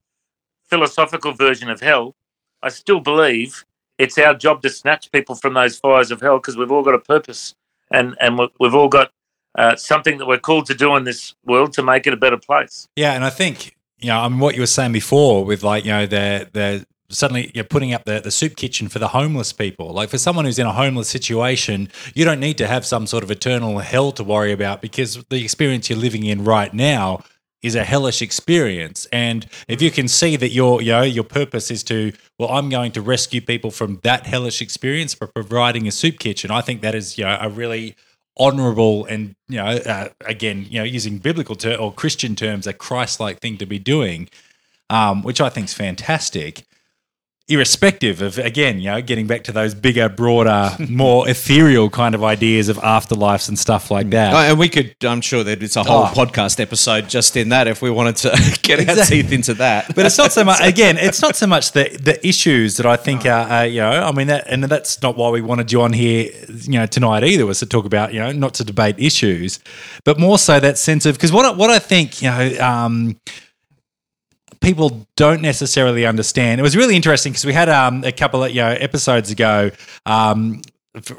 philosophical 0.69 1.33
version 1.33 1.69
of 1.69 1.79
hell, 1.81 2.15
I 2.63 2.69
still 2.69 2.99
believe 2.99 3.63
it's 3.99 4.17
our 4.17 4.33
job 4.33 4.61
to 4.63 4.69
snatch 4.69 5.11
people 5.11 5.35
from 5.35 5.53
those 5.53 5.77
fires 5.77 6.09
of 6.11 6.21
hell 6.21 6.37
because 6.39 6.57
we've 6.57 6.71
all 6.71 6.81
got 6.83 6.95
a 6.95 6.99
purpose 6.99 7.53
and 7.91 8.15
and 8.19 8.39
we've 8.59 8.73
all 8.73 8.89
got 8.89 9.11
uh, 9.55 9.75
something 9.75 10.17
that 10.17 10.25
we're 10.25 10.39
called 10.39 10.65
to 10.65 10.73
do 10.73 10.95
in 10.95 11.03
this 11.03 11.35
world 11.45 11.73
to 11.73 11.83
make 11.83 12.07
it 12.07 12.13
a 12.13 12.17
better 12.17 12.37
place. 12.37 12.87
Yeah, 12.95 13.13
and 13.13 13.23
I 13.23 13.29
think 13.29 13.75
you 13.99 14.07
know, 14.07 14.19
I 14.19 14.27
mean, 14.27 14.39
what 14.39 14.55
you 14.55 14.61
were 14.61 14.67
saying 14.67 14.93
before 14.93 15.45
with 15.45 15.61
like 15.63 15.85
you 15.85 15.91
know 15.91 16.05
the 16.07 16.49
the 16.51 16.85
suddenly 17.13 17.51
you're 17.53 17.63
putting 17.63 17.93
up 17.93 18.05
the, 18.05 18.19
the 18.19 18.31
soup 18.31 18.55
kitchen 18.55 18.87
for 18.89 18.99
the 18.99 19.09
homeless 19.09 19.53
people. 19.53 19.89
Like 19.89 20.09
for 20.09 20.17
someone 20.17 20.45
who's 20.45 20.59
in 20.59 20.67
a 20.67 20.73
homeless 20.73 21.09
situation, 21.09 21.89
you 22.13 22.25
don't 22.25 22.39
need 22.39 22.57
to 22.57 22.67
have 22.67 22.85
some 22.85 23.07
sort 23.07 23.23
of 23.23 23.31
eternal 23.31 23.79
hell 23.79 24.11
to 24.13 24.23
worry 24.23 24.51
about 24.51 24.81
because 24.81 25.23
the 25.29 25.43
experience 25.43 25.89
you're 25.89 25.99
living 25.99 26.25
in 26.25 26.43
right 26.43 26.73
now 26.73 27.23
is 27.63 27.75
a 27.75 27.83
hellish 27.83 28.21
experience. 28.21 29.07
And 29.11 29.47
if 29.67 29.81
you 29.81 29.89
can 29.89 30.09
see 30.09 30.35
that 30.35 30.49
your 30.49 30.81
you 30.81 30.91
know 30.91 31.01
your 31.01 31.23
purpose 31.23 31.71
is 31.71 31.83
to 31.85 32.11
well, 32.37 32.49
I'm 32.49 32.69
going 32.69 32.91
to 32.91 33.01
rescue 33.01 33.41
people 33.41 33.71
from 33.71 33.99
that 34.03 34.27
hellish 34.27 34.61
experience 34.61 35.15
by 35.15 35.27
providing 35.27 35.87
a 35.87 35.91
soup 35.91 36.19
kitchen. 36.19 36.51
I 36.51 36.61
think 36.61 36.81
that 36.81 36.93
is 36.93 37.17
you 37.17 37.23
know 37.23 37.37
a 37.39 37.49
really 37.49 37.95
honorable 38.35 39.05
and 39.05 39.35
you 39.47 39.57
know 39.57 39.65
uh, 39.65 40.09
again 40.25 40.65
you 40.69 40.79
know 40.79 40.83
using 40.83 41.19
biblical 41.19 41.55
ter- 41.55 41.75
or 41.75 41.93
Christian 41.93 42.35
terms 42.35 42.67
a 42.67 42.73
Christ-like 42.73 43.39
thing 43.39 43.57
to 43.57 43.65
be 43.65 43.79
doing, 43.79 44.29
um, 44.89 45.23
which 45.23 45.39
I 45.39 45.49
think 45.49 45.67
is 45.67 45.73
fantastic 45.73 46.65
irrespective 47.49 48.21
of 48.21 48.37
again 48.37 48.79
you 48.79 48.89
know 48.89 49.01
getting 49.01 49.27
back 49.27 49.43
to 49.43 49.51
those 49.51 49.75
bigger 49.75 50.07
broader 50.07 50.71
more 50.89 51.27
ethereal 51.27 51.89
kind 51.89 52.15
of 52.15 52.23
ideas 52.23 52.69
of 52.69 52.77
afterlives 52.77 53.49
and 53.49 53.59
stuff 53.59 53.91
like 53.91 54.09
that 54.11 54.33
Oh, 54.33 54.37
and 54.37 54.57
we 54.57 54.69
could, 54.69 54.95
I'm 55.03 55.19
sure 55.19 55.43
that 55.43 55.61
it's 55.61 55.75
a 55.75 55.83
whole 55.83 56.03
Oh. 56.03 56.11
podcast 56.15 56.61
episode 56.61 57.09
just 57.09 57.35
in 57.35 57.49
that 57.49 57.67
if 57.67 57.81
we 57.81 57.89
wanted 57.91 58.15
to 58.17 58.59
get 58.61 58.87
our 58.87 58.95
teeth 59.05 59.33
into 59.33 59.53
that. 59.55 59.93
but 59.93 60.05
it's 60.05 60.17
not 60.17 60.31
so 60.31 60.45
much 60.45 60.59
again 60.63 60.95
it's 60.97 61.21
not 61.21 61.35
so 61.35 61.45
much 61.45 61.73
the 61.73 61.89
the 62.01 62.25
issues 62.25 62.77
that 62.77 62.85
i 62.85 62.95
think 62.95 63.25
are, 63.25 63.45
are 63.49 63.65
you 63.65 63.81
know 63.81 63.91
i 63.91 64.11
mean 64.13 64.27
that 64.27 64.45
and 64.47 64.63
that's 64.63 65.01
not 65.01 65.17
why 65.17 65.29
we 65.29 65.41
wanted 65.41 65.69
you 65.69 65.81
on 65.81 65.91
here 65.91 66.31
you 66.61 66.79
know 66.79 66.85
tonight 66.85 67.25
either 67.25 67.45
was 67.45 67.59
to 67.59 67.65
talk 67.65 67.83
about 67.85 68.13
you 68.13 68.19
know 68.21 68.31
not 68.31 68.53
to 68.53 68.63
debate 68.63 68.95
issues 68.97 69.59
but 70.05 70.17
more 70.17 70.37
so 70.39 70.61
that 70.61 70.77
sense 70.77 71.05
of 71.05 71.15
because 71.15 71.33
what 71.33 71.45
I, 71.45 71.51
what 71.51 71.69
i 71.69 71.77
think 71.79 72.21
you 72.21 72.29
know 72.29 72.57
um 72.65 73.19
people 74.63 75.05
don't 75.15 75.41
necessarily 75.41 76.05
understand. 76.05 76.59
It 76.59 76.63
was 76.63 76.75
really 76.75 76.95
interesting 76.95 77.33
because 77.33 77.45
we 77.45 77.53
had 77.53 77.69
um, 77.69 78.03
a 78.03 78.11
couple 78.11 78.43
of 78.43 78.51
you 78.51 78.61
know 78.61 78.69
episodes 78.69 79.29
ago. 79.29 79.69
Um, 80.05 80.61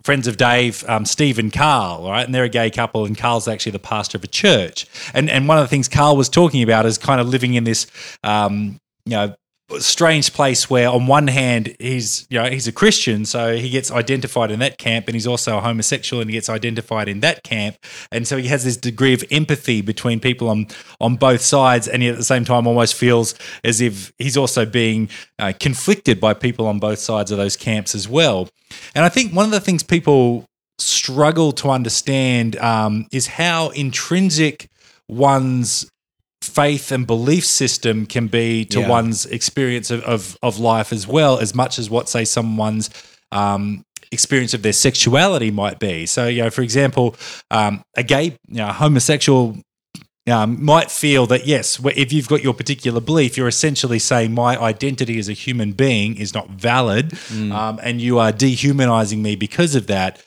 friends 0.03 0.27
of 0.29 0.37
Dave, 0.37 0.85
um, 0.89 1.05
Steve 1.05 1.39
and 1.39 1.53
Carl, 1.53 2.09
right? 2.09 2.25
And 2.25 2.35
they're 2.35 2.45
a 2.45 2.49
gay 2.49 2.71
couple, 2.71 3.05
and 3.05 3.19
Carl's 3.19 3.47
actually 3.47 3.73
the 3.73 3.81
pastor 3.81 4.19
of 4.19 4.25
a 4.25 4.29
church. 4.29 4.87
And 5.13 5.31
and 5.31 5.47
one 5.47 5.59
of 5.59 5.65
the 5.65 5.69
things 5.69 5.89
Carl 5.89 6.17
was 6.17 6.29
talking 6.29 6.63
about 6.63 6.87
is 6.87 6.99
kind 6.99 7.21
of 7.21 7.29
living 7.29 7.55
in 7.55 7.65
this, 7.65 7.87
um, 8.25 8.79
you 9.05 9.13
know. 9.13 9.35
Strange 9.79 10.35
place 10.35 10.69
where, 10.69 10.91
on 10.91 11.07
one 11.07 11.27
hand, 11.27 11.75
he's 11.81 12.27
you 12.29 12.39
know 12.39 12.51
he's 12.51 12.69
a 12.69 12.73
Christian, 12.73 13.25
so 13.25 13.57
he 13.57 13.71
gets 13.71 13.91
identified 13.91 14.51
in 14.51 14.59
that 14.59 14.77
camp, 14.77 15.09
and 15.09 15.15
he's 15.15 15.27
also 15.27 15.57
a 15.57 15.61
homosexual, 15.61 16.21
and 16.21 16.29
he 16.29 16.35
gets 16.35 16.51
identified 16.51 17.09
in 17.09 17.21
that 17.21 17.43
camp, 17.45 17.77
and 18.13 18.29
so 18.29 18.37
he 18.37 18.49
has 18.49 18.65
this 18.65 18.77
degree 18.77 19.15
of 19.15 19.25
empathy 19.31 19.81
between 19.81 20.21
people 20.21 20.51
on 20.51 20.67
on 21.01 21.17
both 21.17 21.41
sides, 21.41 21.89
and 21.89 22.03
at 22.05 22.17
the 22.17 22.23
same 22.23 22.45
time 22.45 22.67
almost 22.67 22.95
feels 22.95 23.35
as 23.65 23.81
if 23.81 24.13
he's 24.19 24.37
also 24.37 24.67
being 24.67 25.09
uh, 25.39 25.55
conflicted 25.59 26.21
by 26.21 26.35
people 26.35 26.67
on 26.67 26.79
both 26.79 26.99
sides 26.99 27.31
of 27.31 27.39
those 27.39 27.57
camps 27.57 27.95
as 27.95 28.07
well. 28.07 28.51
And 28.95 29.03
I 29.03 29.09
think 29.09 29.33
one 29.33 29.47
of 29.47 29.51
the 29.51 29.61
things 29.61 29.83
people 29.83 30.45
struggle 30.79 31.53
to 31.53 31.71
understand 31.71 32.57
um, 32.57 33.07
is 33.13 33.27
how 33.27 33.71
intrinsic 33.71 34.69
one's 35.09 35.91
faith 36.49 36.93
and 36.93 37.07
belief 37.07 37.45
system 37.45 38.07
can 38.07 38.27
be 38.29 38.65
to 38.67 38.81
Yeah. 38.81 38.89
one's 38.89 39.27
experience 39.27 39.91
of, 39.91 40.03
of, 40.05 40.37
of 40.43 40.59
life 40.59 40.93
as 40.93 41.07
well, 41.07 41.39
as 41.39 41.55
much 41.55 41.79
as 41.79 41.89
what, 41.91 42.09
say, 42.09 42.25
someone's 42.25 42.91
um, 43.33 43.85
experience 44.13 44.55
of 44.55 44.63
their 44.63 44.73
sexuality 44.73 45.51
might 45.51 45.79
be. 45.79 46.07
So, 46.07 46.27
you 46.29 46.43
know, 46.43 46.51
for 46.51 46.63
example, 46.63 47.17
um, 47.51 47.83
a 47.97 48.03
gay, 48.03 48.25
you 48.49 48.57
know, 48.59 48.69
homosexual 48.69 49.57
um, 50.27 50.65
might 50.65 50.91
feel 50.91 51.27
that 51.27 51.47
yes, 51.47 51.79
if 51.85 52.11
you've 52.13 52.29
got 52.29 52.43
your 52.43 52.55
particular 52.55 53.01
belief, 53.01 53.37
you're 53.37 53.49
essentially 53.49 53.99
saying 53.99 54.33
my 54.33 54.57
identity 54.59 55.19
as 55.19 55.29
a 55.29 55.35
human 55.35 55.73
being 55.73 56.17
is 56.17 56.33
not 56.33 56.49
valid, 56.49 57.13
um, 57.53 57.79
and 57.83 58.01
you 58.01 58.19
are 58.19 58.33
dehumanizing 58.33 59.21
me 59.23 59.37
because 59.37 59.75
of 59.75 59.87
that. 59.89 60.24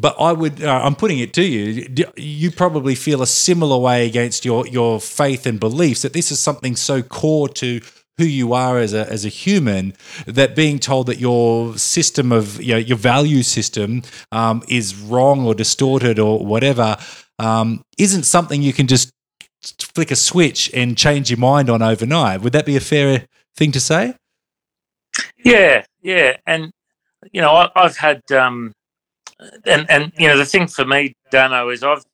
But 0.00 0.16
I 0.18 0.32
would, 0.32 0.62
uh, 0.62 0.80
I'm 0.82 0.94
putting 0.94 1.18
it 1.18 1.34
to 1.34 1.42
you, 1.42 1.86
you 2.16 2.50
probably 2.50 2.94
feel 2.94 3.20
a 3.20 3.26
similar 3.26 3.76
way 3.76 4.06
against 4.06 4.44
your 4.44 4.66
your 4.66 4.98
faith 5.00 5.46
and 5.46 5.60
beliefs 5.60 6.02
that 6.02 6.14
this 6.14 6.32
is 6.32 6.40
something 6.40 6.74
so 6.74 7.02
core 7.02 7.48
to 7.48 7.80
who 8.16 8.24
you 8.24 8.54
are 8.54 8.78
as 8.78 8.94
a 8.94 9.10
as 9.10 9.24
a 9.24 9.28
human 9.28 9.94
that 10.26 10.56
being 10.56 10.78
told 10.78 11.06
that 11.06 11.18
your 11.18 11.76
system 11.76 12.32
of 12.32 12.62
you 12.62 12.72
know, 12.72 12.78
your 12.78 12.96
value 12.96 13.42
system 13.42 14.02
um, 14.32 14.62
is 14.68 14.96
wrong 14.96 15.44
or 15.44 15.54
distorted 15.54 16.18
or 16.18 16.44
whatever 16.44 16.96
um, 17.38 17.82
isn't 17.98 18.22
something 18.22 18.62
you 18.62 18.72
can 18.72 18.86
just 18.86 19.10
flick 19.78 20.10
a 20.10 20.16
switch 20.16 20.70
and 20.72 20.96
change 20.96 21.30
your 21.30 21.38
mind 21.38 21.68
on 21.68 21.82
overnight. 21.82 22.40
Would 22.40 22.52
that 22.54 22.64
be 22.64 22.76
a 22.76 22.80
fair 22.80 23.26
thing 23.54 23.72
to 23.72 23.80
say? 23.80 24.14
Yeah, 25.44 25.84
yeah, 26.02 26.36
and 26.46 26.70
you 27.32 27.40
know, 27.40 27.52
I, 27.52 27.68
I've 27.76 27.96
had, 27.96 28.22
um, 28.32 28.72
and 29.64 29.90
and 29.90 30.12
you 30.18 30.28
know, 30.28 30.36
the 30.36 30.44
thing 30.44 30.66
for 30.66 30.84
me, 30.84 31.14
Dano, 31.30 31.68
is 31.70 31.82
I've 31.82 32.04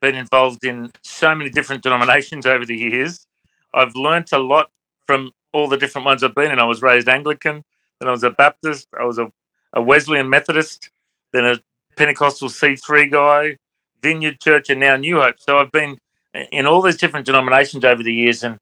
been 0.00 0.14
involved 0.14 0.64
in 0.64 0.90
so 1.02 1.34
many 1.34 1.50
different 1.50 1.82
denominations 1.82 2.46
over 2.46 2.64
the 2.64 2.76
years. 2.76 3.26
I've 3.72 3.94
learnt 3.94 4.32
a 4.32 4.38
lot 4.38 4.70
from 5.06 5.32
all 5.52 5.68
the 5.68 5.76
different 5.76 6.04
ones 6.04 6.22
I've 6.22 6.34
been 6.34 6.52
in. 6.52 6.58
I 6.58 6.64
was 6.64 6.82
raised 6.82 7.08
Anglican, 7.08 7.64
then 8.00 8.08
I 8.08 8.12
was 8.12 8.22
a 8.22 8.30
Baptist, 8.30 8.88
I 8.98 9.04
was 9.04 9.18
a, 9.18 9.30
a 9.72 9.82
Wesleyan 9.82 10.28
Methodist, 10.28 10.90
then 11.32 11.44
a 11.44 11.60
Pentecostal 11.96 12.48
C3 12.48 13.10
guy, 13.10 13.56
Vineyard 14.02 14.40
Church, 14.40 14.70
and 14.70 14.80
now 14.80 14.96
New 14.96 15.20
Hope. 15.20 15.36
So 15.38 15.58
I've 15.58 15.72
been 15.72 15.98
in 16.52 16.66
all 16.66 16.82
these 16.82 16.96
different 16.96 17.26
denominations 17.26 17.84
over 17.84 18.02
the 18.02 18.12
years, 18.12 18.42
and 18.42 18.58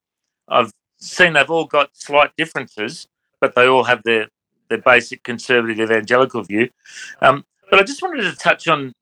I've 0.48 0.72
seen 0.98 1.32
they've 1.32 1.50
all 1.50 1.64
got 1.64 1.90
slight 1.94 2.30
differences, 2.36 3.08
but 3.40 3.54
they 3.54 3.66
all 3.66 3.84
have 3.84 4.02
their 4.04 4.28
their 4.68 4.78
basic 4.78 5.22
conservative 5.22 5.78
evangelical 5.78 6.42
view. 6.42 6.70
Um, 7.20 7.44
but 7.72 7.80
I 7.80 7.84
just 7.84 8.02
wanted 8.02 8.20
to 8.24 8.36
touch 8.36 8.68
on 8.68 8.92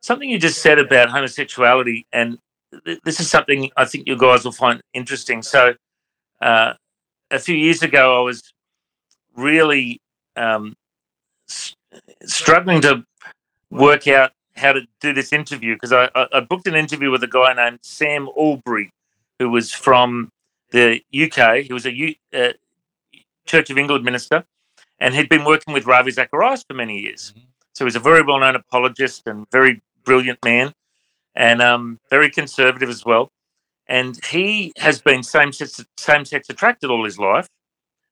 something 0.00 0.30
you 0.30 0.38
just 0.38 0.62
said 0.62 0.78
about 0.78 1.10
homosexuality, 1.10 2.06
and 2.12 2.38
th- 2.86 3.00
this 3.04 3.18
is 3.18 3.28
something 3.28 3.72
I 3.76 3.86
think 3.86 4.06
you 4.06 4.16
guys 4.16 4.44
will 4.44 4.52
find 4.52 4.80
interesting. 4.94 5.42
So, 5.42 5.74
uh, 6.40 6.74
a 7.32 7.38
few 7.40 7.56
years 7.56 7.82
ago, 7.82 8.16
I 8.16 8.22
was 8.22 8.52
really 9.36 10.00
um, 10.36 10.76
s- 11.50 11.74
struggling 12.22 12.80
to 12.82 13.04
work 13.68 14.06
out 14.06 14.30
how 14.54 14.70
to 14.74 14.82
do 15.00 15.12
this 15.12 15.32
interview 15.32 15.74
because 15.74 15.92
I, 15.92 16.08
I, 16.14 16.28
I 16.34 16.40
booked 16.40 16.68
an 16.68 16.76
interview 16.76 17.10
with 17.10 17.24
a 17.24 17.26
guy 17.26 17.52
named 17.52 17.80
Sam 17.82 18.28
Allberry, 18.38 18.90
who 19.40 19.50
was 19.50 19.72
from 19.72 20.28
the 20.70 21.02
UK. 21.12 21.64
He 21.64 21.72
was 21.72 21.84
a 21.84 21.92
U, 21.92 22.14
uh, 22.32 22.52
Church 23.44 23.70
of 23.70 23.76
England 23.76 24.04
minister, 24.04 24.44
and 25.00 25.16
he'd 25.16 25.28
been 25.28 25.44
working 25.44 25.74
with 25.74 25.84
Ravi 25.84 26.12
Zacharias 26.12 26.62
for 26.62 26.74
many 26.74 27.00
years. 27.00 27.34
So 27.74 27.84
he's 27.84 27.96
a 27.96 28.00
very 28.00 28.22
well-known 28.22 28.54
apologist 28.54 29.22
and 29.26 29.46
very 29.50 29.82
brilliant 30.04 30.38
man, 30.44 30.72
and 31.34 31.60
um, 31.60 31.98
very 32.08 32.30
conservative 32.30 32.88
as 32.88 33.04
well. 33.04 33.30
And 33.86 34.18
he 34.24 34.72
has 34.78 35.00
been 35.00 35.22
same-sex 35.22 35.84
same-sex 35.98 36.48
attracted 36.48 36.90
all 36.90 37.04
his 37.04 37.18
life, 37.18 37.48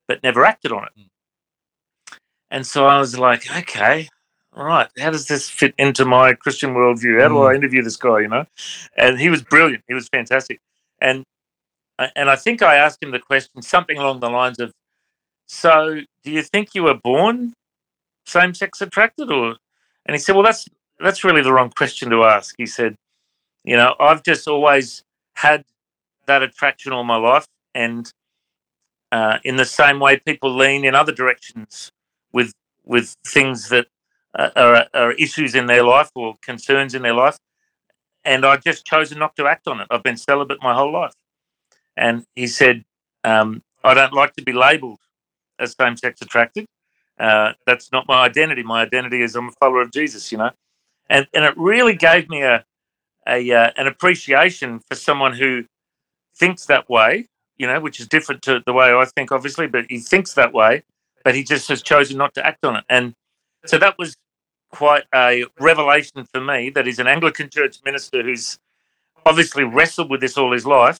but 0.08 0.22
never 0.22 0.44
acted 0.44 0.72
on 0.72 0.84
it. 0.84 0.92
Hmm. 0.96 2.16
And 2.50 2.66
so 2.66 2.86
I 2.86 2.98
was 2.98 3.18
like, 3.18 3.50
okay, 3.56 4.08
all 4.54 4.64
right, 4.64 4.88
how 4.98 5.10
does 5.10 5.28
this 5.28 5.48
fit 5.48 5.74
into 5.78 6.04
my 6.04 6.34
Christian 6.34 6.74
worldview? 6.74 7.22
How 7.22 7.28
do 7.28 7.36
hmm. 7.36 7.46
I 7.46 7.54
interview 7.54 7.82
this 7.82 7.96
guy? 7.96 8.20
You 8.20 8.28
know, 8.28 8.46
and 8.96 9.18
he 9.18 9.30
was 9.30 9.42
brilliant. 9.42 9.84
He 9.86 9.94
was 9.94 10.08
fantastic, 10.08 10.58
and 11.00 11.22
uh, 12.00 12.08
and 12.16 12.28
I 12.28 12.36
think 12.36 12.62
I 12.62 12.76
asked 12.76 13.00
him 13.00 13.12
the 13.12 13.20
question 13.20 13.62
something 13.62 13.96
along 13.96 14.20
the 14.20 14.28
lines 14.28 14.58
of, 14.58 14.72
"So, 15.46 16.00
do 16.24 16.30
you 16.30 16.42
think 16.42 16.74
you 16.74 16.82
were 16.82 16.98
born 17.02 17.54
same-sex 18.26 18.80
attracted, 18.80 19.30
or?" 19.30 19.56
And 20.06 20.14
he 20.14 20.18
said, 20.18 20.34
"Well, 20.34 20.44
that's 20.44 20.66
that's 20.98 21.24
really 21.24 21.42
the 21.42 21.52
wrong 21.52 21.70
question 21.70 22.10
to 22.10 22.24
ask." 22.24 22.54
He 22.58 22.66
said, 22.66 22.96
"You 23.64 23.76
know, 23.76 23.94
I've 24.00 24.22
just 24.22 24.48
always 24.48 25.04
had 25.34 25.64
that 26.26 26.42
attraction 26.42 26.92
all 26.92 27.04
my 27.04 27.16
life, 27.16 27.46
and 27.74 28.10
uh, 29.10 29.38
in 29.44 29.56
the 29.56 29.64
same 29.64 30.00
way, 30.00 30.18
people 30.18 30.54
lean 30.54 30.84
in 30.84 30.94
other 30.94 31.12
directions 31.12 31.90
with 32.32 32.52
with 32.84 33.14
things 33.26 33.68
that 33.68 33.86
uh, 34.38 34.50
are, 34.56 34.86
are 34.94 35.12
issues 35.12 35.54
in 35.54 35.66
their 35.66 35.84
life 35.84 36.10
or 36.14 36.36
concerns 36.42 36.94
in 36.94 37.02
their 37.02 37.14
life, 37.14 37.38
and 38.24 38.44
i've 38.44 38.64
just 38.64 38.84
chosen 38.84 39.18
not 39.18 39.36
to 39.36 39.46
act 39.46 39.68
on 39.68 39.80
it. 39.80 39.86
I've 39.90 40.02
been 40.02 40.16
celibate 40.16 40.58
my 40.62 40.74
whole 40.74 40.92
life." 40.92 41.14
And 41.96 42.24
he 42.34 42.46
said, 42.46 42.84
um, 43.24 43.62
"I 43.84 43.94
don't 43.94 44.14
like 44.14 44.32
to 44.34 44.42
be 44.42 44.52
labelled 44.52 45.00
as 45.58 45.74
same-sex 45.78 46.20
attracted. 46.22 46.66
Uh, 47.22 47.52
that's 47.66 47.92
not 47.92 48.06
my 48.08 48.24
identity. 48.24 48.62
My 48.62 48.82
identity 48.82 49.22
is 49.22 49.36
I'm 49.36 49.48
a 49.48 49.52
follower 49.52 49.82
of 49.82 49.92
Jesus. 49.92 50.32
You 50.32 50.38
know." 50.38 50.50
And 51.08 51.26
and 51.34 51.44
it 51.44 51.56
really 51.56 51.94
gave 51.94 52.28
me 52.28 52.42
a 52.42 52.64
a 53.26 53.52
uh, 53.52 53.70
an 53.76 53.86
appreciation 53.86 54.80
for 54.88 54.94
someone 54.94 55.34
who 55.34 55.64
thinks 56.36 56.66
that 56.66 56.88
way, 56.88 57.26
you 57.56 57.66
know, 57.66 57.80
which 57.80 58.00
is 58.00 58.08
different 58.08 58.42
to 58.42 58.62
the 58.66 58.72
way 58.72 58.92
I 58.92 59.04
think, 59.04 59.30
obviously, 59.32 59.66
but 59.66 59.86
he 59.88 59.98
thinks 59.98 60.34
that 60.34 60.52
way, 60.52 60.82
but 61.24 61.34
he 61.34 61.44
just 61.44 61.68
has 61.68 61.82
chosen 61.82 62.18
not 62.18 62.34
to 62.34 62.46
act 62.46 62.64
on 62.64 62.76
it. 62.76 62.84
And 62.88 63.14
so 63.66 63.78
that 63.78 63.96
was 63.98 64.16
quite 64.70 65.04
a 65.14 65.44
revelation 65.60 66.26
for 66.32 66.40
me 66.40 66.70
that 66.70 66.86
he's 66.86 66.98
an 66.98 67.06
Anglican 67.06 67.50
church 67.50 67.78
minister 67.84 68.22
who's 68.22 68.58
obviously 69.26 69.64
wrestled 69.64 70.10
with 70.10 70.20
this 70.20 70.36
all 70.36 70.52
his 70.52 70.66
life. 70.66 70.98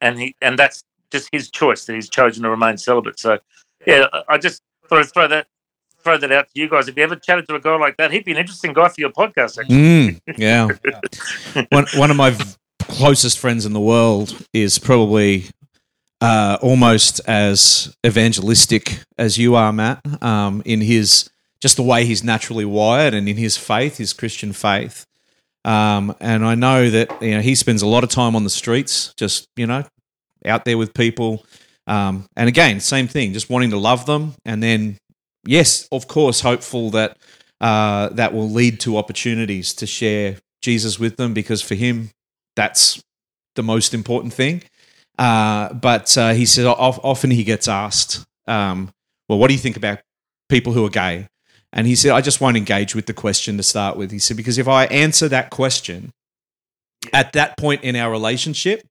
And 0.00 0.18
he 0.18 0.34
and 0.40 0.58
that's 0.58 0.82
just 1.10 1.28
his 1.32 1.50
choice 1.50 1.84
that 1.86 1.94
he's 1.94 2.08
chosen 2.08 2.42
to 2.44 2.50
remain 2.50 2.76
celibate. 2.76 3.18
So 3.18 3.38
yeah, 3.86 4.06
I 4.28 4.38
just 4.38 4.60
throw 4.88 5.02
throw 5.02 5.28
that 5.28 5.46
throw 6.02 6.18
that 6.18 6.32
out 6.32 6.46
to 6.46 6.60
you 6.60 6.68
guys. 6.68 6.88
If 6.88 6.96
you 6.96 7.02
ever 7.02 7.16
chatted 7.16 7.48
to 7.48 7.54
a 7.56 7.60
guy 7.60 7.76
like 7.76 7.96
that, 7.96 8.12
he'd 8.12 8.24
be 8.24 8.32
an 8.32 8.38
interesting 8.38 8.72
guy 8.72 8.88
for 8.88 9.00
your 9.00 9.10
podcast. 9.10 9.58
Actually. 9.58 9.76
Mm, 9.76 10.20
yeah. 10.36 11.64
one 11.70 11.86
one 11.94 12.10
of 12.10 12.16
my 12.16 12.30
v- 12.30 12.44
closest 12.80 13.38
friends 13.38 13.66
in 13.66 13.72
the 13.72 13.80
world 13.80 14.36
is 14.52 14.78
probably 14.78 15.46
uh, 16.20 16.58
almost 16.62 17.20
as 17.26 17.94
evangelistic 18.06 19.00
as 19.18 19.36
you 19.36 19.54
are, 19.54 19.72
Matt, 19.72 20.00
um, 20.22 20.62
in 20.64 20.80
his 20.80 21.28
just 21.60 21.76
the 21.76 21.82
way 21.82 22.04
he's 22.04 22.22
naturally 22.22 22.64
wired 22.64 23.14
and 23.14 23.28
in 23.28 23.36
his 23.36 23.56
faith, 23.56 23.96
his 23.96 24.12
Christian 24.12 24.52
faith. 24.52 25.06
Um, 25.64 26.14
and 26.20 26.44
I 26.44 26.54
know 26.54 26.90
that 26.90 27.20
you 27.20 27.32
know 27.32 27.40
he 27.40 27.54
spends 27.54 27.82
a 27.82 27.86
lot 27.86 28.04
of 28.04 28.10
time 28.10 28.36
on 28.36 28.44
the 28.44 28.50
streets, 28.50 29.12
just 29.16 29.48
you 29.56 29.66
know, 29.66 29.84
out 30.44 30.64
there 30.64 30.78
with 30.78 30.94
people. 30.94 31.44
Um, 31.86 32.26
and 32.36 32.48
again, 32.48 32.80
same 32.80 33.06
thing, 33.06 33.32
just 33.32 33.48
wanting 33.48 33.70
to 33.70 33.78
love 33.78 34.06
them, 34.06 34.34
and 34.44 34.62
then 34.62 34.98
yes, 35.46 35.88
of 35.92 36.08
course, 36.08 36.40
hopeful 36.40 36.90
that 36.90 37.16
uh, 37.60 38.08
that 38.10 38.34
will 38.34 38.50
lead 38.50 38.80
to 38.80 38.98
opportunities 38.98 39.72
to 39.74 39.86
share 39.86 40.38
Jesus 40.62 40.98
with 40.98 41.16
them, 41.16 41.32
because 41.32 41.62
for 41.62 41.74
him, 41.74 42.10
that's 42.56 43.00
the 43.54 43.62
most 43.62 43.94
important 43.94 44.32
thing. 44.34 44.62
Uh, 45.18 45.72
but 45.72 46.16
uh, 46.18 46.32
he 46.34 46.44
said 46.44 46.66
often 46.66 47.30
he 47.30 47.44
gets 47.44 47.68
asked, 47.68 48.24
um, 48.46 48.90
"Well, 49.28 49.38
what 49.38 49.48
do 49.48 49.54
you 49.54 49.60
think 49.60 49.76
about 49.76 50.00
people 50.48 50.72
who 50.72 50.84
are 50.84 50.90
gay?" 50.90 51.28
And 51.72 51.86
he 51.86 51.94
said, 51.94 52.12
"I 52.12 52.20
just 52.20 52.40
won't 52.40 52.56
engage 52.56 52.94
with 52.94 53.06
the 53.06 53.14
question 53.14 53.56
to 53.56 53.62
start 53.62 53.96
with." 53.96 54.10
He 54.10 54.18
said, 54.18 54.36
"Because 54.36 54.58
if 54.58 54.68
I 54.68 54.86
answer 54.86 55.28
that 55.28 55.50
question 55.50 56.10
at 57.12 57.32
that 57.34 57.56
point 57.56 57.84
in 57.84 57.94
our 57.94 58.10
relationship, 58.10 58.82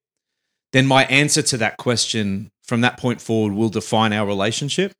then 0.72 0.86
my 0.86 1.06
answer 1.06 1.42
to 1.42 1.58
that 1.58 1.78
question 1.78 2.50
from 2.66 2.82
that 2.82 2.98
point 2.98 3.22
forward 3.22 3.54
will 3.54 3.70
define 3.70 4.14
our 4.14 4.26
relationship. 4.26 4.94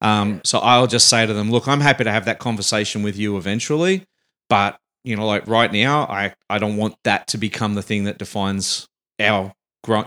Um, 0.00 0.40
so 0.44 0.58
I'll 0.58 0.86
just 0.86 1.08
say 1.08 1.26
to 1.26 1.32
them, 1.32 1.50
look, 1.50 1.66
I'm 1.66 1.80
happy 1.80 2.04
to 2.04 2.12
have 2.12 2.26
that 2.26 2.38
conversation 2.38 3.02
with 3.02 3.16
you 3.16 3.36
eventually, 3.36 4.06
but 4.48 4.78
you 5.02 5.16
know, 5.16 5.26
like 5.26 5.46
right 5.46 5.72
now, 5.72 6.04
I 6.04 6.34
I 6.48 6.58
don't 6.58 6.76
want 6.76 6.96
that 7.04 7.28
to 7.28 7.38
become 7.38 7.74
the 7.74 7.82
thing 7.82 8.04
that 8.04 8.18
defines 8.18 8.88
our 9.20 9.52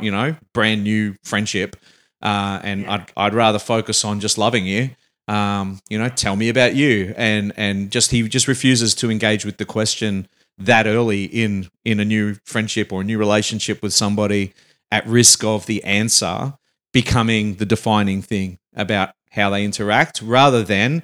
you 0.02 0.12
know 0.12 0.36
brand 0.54 0.84
new 0.84 1.16
friendship. 1.24 1.76
Uh, 2.22 2.60
and 2.64 2.82
yeah. 2.82 2.94
I'd 2.94 3.12
I'd 3.16 3.34
rather 3.34 3.60
focus 3.60 4.04
on 4.04 4.20
just 4.20 4.38
loving 4.38 4.66
you. 4.66 4.90
Um, 5.28 5.80
you 5.90 6.00
know, 6.00 6.10
tell 6.10 6.36
me 6.36 6.50
about 6.50 6.76
you, 6.76 7.14
and 7.16 7.54
and 7.58 7.92
just 7.92 8.12
he 8.12 8.28
just 8.28 8.48
refuses 8.48 8.96
to 8.96 9.12
engage 9.12 9.46
with 9.46 9.58
the 9.58 9.66
question 9.66 10.28
that 10.58 10.88
early 10.88 11.26
in 11.26 11.70
in 11.86 12.00
a 12.00 12.06
new 12.06 12.36
friendship 12.46 12.92
or 12.92 13.02
a 13.02 13.04
new 13.04 13.20
relationship 13.20 13.84
with 13.84 13.94
somebody 13.94 14.54
at 14.92 15.06
risk 15.06 15.44
of 15.44 15.68
the 15.68 15.84
answer 15.84 16.54
becoming 16.94 17.56
the 17.56 17.66
defining 17.66 18.22
thing 18.22 18.58
about 18.76 19.10
how 19.32 19.50
they 19.50 19.64
interact 19.64 20.22
rather 20.22 20.64
than 20.64 21.04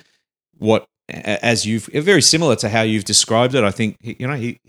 what 0.57 0.87
as 1.09 1.65
you've 1.65 1.85
very 1.85 2.21
similar 2.21 2.55
to 2.55 2.69
how 2.69 2.81
you've 2.81 3.03
described 3.03 3.53
it 3.53 3.63
i 3.63 3.71
think 3.71 3.97
you 4.01 4.25
know 4.25 4.35
he 4.35 4.59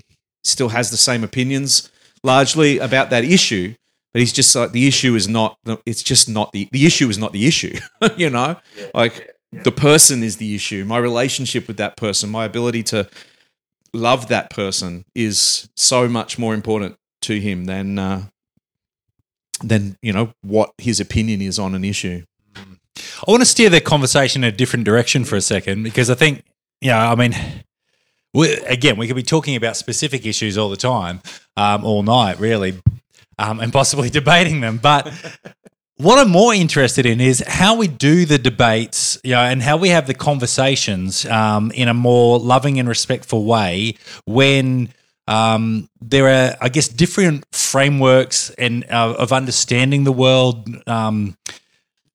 still 0.42 0.70
has 0.70 0.90
the 0.90 0.96
same 0.96 1.22
opinions 1.22 1.90
largely 2.22 2.78
about 2.78 3.10
that 3.10 3.24
issue 3.24 3.74
but 4.12 4.20
he's 4.20 4.32
just 4.32 4.54
like 4.54 4.72
the 4.72 4.86
issue 4.86 5.14
is 5.14 5.28
not 5.28 5.58
it's 5.86 6.02
just 6.02 6.28
not 6.28 6.50
the 6.52 6.68
the 6.72 6.86
issue 6.86 7.08
is 7.08 7.18
not 7.18 7.32
the 7.32 7.46
issue 7.46 7.78
you 8.16 8.28
know 8.28 8.56
yeah. 8.76 8.86
like 8.94 9.30
yeah. 9.52 9.62
the 9.62 9.72
person 9.72 10.22
is 10.22 10.38
the 10.38 10.54
issue 10.54 10.84
my 10.84 10.98
relationship 10.98 11.68
with 11.68 11.76
that 11.76 11.96
person 11.96 12.30
my 12.30 12.44
ability 12.44 12.82
to 12.82 13.08
love 13.92 14.28
that 14.28 14.50
person 14.50 15.04
is 15.14 15.68
so 15.76 16.08
much 16.08 16.38
more 16.38 16.52
important 16.52 16.96
to 17.22 17.40
him 17.40 17.64
than 17.66 17.98
uh, 17.98 18.24
than 19.62 19.96
you 20.02 20.12
know 20.12 20.34
what 20.42 20.72
his 20.78 21.00
opinion 21.00 21.40
is 21.40 21.58
on 21.58 21.74
an 21.74 21.84
issue. 21.84 22.24
I 22.96 23.30
want 23.30 23.42
to 23.42 23.46
steer 23.46 23.70
the 23.70 23.80
conversation 23.80 24.44
in 24.44 24.52
a 24.52 24.56
different 24.56 24.84
direction 24.84 25.24
for 25.24 25.36
a 25.36 25.40
second 25.40 25.82
because 25.82 26.10
I 26.10 26.14
think, 26.14 26.44
you 26.80 26.90
know, 26.90 26.98
I 26.98 27.14
mean, 27.14 27.34
we, 28.32 28.52
again, 28.66 28.96
we 28.96 29.06
could 29.06 29.16
be 29.16 29.22
talking 29.22 29.56
about 29.56 29.76
specific 29.76 30.26
issues 30.26 30.58
all 30.58 30.68
the 30.68 30.76
time, 30.76 31.20
um, 31.56 31.84
all 31.84 32.02
night, 32.02 32.38
really, 32.38 32.80
um, 33.38 33.60
and 33.60 33.72
possibly 33.72 34.10
debating 34.20 34.60
them. 34.60 34.78
But 34.78 35.12
what 35.96 36.18
I'm 36.18 36.30
more 36.30 36.52
interested 36.52 37.06
in 37.06 37.20
is 37.20 37.42
how 37.46 37.76
we 37.76 37.86
do 37.86 38.26
the 38.26 38.38
debates, 38.38 39.18
you 39.24 39.32
know, 39.32 39.40
and 39.40 39.62
how 39.62 39.76
we 39.76 39.88
have 39.90 40.06
the 40.06 40.14
conversations 40.14 41.24
um, 41.26 41.70
in 41.72 41.88
a 41.88 41.94
more 41.94 42.38
loving 42.38 42.78
and 42.78 42.88
respectful 42.88 43.44
way 43.44 43.94
when 44.26 44.90
um, 45.26 45.88
there 46.00 46.28
are, 46.28 46.56
I 46.60 46.68
guess, 46.68 46.88
different 46.88 47.44
frameworks 47.52 48.50
and 48.50 48.84
uh, 48.90 49.14
of 49.18 49.32
understanding 49.32 50.04
the 50.04 50.12
world 50.12 50.68
um, 50.86 51.36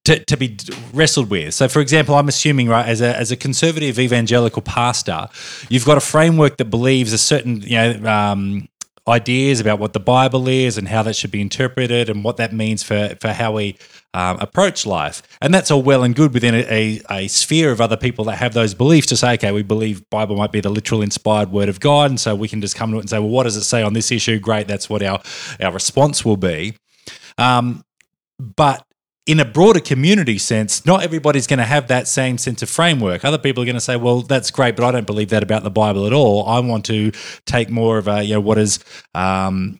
to, 0.05 0.23
to 0.25 0.37
be 0.37 0.57
wrestled 0.93 1.29
with. 1.29 1.53
So, 1.53 1.67
for 1.67 1.81
example, 1.81 2.15
I'm 2.15 2.27
assuming, 2.27 2.67
right, 2.67 2.87
as 2.87 3.01
a 3.01 3.15
as 3.15 3.31
a 3.31 3.35
conservative 3.35 3.99
evangelical 3.99 4.61
pastor, 4.61 5.27
you've 5.69 5.85
got 5.85 5.97
a 5.97 6.01
framework 6.01 6.57
that 6.57 6.65
believes 6.65 7.13
a 7.13 7.17
certain, 7.17 7.61
you 7.61 7.75
know, 7.75 8.05
um, 8.05 8.67
ideas 9.07 9.59
about 9.59 9.79
what 9.79 9.93
the 9.93 9.99
Bible 9.99 10.47
is 10.47 10.77
and 10.77 10.87
how 10.87 11.03
that 11.03 11.15
should 11.15 11.31
be 11.31 11.41
interpreted 11.41 12.09
and 12.09 12.23
what 12.23 12.37
that 12.37 12.53
means 12.53 12.83
for, 12.83 13.15
for 13.19 13.29
how 13.29 13.51
we 13.53 13.75
um, 14.13 14.37
approach 14.39 14.85
life. 14.85 15.21
And 15.41 15.53
that's 15.53 15.69
all 15.69 15.83
well 15.83 16.03
and 16.03 16.15
good 16.15 16.33
within 16.33 16.55
a, 16.55 16.65
a, 16.69 17.01
a, 17.11 17.27
sphere 17.27 17.71
of 17.71 17.79
other 17.79 17.97
people 17.97 18.25
that 18.25 18.37
have 18.37 18.53
those 18.53 18.73
beliefs 18.73 19.07
to 19.07 19.17
say, 19.17 19.33
okay, 19.33 19.51
we 19.51 19.61
believe 19.61 20.09
Bible 20.09 20.35
might 20.35 20.51
be 20.51 20.61
the 20.61 20.69
literal 20.69 21.01
inspired 21.01 21.51
word 21.51 21.69
of 21.69 21.79
God. 21.79 22.09
And 22.09 22.19
so 22.19 22.35
we 22.35 22.47
can 22.47 22.61
just 22.61 22.75
come 22.75 22.91
to 22.91 22.97
it 22.97 23.01
and 23.01 23.09
say, 23.09 23.19
well, 23.19 23.29
what 23.29 23.43
does 23.43 23.55
it 23.55 23.63
say 23.63 23.83
on 23.83 23.93
this 23.93 24.11
issue? 24.11 24.39
Great, 24.39 24.67
that's 24.67 24.89
what 24.89 25.03
our, 25.03 25.21
our 25.61 25.71
response 25.71 26.25
will 26.25 26.37
be. 26.37 26.75
Um, 27.37 27.83
but 28.39 28.83
in 29.25 29.39
a 29.39 29.45
broader 29.45 29.79
community 29.79 30.39
sense, 30.39 30.87
not 30.87 31.03
everybody's 31.03 31.45
going 31.45 31.59
to 31.59 31.65
have 31.65 31.87
that 31.87 32.07
same 32.07 32.39
sense 32.39 32.63
of 32.63 32.69
framework. 32.69 33.23
Other 33.23 33.37
people 33.37 33.61
are 33.61 33.65
going 33.65 33.75
to 33.75 33.81
say, 33.81 33.95
"Well, 33.95 34.21
that's 34.21 34.49
great, 34.49 34.75
but 34.75 34.83
I 34.83 34.91
don't 34.91 35.05
believe 35.05 35.29
that 35.29 35.43
about 35.43 35.61
the 35.61 35.69
Bible 35.69 36.07
at 36.07 36.13
all. 36.13 36.47
I 36.47 36.59
want 36.61 36.85
to 36.85 37.11
take 37.45 37.69
more 37.69 37.99
of 37.99 38.07
a, 38.07 38.23
you 38.23 38.33
know, 38.33 38.39
what 38.39 38.57
is." 38.57 38.79
Um, 39.13 39.79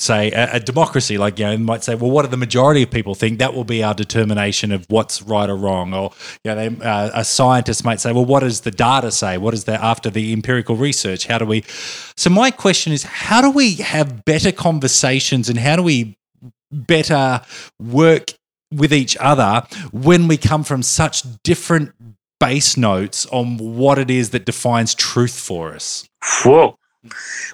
say 0.00 0.30
a, 0.30 0.54
a, 0.54 0.60
democracy 0.60 1.18
like 1.18 1.38
you 1.38 1.44
know 1.44 1.58
might 1.58 1.84
say 1.84 1.94
well 1.94 2.10
what 2.10 2.22
do 2.22 2.28
the 2.28 2.36
majority 2.36 2.82
of 2.82 2.90
people 2.90 3.14
think 3.14 3.38
that 3.38 3.52
will 3.52 3.64
be 3.64 3.82
our 3.82 3.94
determination 3.94 4.72
of 4.72 4.86
what's 4.88 5.20
right 5.22 5.50
or 5.50 5.56
wrong 5.56 5.92
or 5.92 6.10
you 6.44 6.54
know 6.54 6.68
they, 6.68 6.84
uh, 6.84 7.10
a 7.14 7.24
scientist 7.24 7.84
might 7.84 8.00
say 8.00 8.12
well 8.12 8.24
what 8.24 8.40
does 8.40 8.62
the 8.62 8.70
data 8.70 9.10
say 9.10 9.36
what 9.36 9.52
is 9.52 9.64
that 9.64 9.80
after 9.82 10.08
the 10.08 10.32
empirical 10.32 10.74
research 10.74 11.26
how 11.26 11.36
do 11.38 11.44
we 11.44 11.62
so 12.16 12.30
my 12.30 12.50
question 12.50 12.92
is 12.92 13.02
how 13.02 13.42
do 13.42 13.50
we 13.50 13.74
have 13.74 14.24
better 14.24 14.50
conversations 14.52 15.48
and 15.48 15.58
how 15.58 15.76
do 15.76 15.82
we 15.82 16.16
better 16.72 17.42
work 17.78 18.32
with 18.72 18.92
each 18.92 19.16
other 19.18 19.66
when 19.92 20.28
we 20.28 20.36
come 20.36 20.64
from 20.64 20.82
such 20.82 21.24
different 21.42 21.92
base 22.38 22.76
notes 22.76 23.26
on 23.26 23.58
what 23.58 23.98
it 23.98 24.10
is 24.10 24.30
that 24.30 24.44
defines 24.44 24.94
truth 24.94 25.38
for 25.38 25.74
us? 25.74 26.08
Whoa. 26.44 26.76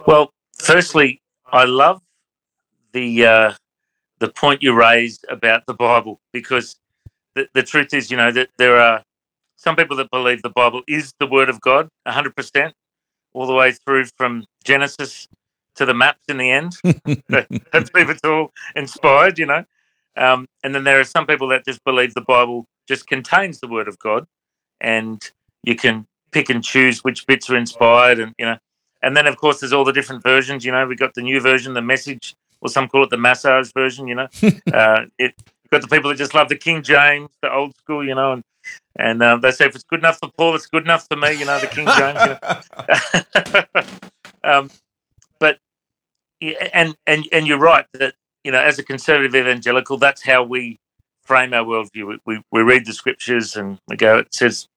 Well, 0.06 0.32
firstly, 0.58 1.20
I 1.50 1.64
love 1.64 2.00
the 2.96 3.26
uh, 3.26 3.52
the 4.20 4.28
point 4.28 4.62
you 4.62 4.72
raised 4.72 5.24
about 5.28 5.66
the 5.66 5.74
Bible 5.74 6.18
because 6.32 6.76
the, 7.34 7.46
the 7.52 7.62
truth 7.62 7.92
is, 7.92 8.10
you 8.10 8.16
know, 8.16 8.32
that 8.32 8.48
there 8.56 8.80
are 8.80 9.02
some 9.56 9.76
people 9.76 9.96
that 9.98 10.10
believe 10.10 10.40
the 10.40 10.48
Bible 10.48 10.82
is 10.88 11.12
the 11.20 11.26
Word 11.26 11.50
of 11.50 11.60
God, 11.60 11.88
hundred 12.06 12.34
percent, 12.34 12.72
all 13.34 13.46
the 13.46 13.52
way 13.52 13.72
through 13.72 14.06
from 14.16 14.46
Genesis 14.64 15.28
to 15.74 15.84
the 15.84 15.92
maps 15.92 16.22
in 16.28 16.38
the 16.38 16.50
end. 16.50 16.72
That's 17.28 17.90
believe 17.90 18.08
it's 18.08 18.24
all 18.24 18.52
inspired, 18.74 19.38
you 19.38 19.44
know. 19.44 19.64
Um, 20.16 20.46
and 20.64 20.74
then 20.74 20.84
there 20.84 20.98
are 20.98 21.04
some 21.04 21.26
people 21.26 21.48
that 21.48 21.66
just 21.66 21.84
believe 21.84 22.14
the 22.14 22.22
Bible 22.22 22.64
just 22.88 23.06
contains 23.06 23.60
the 23.60 23.68
Word 23.68 23.88
of 23.88 23.98
God, 23.98 24.26
and 24.80 25.22
you 25.62 25.76
can 25.76 26.06
pick 26.32 26.48
and 26.48 26.64
choose 26.64 27.04
which 27.04 27.26
bits 27.26 27.50
are 27.50 27.56
inspired, 27.58 28.18
and 28.18 28.32
you 28.38 28.46
know. 28.46 28.56
And 29.02 29.14
then 29.14 29.26
of 29.26 29.36
course 29.36 29.60
there's 29.60 29.74
all 29.74 29.84
the 29.84 29.92
different 29.92 30.22
versions. 30.22 30.64
You 30.64 30.72
know, 30.72 30.86
we've 30.86 30.98
got 30.98 31.12
the 31.12 31.20
new 31.20 31.40
version, 31.40 31.74
the 31.74 31.82
Message, 31.82 32.34
or 32.60 32.68
some 32.68 32.88
call 32.88 33.04
it 33.04 33.10
the 33.10 33.16
massage 33.16 33.70
version. 33.72 34.08
You 34.08 34.16
know, 34.16 34.28
uh, 34.72 35.06
it 35.18 35.34
got 35.70 35.82
the 35.82 35.88
people 35.88 36.10
that 36.10 36.16
just 36.16 36.34
love 36.34 36.48
the 36.48 36.56
King 36.56 36.82
James, 36.82 37.30
the 37.42 37.52
old 37.52 37.76
school. 37.76 38.06
You 38.06 38.14
know, 38.14 38.32
and 38.32 38.44
and 38.96 39.22
um, 39.22 39.40
they 39.40 39.50
say 39.50 39.66
if 39.66 39.74
it's 39.74 39.84
good 39.84 40.00
enough 40.00 40.18
for 40.18 40.30
Paul, 40.36 40.54
it's 40.54 40.66
good 40.66 40.84
enough 40.84 41.06
for 41.08 41.16
me. 41.16 41.32
You 41.32 41.44
know, 41.46 41.58
the 41.60 41.66
King 41.66 41.88
James. 41.96 42.20
You 43.62 43.72
know? 44.44 44.52
um, 44.52 44.70
but 45.38 45.58
and 46.72 46.96
and 47.06 47.28
and 47.32 47.46
you're 47.46 47.58
right 47.58 47.86
that 47.94 48.14
you 48.46 48.52
know, 48.52 48.60
as 48.60 48.78
a 48.78 48.84
conservative 48.84 49.34
evangelical, 49.34 49.96
that's 49.96 50.22
how 50.22 50.44
we 50.44 50.78
frame 51.24 51.52
our 51.52 51.64
worldview. 51.64 52.06
We, 52.06 52.18
we, 52.24 52.42
we 52.52 52.62
read 52.62 52.86
the 52.86 52.92
scriptures 52.92 53.56
and 53.56 53.80
we 53.88 53.96
go, 53.96 54.18
it 54.18 54.32
says 54.32 54.68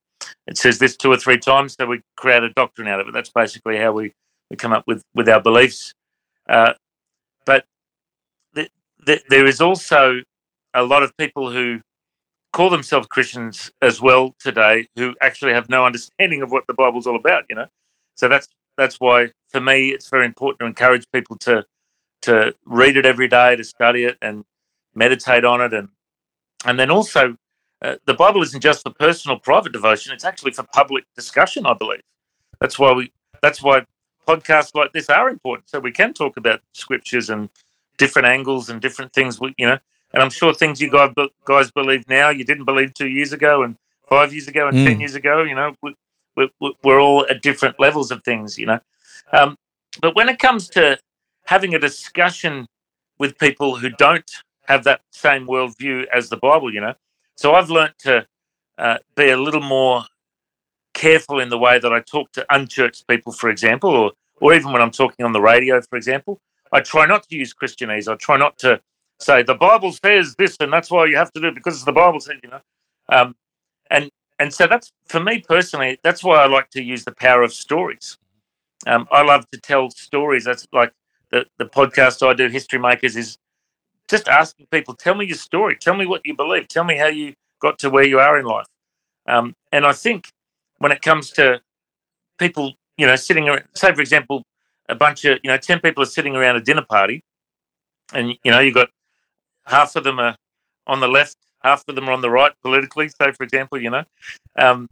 it 0.47 0.57
says 0.57 0.79
this 0.79 0.97
two 0.97 1.11
or 1.11 1.17
three 1.17 1.37
times, 1.37 1.75
so 1.79 1.85
we 1.85 2.01
create 2.17 2.41
a 2.41 2.49
doctrine 2.49 2.87
out 2.87 2.99
of 2.99 3.07
it. 3.07 3.13
That's 3.13 3.29
basically 3.29 3.77
how 3.77 3.91
we, 3.91 4.11
we 4.49 4.57
come 4.57 4.73
up 4.73 4.85
with, 4.87 5.03
with 5.13 5.29
our 5.29 5.39
beliefs. 5.39 5.93
Uh, 6.49 6.73
but 7.45 7.65
the, 8.53 8.69
th- 9.05 9.23
there 9.29 9.45
is 9.45 9.61
also 9.61 10.21
a 10.73 10.83
lot 10.83 11.03
of 11.03 11.15
people 11.17 11.51
who 11.51 11.81
call 12.53 12.69
themselves 12.69 13.07
Christians 13.07 13.71
as 13.81 14.01
well 14.01 14.35
today 14.39 14.87
who 14.95 15.15
actually 15.21 15.53
have 15.53 15.69
no 15.69 15.85
understanding 15.89 16.41
of 16.41 16.51
what 16.51 16.67
the 16.67 16.73
Bible's 16.73 17.07
all 17.07 17.15
about. 17.15 17.43
You 17.49 17.55
know, 17.55 17.67
so 18.15 18.27
that's 18.27 18.47
that's 18.77 18.97
why 18.99 19.31
for 19.49 19.61
me 19.61 19.89
it's 19.89 20.09
very 20.09 20.25
important 20.25 20.59
to 20.59 20.65
encourage 20.65 21.05
people 21.11 21.37
to 21.37 21.65
to 22.21 22.53
read 22.65 22.97
it 22.97 23.05
every 23.05 23.27
day, 23.27 23.55
to 23.55 23.63
study 23.63 24.03
it, 24.03 24.17
and 24.21 24.43
meditate 24.95 25.45
on 25.45 25.61
it, 25.61 25.73
and 25.73 25.89
and 26.65 26.79
then 26.79 26.91
also 26.91 27.35
uh, 27.81 27.95
the 28.05 28.13
Bible 28.13 28.41
isn't 28.43 28.61
just 28.61 28.83
for 28.83 28.91
personal 28.91 29.39
private 29.39 29.71
devotion; 29.71 30.13
it's 30.13 30.25
actually 30.25 30.51
for 30.51 30.63
public 30.73 31.05
discussion. 31.15 31.65
I 31.65 31.73
believe 31.73 32.01
that's 32.59 32.77
why 32.77 32.93
we 32.93 33.11
that's 33.41 33.61
why 33.61 33.85
podcasts 34.29 34.75
like 34.75 34.91
this 34.93 35.09
are 35.09 35.29
important, 35.29 35.69
so 35.69 35.79
we 35.79 35.91
can 35.91 36.13
talk 36.13 36.37
about 36.37 36.61
scriptures 36.73 37.29
and 37.29 37.49
different 37.97 38.27
angles 38.27 38.69
and 38.69 38.79
different 38.81 39.11
things. 39.13 39.39
We, 39.39 39.53
you 39.57 39.67
know, 39.67 39.79
and 40.13 40.21
I'm 40.23 40.29
sure 40.29 40.53
things 40.53 40.79
you 40.81 40.91
guys 40.91 41.13
guys 41.45 41.71
believe 41.71 42.07
now 42.07 42.29
you 42.29 42.43
didn't 42.43 42.65
believe 42.65 42.93
two 42.93 43.07
years 43.07 43.33
ago, 43.33 43.63
and 43.63 43.75
five 44.07 44.31
years 44.33 44.47
ago, 44.47 44.67
and 44.67 44.77
mm. 44.77 44.85
ten 44.85 44.99
years 44.99 45.15
ago. 45.15 45.43
You 45.43 45.55
know, 45.55 45.75
we, 45.81 45.95
we, 46.35 46.75
we're 46.83 47.01
all 47.01 47.25
at 47.29 47.41
different 47.41 47.79
levels 47.79 48.11
of 48.11 48.23
things. 48.23 48.57
You 48.57 48.67
know, 48.67 48.79
um, 49.31 49.57
but 50.01 50.15
when 50.15 50.29
it 50.29 50.39
comes 50.39 50.69
to 50.69 50.99
having 51.45 51.73
a 51.73 51.79
discussion 51.79 52.67
with 53.17 53.37
people 53.37 53.77
who 53.77 53.89
don't 53.89 54.31
have 54.67 54.83
that 54.83 55.01
same 55.11 55.47
worldview 55.47 56.05
as 56.13 56.29
the 56.29 56.37
Bible, 56.37 56.73
you 56.73 56.81
know, 56.81 56.93
so 57.35 57.55
I've 57.55 57.69
learned 57.69 57.95
to 57.99 58.27
uh, 58.77 58.97
be 59.15 59.29
a 59.29 59.37
little 59.37 59.61
more 59.61 60.05
careful 60.99 61.39
in 61.39 61.49
the 61.49 61.57
way 61.57 61.79
that 61.79 61.93
I 61.93 62.01
talk 62.01 62.31
to 62.33 62.45
unchurched 62.53 63.07
people, 63.07 63.31
for 63.31 63.49
example, 63.49 63.91
or 63.91 64.11
or 64.41 64.53
even 64.53 64.71
when 64.71 64.81
I'm 64.81 64.91
talking 64.91 65.25
on 65.25 65.33
the 65.33 65.41
radio, 65.41 65.81
for 65.81 65.97
example. 65.97 66.39
I 66.71 66.81
try 66.81 67.05
not 67.05 67.27
to 67.29 67.35
use 67.35 67.53
Christianese. 67.53 68.11
I 68.11 68.15
try 68.15 68.37
not 68.37 68.57
to 68.59 68.81
say 69.19 69.43
the 69.43 69.55
Bible 69.55 69.91
says 69.91 70.35
this, 70.37 70.57
and 70.59 70.71
that's 70.71 70.91
why 70.91 71.05
you 71.05 71.17
have 71.17 71.31
to 71.33 71.41
do 71.41 71.47
it 71.47 71.55
because 71.55 71.83
the 71.83 71.91
Bible 71.91 72.19
says, 72.19 72.37
you 72.43 72.49
know. 72.49 72.61
Um, 73.09 73.35
and 73.89 74.09
and 74.39 74.53
so 74.53 74.67
that's 74.67 74.91
for 75.05 75.19
me 75.19 75.39
personally. 75.39 75.99
That's 76.03 76.23
why 76.23 76.43
I 76.43 76.47
like 76.47 76.69
to 76.71 76.83
use 76.83 77.05
the 77.05 77.13
power 77.13 77.43
of 77.43 77.53
stories. 77.53 78.17
Um, 78.85 79.07
I 79.11 79.23
love 79.23 79.49
to 79.51 79.59
tell 79.59 79.89
stories. 79.89 80.43
That's 80.43 80.67
like 80.73 80.93
the 81.31 81.45
the 81.57 81.65
podcast 81.65 82.25
I 82.27 82.33
do, 82.33 82.47
History 82.49 82.79
Makers, 82.79 83.15
is 83.15 83.37
just 84.09 84.27
asking 84.27 84.67
people, 84.71 84.95
tell 84.95 85.15
me 85.15 85.25
your 85.25 85.37
story, 85.37 85.75
tell 85.75 85.95
me 85.95 86.05
what 86.05 86.21
you 86.25 86.35
believe, 86.35 86.67
tell 86.67 86.83
me 86.83 86.97
how 86.97 87.07
you 87.07 87.33
got 87.61 87.77
to 87.79 87.89
where 87.89 88.07
you 88.07 88.19
are 88.19 88.39
in 88.39 88.45
life. 88.45 88.65
Um, 89.27 89.55
and 89.71 89.85
I 89.85 89.93
think 89.93 90.31
when 90.79 90.91
it 90.91 91.01
comes 91.01 91.31
to 91.31 91.61
people, 92.37 92.73
you 92.97 93.05
know, 93.05 93.15
sitting 93.15 93.47
around, 93.47 93.63
say 93.75 93.93
for 93.93 94.01
example, 94.01 94.43
a 94.87 94.95
bunch 94.95 95.23
of 95.25 95.39
you 95.43 95.49
know 95.49 95.57
ten 95.57 95.79
people 95.79 96.03
are 96.03 96.07
sitting 96.07 96.35
around 96.35 96.55
a 96.55 96.61
dinner 96.61 96.85
party, 96.89 97.23
and 98.13 98.35
you 98.43 98.51
know 98.51 98.59
you've 98.59 98.73
got 98.73 98.89
half 99.65 99.95
of 99.95 100.03
them 100.03 100.19
are 100.19 100.35
on 100.87 100.99
the 100.99 101.07
left, 101.07 101.37
half 101.63 101.83
of 101.87 101.95
them 101.95 102.09
are 102.09 102.13
on 102.13 102.21
the 102.21 102.29
right 102.29 102.51
politically. 102.63 103.09
So, 103.09 103.31
for 103.33 103.43
example, 103.43 103.81
you 103.81 103.91
know, 103.91 104.03
um, 104.57 104.87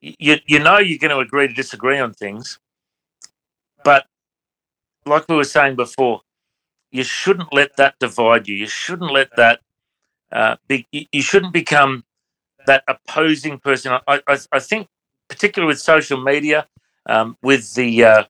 you 0.00 0.36
you 0.46 0.60
know 0.60 0.78
you're 0.78 0.98
going 0.98 1.10
to 1.10 1.18
agree 1.18 1.48
to 1.48 1.54
disagree 1.54 1.98
on 1.98 2.12
things, 2.12 2.58
but 3.84 4.06
like 5.04 5.28
we 5.28 5.36
were 5.36 5.44
saying 5.44 5.76
before, 5.76 6.20
you 6.90 7.02
shouldn't 7.02 7.52
let 7.52 7.76
that 7.76 7.94
divide 7.98 8.48
you. 8.48 8.54
You 8.54 8.66
shouldn't 8.66 9.12
let 9.12 9.34
that 9.36 9.60
uh, 10.32 10.56
be. 10.68 10.86
You 10.92 11.22
shouldn't 11.22 11.52
become 11.52 12.04
that 12.66 12.84
opposing 12.88 13.58
person. 13.58 13.92
I, 14.06 14.20
I, 14.26 14.38
I 14.52 14.58
think, 14.58 14.88
particularly 15.28 15.68
with 15.68 15.80
social 15.80 16.22
media, 16.22 16.66
um, 17.06 17.36
with 17.42 17.74
the 17.74 18.04
uh, 18.04 18.24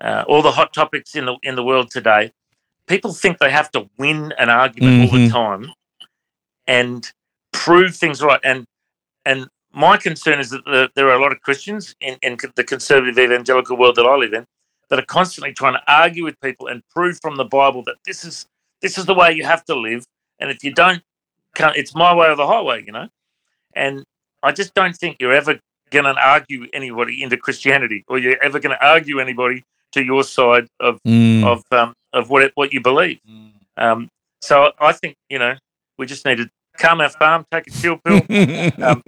uh, 0.00 0.24
all 0.28 0.42
the 0.42 0.52
hot 0.52 0.72
topics 0.72 1.14
in 1.14 1.26
the 1.26 1.36
in 1.42 1.56
the 1.56 1.64
world 1.64 1.90
today, 1.90 2.32
people 2.86 3.12
think 3.12 3.38
they 3.38 3.50
have 3.50 3.70
to 3.72 3.88
win 3.98 4.32
an 4.38 4.48
argument 4.48 4.94
mm-hmm. 4.94 5.02
all 5.02 5.18
the 5.18 5.26
mm-hmm. 5.26 5.32
time 5.32 5.72
and 6.66 7.12
prove 7.52 7.94
things 7.94 8.22
right. 8.22 8.40
And 8.44 8.66
and 9.24 9.48
my 9.72 9.96
concern 9.96 10.40
is 10.40 10.50
that 10.50 10.64
the, 10.64 10.90
there 10.94 11.08
are 11.08 11.14
a 11.14 11.20
lot 11.20 11.32
of 11.32 11.40
Christians 11.40 11.94
in, 12.00 12.16
in 12.22 12.38
the 12.54 12.64
conservative 12.64 13.18
evangelical 13.18 13.76
world 13.76 13.96
that 13.96 14.06
I 14.06 14.16
live 14.16 14.32
in 14.32 14.46
that 14.88 14.98
are 14.98 15.04
constantly 15.04 15.52
trying 15.52 15.74
to 15.74 15.82
argue 15.86 16.24
with 16.24 16.40
people 16.40 16.68
and 16.68 16.82
prove 16.94 17.18
from 17.20 17.36
the 17.36 17.44
Bible 17.44 17.82
that 17.84 17.96
this 18.06 18.24
is 18.24 18.46
this 18.82 18.98
is 18.98 19.06
the 19.06 19.14
way 19.14 19.32
you 19.32 19.44
have 19.44 19.64
to 19.64 19.74
live, 19.74 20.04
and 20.38 20.50
if 20.50 20.62
you 20.62 20.72
don't, 20.72 21.02
it's 21.58 21.94
my 21.94 22.14
way 22.14 22.28
or 22.28 22.36
the 22.36 22.46
highway, 22.46 22.84
you 22.84 22.92
know. 22.92 23.08
And 23.74 24.04
I 24.42 24.52
just 24.52 24.74
don't 24.74 24.94
think 24.94 25.16
you're 25.18 25.32
ever 25.32 25.58
going 25.90 26.04
to 26.04 26.14
argue 26.20 26.66
anybody 26.72 27.22
into 27.22 27.36
Christianity, 27.36 28.04
or 28.08 28.18
you're 28.18 28.42
ever 28.42 28.58
going 28.58 28.76
to 28.76 28.86
argue 28.86 29.20
anybody 29.20 29.64
to 29.92 30.02
your 30.02 30.24
side 30.24 30.66
of 30.80 31.00
mm. 31.04 31.44
of 31.44 31.64
um, 31.72 31.94
of 32.12 32.30
what 32.30 32.42
it, 32.42 32.52
what 32.54 32.72
you 32.72 32.80
believe. 32.80 33.18
Mm. 33.28 33.52
Um, 33.76 34.10
so 34.40 34.72
I 34.80 34.92
think 34.92 35.16
you 35.28 35.38
know 35.38 35.54
we 35.98 36.06
just 36.06 36.24
need 36.24 36.38
to 36.38 36.50
calm 36.76 37.00
our 37.00 37.08
farm, 37.08 37.46
take 37.50 37.66
a 37.66 37.70
chill 37.70 37.98
pill, 37.98 38.22
um, 38.84 39.02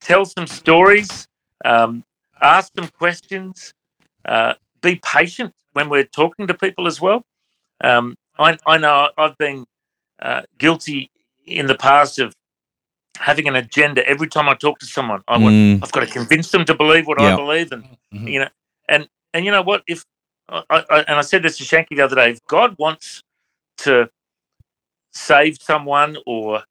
tell 0.00 0.24
some 0.24 0.46
stories, 0.46 1.26
um, 1.64 2.04
ask 2.40 2.72
some 2.76 2.88
questions, 2.88 3.72
uh, 4.24 4.54
be 4.80 5.00
patient 5.04 5.52
when 5.72 5.88
we're 5.88 6.04
talking 6.04 6.46
to 6.46 6.54
people 6.54 6.86
as 6.86 7.00
well. 7.00 7.22
Um, 7.82 8.16
I, 8.38 8.56
I, 8.66 8.78
know 8.78 9.10
I've 9.18 9.36
been 9.36 9.64
uh, 10.20 10.42
guilty 10.58 11.10
in 11.46 11.66
the 11.66 11.74
past 11.74 12.18
of 12.18 12.34
having 13.16 13.48
an 13.48 13.56
agenda 13.56 14.06
every 14.08 14.28
time 14.28 14.48
I 14.48 14.54
talk 14.54 14.78
to 14.80 14.86
someone. 14.86 15.22
I 15.28 15.38
want, 15.38 15.54
mm. 15.54 15.80
I've 15.82 15.92
got 15.92 16.00
to 16.00 16.06
convince 16.06 16.50
them 16.50 16.64
to 16.66 16.74
believe 16.74 17.06
what 17.06 17.20
I 17.20 17.36
believe, 17.36 17.72
and 17.72 17.84
mm-hmm. 18.12 18.28
you 18.28 18.40
know, 18.40 18.48
and 18.88 19.08
and 19.32 19.44
you 19.44 19.50
know 19.50 19.62
what? 19.62 19.82
If 19.86 20.04
I, 20.48 20.62
I, 20.70 21.04
and 21.08 21.18
I 21.18 21.22
said 21.22 21.42
this 21.42 21.58
to 21.58 21.64
Shanky 21.64 21.90
the 21.90 22.02
other 22.02 22.16
day, 22.16 22.30
if 22.30 22.44
God 22.46 22.76
wants 22.78 23.22
to 23.78 24.10
save 25.12 25.58
someone 25.60 26.16
or 26.26 26.62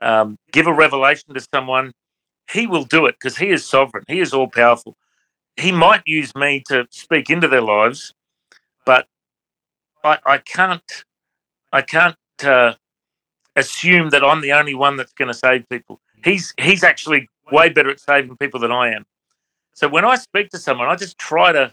um, 0.00 0.38
give 0.52 0.66
a 0.66 0.72
revelation 0.72 1.34
to 1.34 1.46
someone, 1.54 1.92
He 2.50 2.66
will 2.66 2.84
do 2.84 3.06
it 3.06 3.16
because 3.20 3.36
He 3.36 3.50
is 3.50 3.64
sovereign. 3.64 4.04
He 4.08 4.20
is 4.20 4.32
all 4.32 4.48
powerful. 4.48 4.96
He 5.56 5.72
might 5.72 6.02
use 6.06 6.34
me 6.34 6.62
to 6.68 6.86
speak 6.90 7.28
into 7.28 7.48
their 7.48 7.60
lives, 7.60 8.14
but 8.86 9.06
I, 10.02 10.18
I 10.24 10.38
can't. 10.38 11.04
I 11.72 11.82
can't 11.82 12.16
uh, 12.42 12.74
assume 13.56 14.10
that 14.10 14.24
I'm 14.24 14.40
the 14.40 14.52
only 14.52 14.74
one 14.74 14.96
that's 14.96 15.12
going 15.12 15.28
to 15.28 15.34
save 15.34 15.68
people. 15.68 16.00
He's 16.24 16.54
he's 16.60 16.84
actually 16.84 17.28
way 17.50 17.68
better 17.68 17.90
at 17.90 18.00
saving 18.00 18.36
people 18.36 18.60
than 18.60 18.72
I 18.72 18.92
am. 18.92 19.06
So 19.74 19.88
when 19.88 20.04
I 20.04 20.16
speak 20.16 20.50
to 20.50 20.58
someone, 20.58 20.88
I 20.88 20.96
just 20.96 21.18
try 21.18 21.52
to 21.52 21.72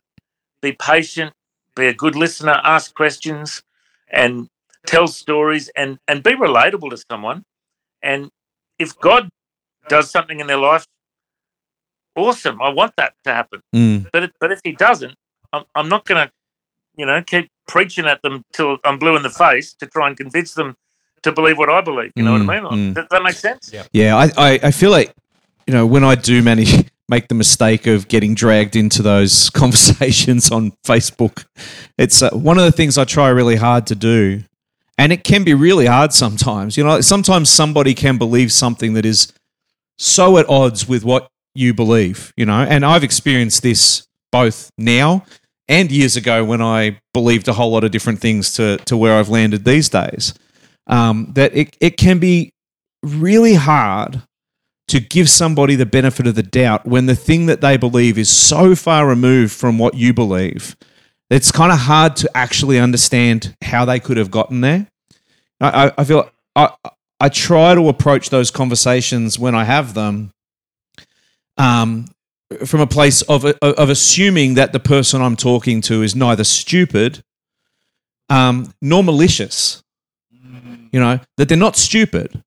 be 0.61 0.71
patient, 0.71 1.33
be 1.75 1.87
a 1.87 1.93
good 1.93 2.15
listener, 2.15 2.59
ask 2.63 2.93
questions, 2.93 3.61
and 4.09 4.47
tell 4.85 5.07
stories, 5.07 5.69
and 5.75 5.99
and 6.07 6.23
be 6.23 6.31
relatable 6.31 6.89
to 6.91 7.03
someone. 7.09 7.43
And 8.01 8.29
if 8.79 8.97
God 8.99 9.29
does 9.89 10.09
something 10.09 10.39
in 10.39 10.47
their 10.47 10.57
life, 10.57 10.85
awesome. 12.15 12.61
I 12.61 12.69
want 12.69 12.93
that 12.97 13.13
to 13.25 13.33
happen. 13.33 13.61
Mm. 13.75 14.07
But 14.11 14.31
but 14.39 14.51
if 14.51 14.61
He 14.63 14.71
doesn't, 14.71 15.15
I'm, 15.53 15.63
I'm 15.75 15.89
not 15.89 16.05
going 16.05 16.27
to, 16.27 16.31
you 16.95 17.05
know, 17.05 17.21
keep 17.21 17.49
preaching 17.67 18.05
at 18.05 18.21
them 18.21 18.43
till 18.53 18.77
I'm 18.83 18.97
blue 18.97 19.15
in 19.15 19.23
the 19.23 19.29
face 19.29 19.73
to 19.75 19.85
try 19.85 20.07
and 20.07 20.17
convince 20.17 20.53
them 20.53 20.75
to 21.23 21.31
believe 21.31 21.57
what 21.57 21.69
I 21.69 21.81
believe. 21.81 22.11
You 22.15 22.23
know 22.23 22.37
mm, 22.37 22.47
what 22.47 22.55
I 22.55 22.59
mm, 22.59 22.71
mean? 22.71 22.93
Mm. 22.93 22.95
Does 22.95 23.05
that 23.09 23.23
make 23.23 23.35
sense? 23.35 23.71
Yeah. 23.73 23.83
Yeah. 23.91 24.15
I, 24.15 24.31
I, 24.37 24.59
I 24.63 24.71
feel 24.71 24.91
like 24.91 25.13
you 25.65 25.73
know 25.73 25.85
when 25.85 26.03
I 26.03 26.15
do 26.15 26.41
manage 26.41 26.89
make 27.09 27.27
the 27.29 27.35
mistake 27.35 27.87
of 27.87 28.07
getting 28.07 28.35
dragged 28.35 28.75
into 28.75 29.01
those 29.01 29.49
conversations 29.51 30.51
on 30.51 30.71
Facebook. 30.85 31.45
It's 31.97 32.21
uh, 32.21 32.29
one 32.31 32.57
of 32.57 32.65
the 32.65 32.71
things 32.71 32.97
I 32.97 33.05
try 33.05 33.29
really 33.29 33.55
hard 33.55 33.87
to 33.87 33.95
do. 33.95 34.43
And 34.97 35.13
it 35.13 35.23
can 35.23 35.43
be 35.43 35.53
really 35.53 35.85
hard 35.85 36.11
sometimes. 36.11 36.75
You 36.75 36.83
know, 36.83 37.01
sometimes 37.01 37.49
somebody 37.49 37.93
can 37.93 38.17
believe 38.17 38.51
something 38.51 38.93
that 38.93 39.05
is 39.05 39.31
so 39.97 40.37
at 40.37 40.49
odds 40.49 40.87
with 40.87 41.05
what 41.05 41.29
you 41.53 41.73
believe, 41.73 42.33
you 42.35 42.45
know. 42.45 42.63
And 42.63 42.83
I've 42.83 43.03
experienced 43.03 43.61
this 43.61 44.07
both 44.31 44.71
now 44.77 45.23
and 45.69 45.91
years 45.91 46.15
ago 46.15 46.43
when 46.43 46.61
I 46.61 46.99
believed 47.13 47.47
a 47.47 47.53
whole 47.53 47.71
lot 47.71 47.83
of 47.83 47.91
different 47.91 48.19
things 48.19 48.53
to, 48.53 48.77
to 48.85 48.97
where 48.97 49.13
I've 49.13 49.29
landed 49.29 49.65
these 49.65 49.87
days. 49.87 50.33
Um, 50.87 51.31
that 51.33 51.55
it, 51.55 51.75
it 51.81 51.97
can 51.97 52.17
be 52.19 52.53
really 53.03 53.55
hard 53.55 54.23
to 54.87 54.99
give 55.01 55.29
somebody 55.29 55.75
the 55.75 55.85
benefit 55.85 56.27
of 56.27 56.35
the 56.35 56.43
doubt 56.43 56.85
when 56.85 57.07
the 57.07 57.15
thing 57.15 57.45
that 57.47 57.59
they 57.59 57.75
believe 57.75 58.17
is 58.17 58.29
so 58.29 58.73
far 58.73 59.07
removed 59.07 59.51
from 59.51 59.77
what 59.77 59.95
you 59.95 60.13
believe. 60.13 60.77
It's 61.29 61.51
kind 61.51 61.73
of 61.73 61.79
hard 61.79 62.15
to 62.17 62.37
actually 62.37 62.79
understand 62.79 63.55
how 63.61 63.83
they 63.83 63.99
could 63.99 64.15
have 64.15 64.31
gotten 64.31 64.61
there. 64.61 64.87
I, 65.59 65.91
I 65.97 66.03
feel 66.05 66.29
I, 66.55 66.73
I 67.19 67.29
try 67.29 67.75
to 67.75 67.89
approach 67.89 68.29
those 68.29 68.51
conversations 68.51 69.37
when 69.37 69.55
I 69.55 69.65
have 69.65 69.93
them 69.93 70.31
um, 71.57 72.05
from 72.65 72.79
a 72.79 72.87
place 72.87 73.23
of, 73.23 73.43
of 73.45 73.89
assuming 73.89 74.53
that 74.53 74.71
the 74.71 74.79
person 74.79 75.21
I'm 75.21 75.35
talking 75.35 75.81
to 75.81 76.01
is 76.03 76.15
neither 76.15 76.43
stupid 76.43 77.23
um, 78.29 78.73
nor 78.81 79.03
malicious. 79.03 79.83
You 80.97 81.03
know, 81.03 81.19
that 81.37 81.47
they're 81.47 81.57
not 81.57 81.75
stupid 81.75 82.41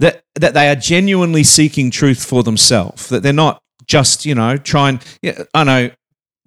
that 0.00 0.22
that 0.36 0.54
they 0.54 0.68
are 0.68 0.76
genuinely 0.76 1.42
seeking 1.42 1.90
truth 1.90 2.24
for 2.24 2.42
themselves. 2.42 3.08
That 3.08 3.22
they're 3.22 3.32
not 3.32 3.60
just 3.86 4.24
you 4.24 4.34
know 4.34 4.56
trying. 4.56 5.00
Yeah, 5.22 5.44
I 5.54 5.64
know 5.64 5.90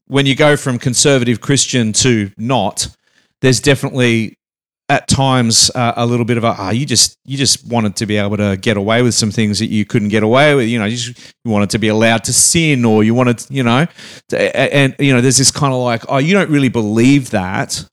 when 0.08 0.26
you 0.26 0.36
go 0.36 0.58
from 0.58 0.80
conservative 0.80 1.42
Christian 1.42 1.94
to 1.94 2.32
not, 2.38 2.88
there's 3.42 3.60
definitely 3.60 4.38
at 4.90 5.08
times 5.08 5.72
uh, 5.74 5.94
a 5.96 6.06
little 6.06 6.26
bit 6.26 6.38
of 6.38 6.44
a 6.44 6.56
ah, 6.58 6.70
you 6.70 6.86
just 6.86 7.18
you 7.26 7.38
just 7.38 7.66
wanted 7.68 7.96
to 7.98 8.06
be 8.06 8.18
able 8.18 8.38
to 8.38 8.58
get 8.58 8.78
away 8.78 9.02
with 9.02 9.14
some 9.14 9.32
things 9.32 9.60
that 9.60 9.68
you 9.68 9.86
couldn't 9.86 10.10
get 10.10 10.24
away 10.24 10.56
with. 10.56 10.68
You 10.68 10.80
know, 10.80 10.86
you, 10.86 10.98
just, 10.98 11.36
you 11.44 11.52
wanted 11.52 11.72
to 11.72 11.80
be 11.80 11.90
allowed 11.90 12.24
to 12.26 12.34
sin, 12.34 12.86
or 12.86 13.04
you 13.04 13.14
wanted, 13.14 13.46
you 13.50 13.64
know, 13.64 13.86
to, 14.30 14.58
and 14.58 14.96
you 15.00 15.14
know, 15.14 15.22
there's 15.22 15.38
this 15.38 15.52
kind 15.52 15.74
of 15.74 15.82
like, 15.82 16.04
oh, 16.08 16.20
you 16.20 16.34
don't 16.34 16.50
really 16.50 16.70
believe 16.70 17.32
that. 17.32 17.86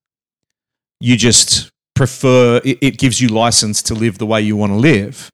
You 1.00 1.16
just 1.16 1.70
prefer 1.98 2.60
it, 2.64 2.78
it 2.80 2.98
gives 2.98 3.20
you 3.20 3.28
license 3.28 3.82
to 3.82 3.92
live 3.92 4.18
the 4.18 4.24
way 4.24 4.40
you 4.40 4.56
want 4.56 4.72
to 4.72 4.76
live. 4.76 5.30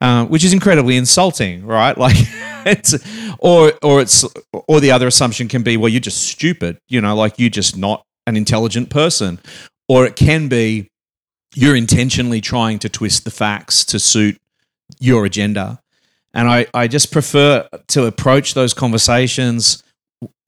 Uh, 0.00 0.24
which 0.26 0.44
is 0.44 0.52
incredibly 0.52 0.96
insulting, 0.96 1.66
right? 1.66 1.96
Like, 2.06 2.16
it's 2.64 2.94
or 3.38 3.72
or 3.82 4.00
it's 4.00 4.24
or 4.52 4.80
the 4.80 4.90
other 4.90 5.06
assumption 5.06 5.48
can 5.48 5.62
be, 5.62 5.76
well, 5.76 5.88
you're 5.88 6.00
just 6.00 6.22
stupid, 6.22 6.78
you 6.88 7.00
know, 7.00 7.14
like 7.14 7.38
you're 7.38 7.50
just 7.50 7.76
not 7.76 8.04
an 8.26 8.36
intelligent 8.36 8.90
person, 8.90 9.38
or 9.88 10.06
it 10.06 10.16
can 10.16 10.48
be 10.48 10.88
you're 11.54 11.76
intentionally 11.76 12.40
trying 12.40 12.78
to 12.78 12.88
twist 12.88 13.24
the 13.24 13.30
facts 13.30 13.84
to 13.86 13.98
suit 13.98 14.38
your 15.00 15.24
agenda. 15.24 15.80
And 16.34 16.48
I, 16.48 16.66
I 16.74 16.88
just 16.88 17.10
prefer 17.10 17.68
to 17.88 18.04
approach 18.04 18.54
those 18.54 18.74
conversations 18.74 19.82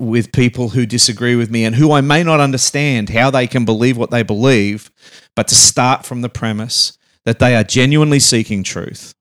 with 0.00 0.32
people 0.32 0.70
who 0.70 0.86
disagree 0.86 1.36
with 1.36 1.50
me 1.50 1.64
and 1.64 1.76
who 1.76 1.92
I 1.92 2.00
may 2.00 2.22
not 2.22 2.40
understand 2.40 3.10
how 3.10 3.30
they 3.30 3.46
can 3.46 3.64
believe 3.64 3.98
what 3.98 4.10
they 4.10 4.22
believe, 4.22 4.90
but 5.36 5.46
to 5.48 5.54
start 5.54 6.06
from 6.06 6.22
the 6.22 6.28
premise 6.28 6.96
that 7.24 7.38
they 7.38 7.54
are 7.54 7.62
genuinely 7.62 8.18
seeking 8.18 8.62
truth, 8.62 9.14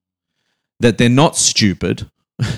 that 0.80 0.98
they're 0.98 1.10
not 1.10 1.36
stupid, 1.36 2.10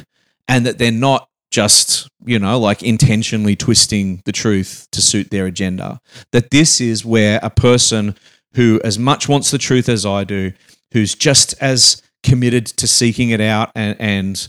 and 0.47 0.65
that 0.65 0.77
they're 0.77 0.91
not 0.91 1.27
just, 1.49 2.07
you 2.23 2.37
know, 2.37 2.59
like 2.59 2.83
intentionally 2.83 3.55
twisting 3.55 4.21
the 4.25 4.31
truth 4.31 4.87
to 4.91 5.01
suit 5.01 5.31
their 5.31 5.47
agenda. 5.47 5.99
That 6.31 6.51
this 6.51 6.79
is 6.79 7.03
where 7.03 7.39
a 7.41 7.49
person 7.49 8.15
who 8.53 8.79
as 8.83 8.99
much 8.99 9.27
wants 9.27 9.49
the 9.49 9.57
truth 9.57 9.89
as 9.89 10.05
I 10.05 10.23
do, 10.23 10.53
who's 10.93 11.15
just 11.15 11.55
as 11.59 12.01
committed 12.23 12.67
to 12.67 12.87
seeking 12.87 13.31
it 13.31 13.41
out 13.41 13.71
and 13.75 13.99
and 13.99 14.47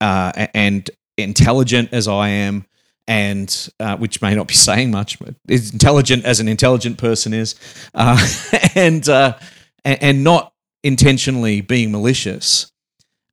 uh, 0.00 0.46
and 0.54 0.88
intelligent 1.16 1.88
as 1.92 2.06
I 2.06 2.28
am, 2.28 2.64
and 3.08 3.70
uh, 3.80 3.96
which 3.96 4.22
may 4.22 4.34
not 4.34 4.46
be 4.46 4.54
saying 4.68 4.92
much, 4.92 5.18
but 5.18 5.34
is 5.48 5.72
intelligent 5.72 6.24
as 6.24 6.38
an 6.38 6.46
intelligent 6.46 6.98
person 6.98 7.32
is, 7.34 7.56
uh, 7.94 8.18
and, 8.76 9.08
uh, 9.08 9.36
and 9.84 10.22
not 10.22 10.52
intentionally 10.84 11.60
being 11.60 11.90
malicious, 11.90 12.70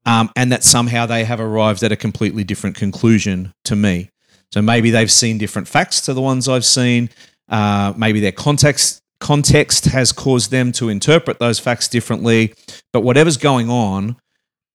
um, 0.08 0.32
and 0.36 0.52
that 0.52 0.64
somehow 0.64 1.06
they 1.06 1.26
have 1.26 1.40
arrived 1.40 1.84
at 1.84 1.92
a 1.92 1.96
completely 1.96 2.44
different 2.44 2.76
conclusion 2.76 3.54
to 3.66 3.76
me. 3.76 4.10
So 4.52 4.62
maybe 4.62 4.90
they've 4.90 5.12
seen 5.12 5.38
different 5.38 5.68
facts 5.68 6.02
to 6.02 6.14
the 6.14 6.22
ones 6.22 6.48
I've 6.48 6.66
seen. 6.66 7.10
Uh, 7.50 7.94
maybe 7.98 8.20
their 8.20 8.32
context 8.32 9.02
context 9.20 9.86
has 9.86 10.12
caused 10.12 10.52
them 10.52 10.72
to 10.74 10.90
interpret 10.90 11.40
those 11.40 11.60
facts 11.60 11.88
differently. 11.88 12.54
But 12.94 13.02
whatever's 13.02 13.38
going 13.38 13.70
on, 13.70 14.18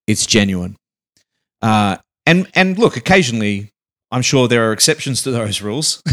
it's 0.07 0.25
genuine. 0.25 0.75
Uh, 1.61 1.97
and 2.25 2.47
and 2.53 2.77
look, 2.77 2.97
occasionally, 2.97 3.70
I'm 4.11 4.21
sure 4.21 4.47
there 4.47 4.69
are 4.69 4.73
exceptions 4.73 5.21
to 5.23 5.31
those 5.31 5.61
rules, 5.67 6.03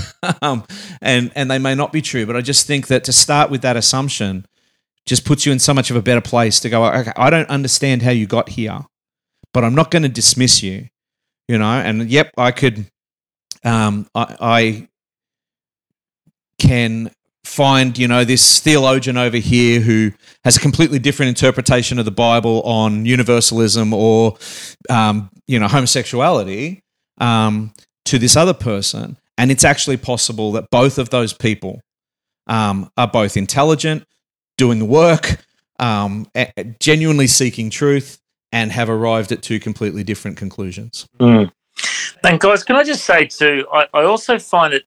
um, 0.43 0.65
and 1.01 1.33
and 1.35 1.51
they 1.51 1.59
may 1.59 1.75
not 1.75 1.93
be 1.93 2.03
true. 2.03 2.27
But 2.27 2.37
I 2.37 2.41
just 2.41 2.67
think 2.67 2.87
that 2.89 3.05
to 3.05 3.13
start 3.13 3.51
with 3.51 3.63
that 3.63 3.77
assumption 3.77 4.47
just 5.07 5.25
puts 5.25 5.47
you 5.47 5.53
in 5.53 5.59
so 5.59 5.75
much 5.75 5.91
of 5.91 5.97
a 5.97 6.03
better 6.03 6.21
place 6.21 6.61
to 6.61 6.71
go. 6.71 6.85
Okay, 6.85 7.13
I 7.17 7.31
don't 7.31 7.49
understand 7.49 8.03
how 8.03 8.11
you 8.11 8.27
got 8.27 8.51
here, 8.51 8.81
but 9.53 9.65
I'm 9.65 9.75
not 9.75 9.91
going 9.91 10.03
to 10.03 10.09
dismiss 10.09 10.63
you. 10.63 10.89
You 11.49 11.59
know, 11.59 11.65
and 11.65 12.11
yep, 12.11 12.31
I 12.37 12.53
could. 12.53 12.87
Um, 13.65 14.07
I, 14.15 14.37
I 14.41 14.89
can 16.61 17.11
find, 17.45 17.97
you 17.97 18.07
know, 18.07 18.25
this 18.25 18.61
theologian 18.61 19.17
over 19.17 19.39
here 19.39 19.81
who 19.81 20.13
has 20.45 20.57
a 20.57 20.61
completely 20.61 20.99
different 20.99 21.31
interpretation 21.31 21.99
of 21.99 22.05
the 22.05 22.11
Bible 22.11 22.63
on 22.63 23.05
universalism 23.07 23.93
or, 23.93 24.37
um, 24.91 25.31
you 25.47 25.59
know, 25.59 25.67
homosexuality 25.67 26.83
um, 27.21 27.73
to 28.09 28.19
this 28.19 28.37
other 28.37 28.55
person. 28.55 29.17
And 29.37 29.51
it's 29.51 29.65
actually 29.65 29.99
possible 29.99 30.53
that 30.53 30.71
both 30.71 30.99
of 30.99 31.11
those 31.11 31.33
people 31.33 31.81
um, 32.47 32.91
are 32.97 33.07
both 33.07 33.37
intelligent, 33.37 34.05
doing 34.57 34.79
the 34.79 34.85
work, 34.85 35.45
um, 35.79 36.27
genuinely 36.81 37.27
seeking 37.29 37.71
truth, 37.71 38.19
and 38.51 38.73
have 38.73 38.89
arrived 38.89 39.31
at 39.31 39.43
two 39.43 39.61
completely 39.61 40.03
different 40.03 40.37
conclusions. 40.37 41.07
Mm. 41.21 41.53
And 42.25 42.41
guys, 42.41 42.65
can 42.65 42.77
I 42.77 42.83
just 42.83 43.05
say 43.05 43.27
too, 43.27 43.67
I, 43.73 43.87
I 43.95 44.03
also 44.05 44.39
find 44.39 44.75
it 44.75 44.85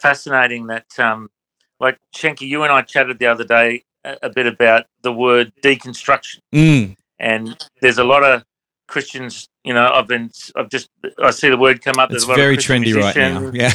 fascinating 0.00 0.66
that 0.68 0.86
um, 0.98 1.30
like 1.78 1.98
Shanky, 2.16 2.48
you 2.48 2.62
and 2.62 2.72
I 2.72 2.82
chatted 2.82 3.18
the 3.18 3.26
other 3.26 3.44
day 3.44 3.84
a, 4.04 4.16
a 4.22 4.30
bit 4.30 4.46
about 4.46 4.86
the 5.02 5.12
word 5.12 5.52
deconstruction, 5.62 6.38
mm. 6.52 6.96
and 7.18 7.56
there's 7.80 7.98
a 7.98 8.04
lot 8.04 8.24
of 8.24 8.42
Christians. 8.86 9.48
You 9.64 9.74
know, 9.74 9.90
I've 9.92 10.06
been, 10.06 10.30
I've 10.56 10.68
just, 10.68 10.90
I 11.22 11.30
see 11.30 11.48
the 11.48 11.56
word 11.56 11.82
come 11.82 11.98
up. 11.98 12.10
It's 12.12 12.24
very 12.24 12.56
trendy 12.56 12.94
right 12.94 13.16
now. 13.16 13.50
Yeah, 13.52 13.72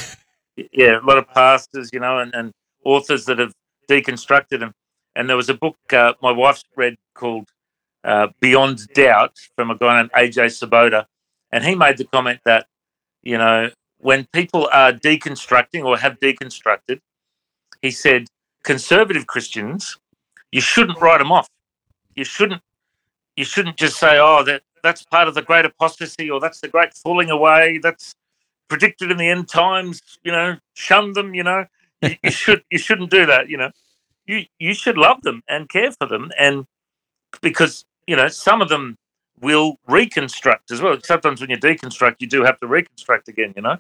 yeah, 0.72 1.00
a 1.00 1.06
lot 1.06 1.18
of 1.18 1.28
pastors, 1.30 1.90
you 1.94 2.00
know, 2.00 2.20
and, 2.20 2.34
and 2.34 2.52
authors 2.84 3.26
that 3.26 3.40
have 3.40 3.54
deconstructed 3.90 4.60
them. 4.60 4.74
And 5.16 5.30
there 5.30 5.38
was 5.38 5.50
a 5.50 5.54
book 5.54 5.78
uh, 5.92 6.14
my 6.22 6.32
wife's 6.32 6.64
read 6.76 6.96
called 7.14 7.50
uh, 8.04 8.28
Beyond 8.40 8.88
Doubt 8.94 9.38
from 9.56 9.72
a 9.72 9.76
guy 9.76 9.98
named 9.98 10.12
AJ 10.12 10.54
Swoboda, 10.54 11.08
and 11.52 11.64
he 11.64 11.76
made 11.76 11.98
the 11.98 12.06
comment 12.06 12.42
that 12.46 12.68
you 13.24 13.38
know 13.38 13.72
when 14.00 14.26
people 14.32 14.70
are 14.72 14.94
deconstructing 14.94 15.84
or 15.84 15.98
have 15.98 16.20
deconstructed, 16.20 17.02
he 17.82 17.92
said, 17.92 18.28
conservative 18.64 19.28
Christians, 19.28 19.98
you 20.52 20.62
shouldn't 20.62 21.00
write 21.02 21.20
them 21.20 21.32
off. 21.32 21.50
You 22.16 22.24
shouldn't. 22.24 22.62
You 23.36 23.46
shouldn't 23.46 23.78
just 23.78 23.98
say, 23.98 24.18
"Oh, 24.20 24.44
that 24.44 24.64
that's 24.84 25.04
part 25.04 25.28
of 25.28 25.36
the 25.36 25.42
great 25.42 25.66
apostasy," 25.66 26.30
or 26.30 26.40
"That's 26.40 26.62
the 26.62 26.68
great 26.68 26.94
falling 26.94 27.30
away." 27.30 27.80
That's 27.82 28.16
predicted 28.68 29.12
in 29.12 29.18
the 29.18 29.30
end 29.30 29.50
times. 29.50 30.02
You 30.24 30.32
know, 30.32 30.58
shun 30.74 31.14
them. 31.14 31.34
You 31.34 31.44
know, 31.44 31.66
you, 32.02 32.16
you 32.24 32.32
should. 32.32 32.64
You 32.70 32.78
shouldn't 32.78 33.12
do 33.12 33.26
that. 33.26 33.50
You 33.50 33.58
know, 33.58 33.72
you 34.26 34.46
you 34.60 34.74
should 34.74 34.98
love 34.98 35.22
them 35.22 35.44
and 35.48 35.70
care 35.70 35.92
for 35.92 36.08
them, 36.08 36.32
and 36.38 36.66
because 37.42 37.86
you 38.08 38.16
know 38.16 38.28
some 38.28 38.62
of 38.62 38.70
them 38.70 38.98
will 39.42 39.78
reconstruct 39.88 40.72
as 40.72 40.82
well. 40.82 40.98
Sometimes 41.04 41.42
when 41.42 41.50
you 41.50 41.58
deconstruct, 41.58 42.16
you 42.20 42.28
do 42.28 42.44
have 42.44 42.60
to 42.60 42.68
reconstruct 42.68 43.28
again. 43.28 43.54
You 43.56 43.62
know, 43.62 43.78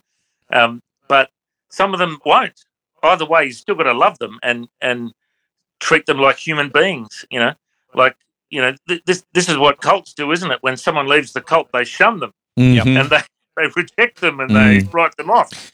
um, 0.52 0.82
but 1.08 1.32
some 1.70 1.93
of 1.93 2.00
them 2.00 2.20
won't 2.26 2.64
either 3.04 3.26
way, 3.26 3.45
you 3.45 3.52
still 3.52 3.76
got 3.76 3.84
to 3.84 3.93
love 3.93 4.18
them 4.20 4.39
and 4.43 4.68
and 4.82 5.14
treat 5.80 6.06
them 6.06 6.20
like 6.20 6.38
human 6.38 6.70
beings. 6.70 7.26
You 7.30 7.39
know, 7.39 7.54
like 7.93 8.16
you 8.50 8.62
know, 8.62 8.76
th- 8.88 9.04
this 9.06 9.24
this 9.34 9.50
is 9.50 9.58
what 9.58 9.82
cults 9.82 10.14
do, 10.14 10.32
isn't 10.32 10.50
it? 10.52 10.60
When 10.62 10.78
someone 10.78 11.08
leaves 11.08 11.34
the 11.34 11.41
cult, 11.41 11.70
they 11.72 11.84
shun 11.84 12.20
them 12.20 12.34
mm-hmm. 12.58 12.97
and 12.97 13.10
they 13.10 13.22
they 13.58 13.68
reject 13.76 14.22
them 14.22 14.39
and 14.39 14.52
mm. 14.52 14.54
they 14.54 14.88
write 14.91 15.16
them 15.18 15.30
off. 15.30 15.72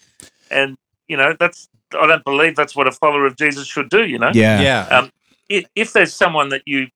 And 0.49 0.77
you 1.07 1.17
know, 1.17 1.35
that's 1.39 1.69
I 1.97 2.07
don't 2.07 2.23
believe 2.23 2.55
that's 2.55 2.75
what 2.75 2.87
a 2.87 2.91
follower 2.91 3.25
of 3.25 3.35
Jesus 3.35 3.67
should 3.67 3.89
do. 3.89 4.05
You 4.05 4.19
know, 4.19 4.31
yeah, 4.33 4.61
yeah. 4.61 4.97
Um, 4.97 5.11
if, 5.49 5.65
if 5.75 5.93
there's 5.93 6.13
someone 6.13 6.49
that 6.49 6.63
you 6.65 6.87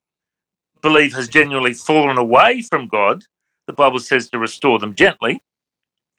believe 0.82 1.14
has 1.14 1.28
genuinely 1.28 1.74
fallen 1.74 2.18
away 2.18 2.62
from 2.62 2.88
God, 2.88 3.24
the 3.66 3.72
Bible 3.72 4.00
says 4.00 4.28
to 4.30 4.38
restore 4.38 4.78
them 4.78 4.94
gently. 4.94 5.42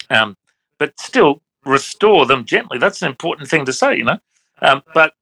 Um, 0.09 0.37
but 0.77 0.99
still, 0.99 1.41
restore 1.65 2.25
them 2.25 2.45
gently. 2.45 2.77
That's 2.77 3.01
an 3.01 3.09
important 3.09 3.49
thing 3.49 3.65
to 3.65 3.73
say, 3.73 3.97
you 3.97 4.05
know. 4.05 4.19
Um, 4.61 4.81
but 4.93 5.13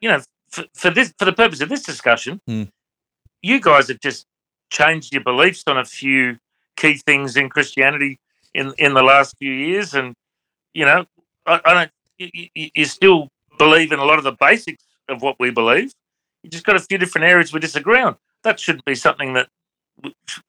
you 0.00 0.08
know, 0.08 0.20
for, 0.48 0.64
for, 0.74 0.90
this, 0.90 1.12
for 1.18 1.24
the 1.24 1.32
purpose 1.32 1.60
of 1.60 1.68
this 1.68 1.82
discussion, 1.82 2.40
mm. 2.48 2.70
You 3.46 3.60
guys 3.60 3.88
have 3.88 4.00
just 4.00 4.26
changed 4.70 5.12
your 5.12 5.22
beliefs 5.22 5.62
on 5.66 5.78
a 5.78 5.84
few 5.84 6.38
key 6.76 7.00
things 7.06 7.36
in 7.36 7.48
Christianity 7.48 8.18
in 8.54 8.72
in 8.78 8.94
the 8.94 9.02
last 9.02 9.36
few 9.38 9.52
years, 9.52 9.94
and 9.94 10.14
you 10.74 10.84
know, 10.84 11.04
I, 11.46 11.60
I 11.64 11.74
don't. 11.74 11.90
You, 12.18 12.70
you, 12.74 12.84
still 12.86 13.28
believe 13.58 13.92
in 13.92 13.98
a 13.98 14.04
lot 14.04 14.16
of 14.16 14.24
the 14.24 14.32
basics 14.32 14.84
of 15.08 15.20
what 15.20 15.36
we 15.38 15.50
believe. 15.50 15.92
You 16.42 16.48
just 16.48 16.64
got 16.64 16.76
a 16.76 16.80
few 16.80 16.96
different 16.96 17.26
areas 17.26 17.52
we 17.52 17.60
disagree 17.60 18.00
on. 18.00 18.16
That 18.42 18.58
shouldn't 18.58 18.86
be 18.86 18.94
something 18.94 19.34
that 19.34 19.48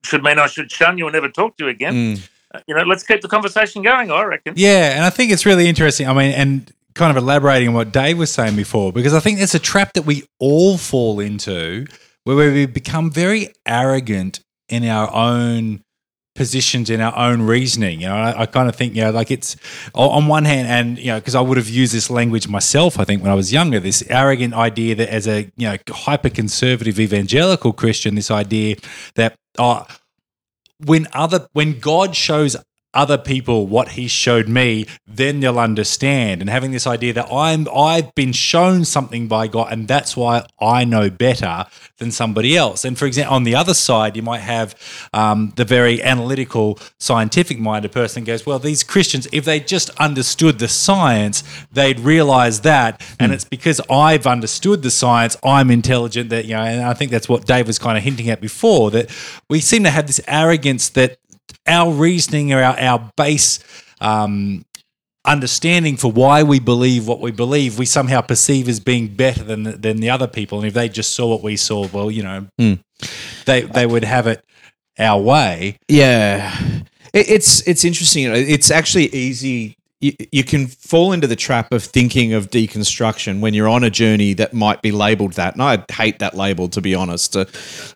should 0.04 0.24
mean 0.24 0.40
I 0.40 0.48
should 0.48 0.72
shun 0.72 0.98
you 0.98 1.08
and 1.08 1.14
never 1.14 1.28
talk 1.28 1.58
to 1.58 1.66
you 1.66 1.70
again. 1.70 1.94
Mm 1.94 2.30
you 2.68 2.76
know, 2.76 2.84
let's 2.84 3.04
keep 3.04 3.22
the 3.22 3.28
conversation 3.28 3.82
going. 3.82 4.12
I 4.12 4.24
reckon. 4.24 4.54
Yeah, 4.56 4.96
and 4.96 5.04
I 5.04 5.10
think 5.10 5.32
it's 5.32 5.46
really 5.46 5.68
interesting. 5.68 6.08
I 6.08 6.14
mean, 6.14 6.32
and 6.32 6.72
kind 6.94 7.16
of 7.16 7.22
elaborating 7.22 7.70
on 7.70 7.74
what 7.74 7.92
Dave 7.92 8.18
was 8.18 8.32
saying 8.32 8.56
before, 8.56 8.92
because 8.92 9.14
I 9.14 9.20
think 9.20 9.40
it's 9.40 9.54
a 9.54 9.60
trap 9.60 9.94
that 9.94 10.04
we 10.04 10.28
all 10.40 10.78
fall 10.78 11.20
into, 11.20 11.86
where 12.36 12.52
we 12.52 12.66
become 12.66 13.10
very 13.10 13.54
arrogant 13.66 14.42
in 14.70 14.84
our 14.86 15.12
own 15.14 15.84
positions 16.38 16.90
in 16.90 17.02
our 17.02 17.18
own 17.18 17.42
reasoning. 17.42 18.00
You 18.00 18.08
know, 18.08 18.16
I, 18.16 18.44
I, 18.44 18.46
kind 18.46 18.70
of 18.70 18.76
think, 18.76 18.96
you 18.96 19.02
know, 19.02 19.10
like 19.10 19.32
it's 19.32 19.58
on 19.94 20.28
one 20.28 20.46
hand, 20.46 20.68
and 20.68 20.98
you 21.00 21.08
know, 21.08 21.20
because 21.20 21.36
I 21.36 21.42
would 21.42 21.58
have 21.58 21.68
used 21.68 21.94
this 21.94 22.10
language 22.10 22.48
myself, 22.48 23.00
I 23.00 23.04
think 23.04 23.24
when 23.24 23.32
I 23.32 23.36
was 23.36 23.52
younger, 23.52 23.80
this 23.80 24.04
arrogant 24.10 24.54
idea 24.54 24.96
that 24.96 25.10
as 25.10 25.28
a 25.28 25.52
you 25.58 25.68
know 25.68 25.78
hyper 25.90 26.30
conservative 26.30 27.00
evangelical 27.00 27.74
Christian, 27.74 28.16
this 28.16 28.32
idea 28.32 28.76
that 29.16 29.36
oh 29.58 29.86
when 30.86 31.08
other 31.12 31.48
when 31.54 31.80
God 31.80 32.16
shows 32.16 32.56
other 32.98 33.18
people 33.18 33.68
what 33.68 33.90
he 33.90 34.08
showed 34.08 34.50
me, 34.50 34.88
then 35.08 35.40
they'll 35.40 35.60
understand. 35.60 36.42
And 36.42 36.50
having 36.50 36.72
this 36.72 36.88
idea 36.88 37.14
that 37.14 37.32
I'm 37.32 37.68
I've 37.74 38.14
been 38.16 38.34
shown 38.34 38.84
something 38.84 39.28
by 39.28 39.48
God, 39.48 39.72
and 39.72 39.88
that's 39.88 40.18
why 40.18 40.46
I 40.60 40.84
know 40.84 41.10
better 41.10 41.66
than 41.98 42.12
somebody 42.12 42.56
else. 42.58 42.86
And 42.86 42.98
for 42.98 43.06
example, 43.06 43.36
on 43.36 43.44
the 43.44 43.56
other 43.56 43.74
side, 43.74 44.16
you 44.16 44.22
might 44.22 44.40
have 44.40 44.76
um, 45.14 45.54
the 45.56 45.66
very 45.66 46.02
analytical, 46.02 46.80
scientific 47.00 47.60
minded 47.60 47.92
person 47.92 48.24
goes, 48.24 48.46
Well, 48.46 48.60
these 48.60 48.84
Christians, 48.84 49.28
if 49.32 49.46
they 49.46 49.60
just 49.60 49.90
understood 49.92 50.60
the 50.60 50.68
science, 50.68 51.44
they'd 51.72 52.00
realize 52.00 52.62
that. 52.62 53.02
And 53.20 53.32
it's 53.32 53.46
because 53.46 53.80
I've 53.90 54.28
understood 54.28 54.82
the 54.82 54.92
science, 54.92 55.38
I'm 55.44 55.72
intelligent 55.72 56.30
that, 56.30 56.46
you 56.46 56.56
know, 56.56 56.64
and 56.64 56.84
I 56.84 56.94
think 56.94 57.12
that's 57.12 57.30
what 57.30 57.46
Dave 57.46 57.68
was 57.68 57.80
kind 57.80 57.98
of 57.98 58.04
hinting 58.04 58.30
at 58.30 58.42
before, 58.42 58.92
that 58.92 59.10
we 59.50 59.60
seem 59.60 59.84
to 59.84 59.90
have 59.90 60.08
this 60.08 60.22
arrogance 60.28 60.90
that 60.90 61.18
our 61.68 61.92
reasoning 61.92 62.54
or 62.54 62.62
our, 62.62 62.80
our 62.80 63.12
base 63.16 63.60
um, 64.02 64.64
understanding 65.26 65.98
for 65.98 66.12
why 66.12 66.42
we 66.44 66.60
believe 66.60 67.08
what 67.08 67.20
we 67.20 67.32
believe, 67.32 67.78
we 67.78 67.86
somehow 67.86 68.22
perceive 68.22 68.70
as 68.70 68.80
being 68.80 69.08
better 69.08 69.44
than 69.44 69.64
the, 69.64 69.72
than 69.74 69.98
the 69.98 70.10
other 70.10 70.28
people. 70.28 70.60
And 70.60 70.68
if 70.68 70.74
they 70.74 70.90
just 70.90 71.14
saw 71.14 71.28
what 71.28 71.44
we 71.44 71.58
saw, 71.58 71.88
well, 71.88 72.10
you 72.10 72.24
know, 72.24 72.48
they 73.46 73.62
they 73.62 73.86
would 73.86 74.04
have 74.04 74.28
it 74.28 74.44
our 74.98 75.22
way. 75.22 75.78
Yeah, 75.88 76.58
it, 77.14 77.30
it's 77.30 77.68
it's 77.68 77.86
interesting. 77.86 78.26
It's 78.34 78.72
actually 78.72 79.14
easy. 79.14 79.76
You, 80.00 80.14
you 80.32 80.44
can 80.44 80.68
fall 80.68 81.12
into 81.12 81.26
the 81.26 81.36
trap 81.36 81.72
of 81.72 81.84
thinking 81.84 82.34
of 82.34 82.52
deconstruction 82.52 83.40
when 83.40 83.56
you're 83.56 83.68
on 83.68 83.84
a 83.84 83.90
journey 83.90 84.34
that 84.34 84.54
might 84.54 84.84
be 84.84 84.92
labeled 84.92 85.34
that. 85.34 85.54
And 85.54 85.64
I 85.64 85.84
hate 85.92 86.20
that 86.20 86.36
label, 86.36 86.70
to 86.70 86.82
be 86.82 86.94
honest. 86.94 87.36
Uh, 87.36 87.46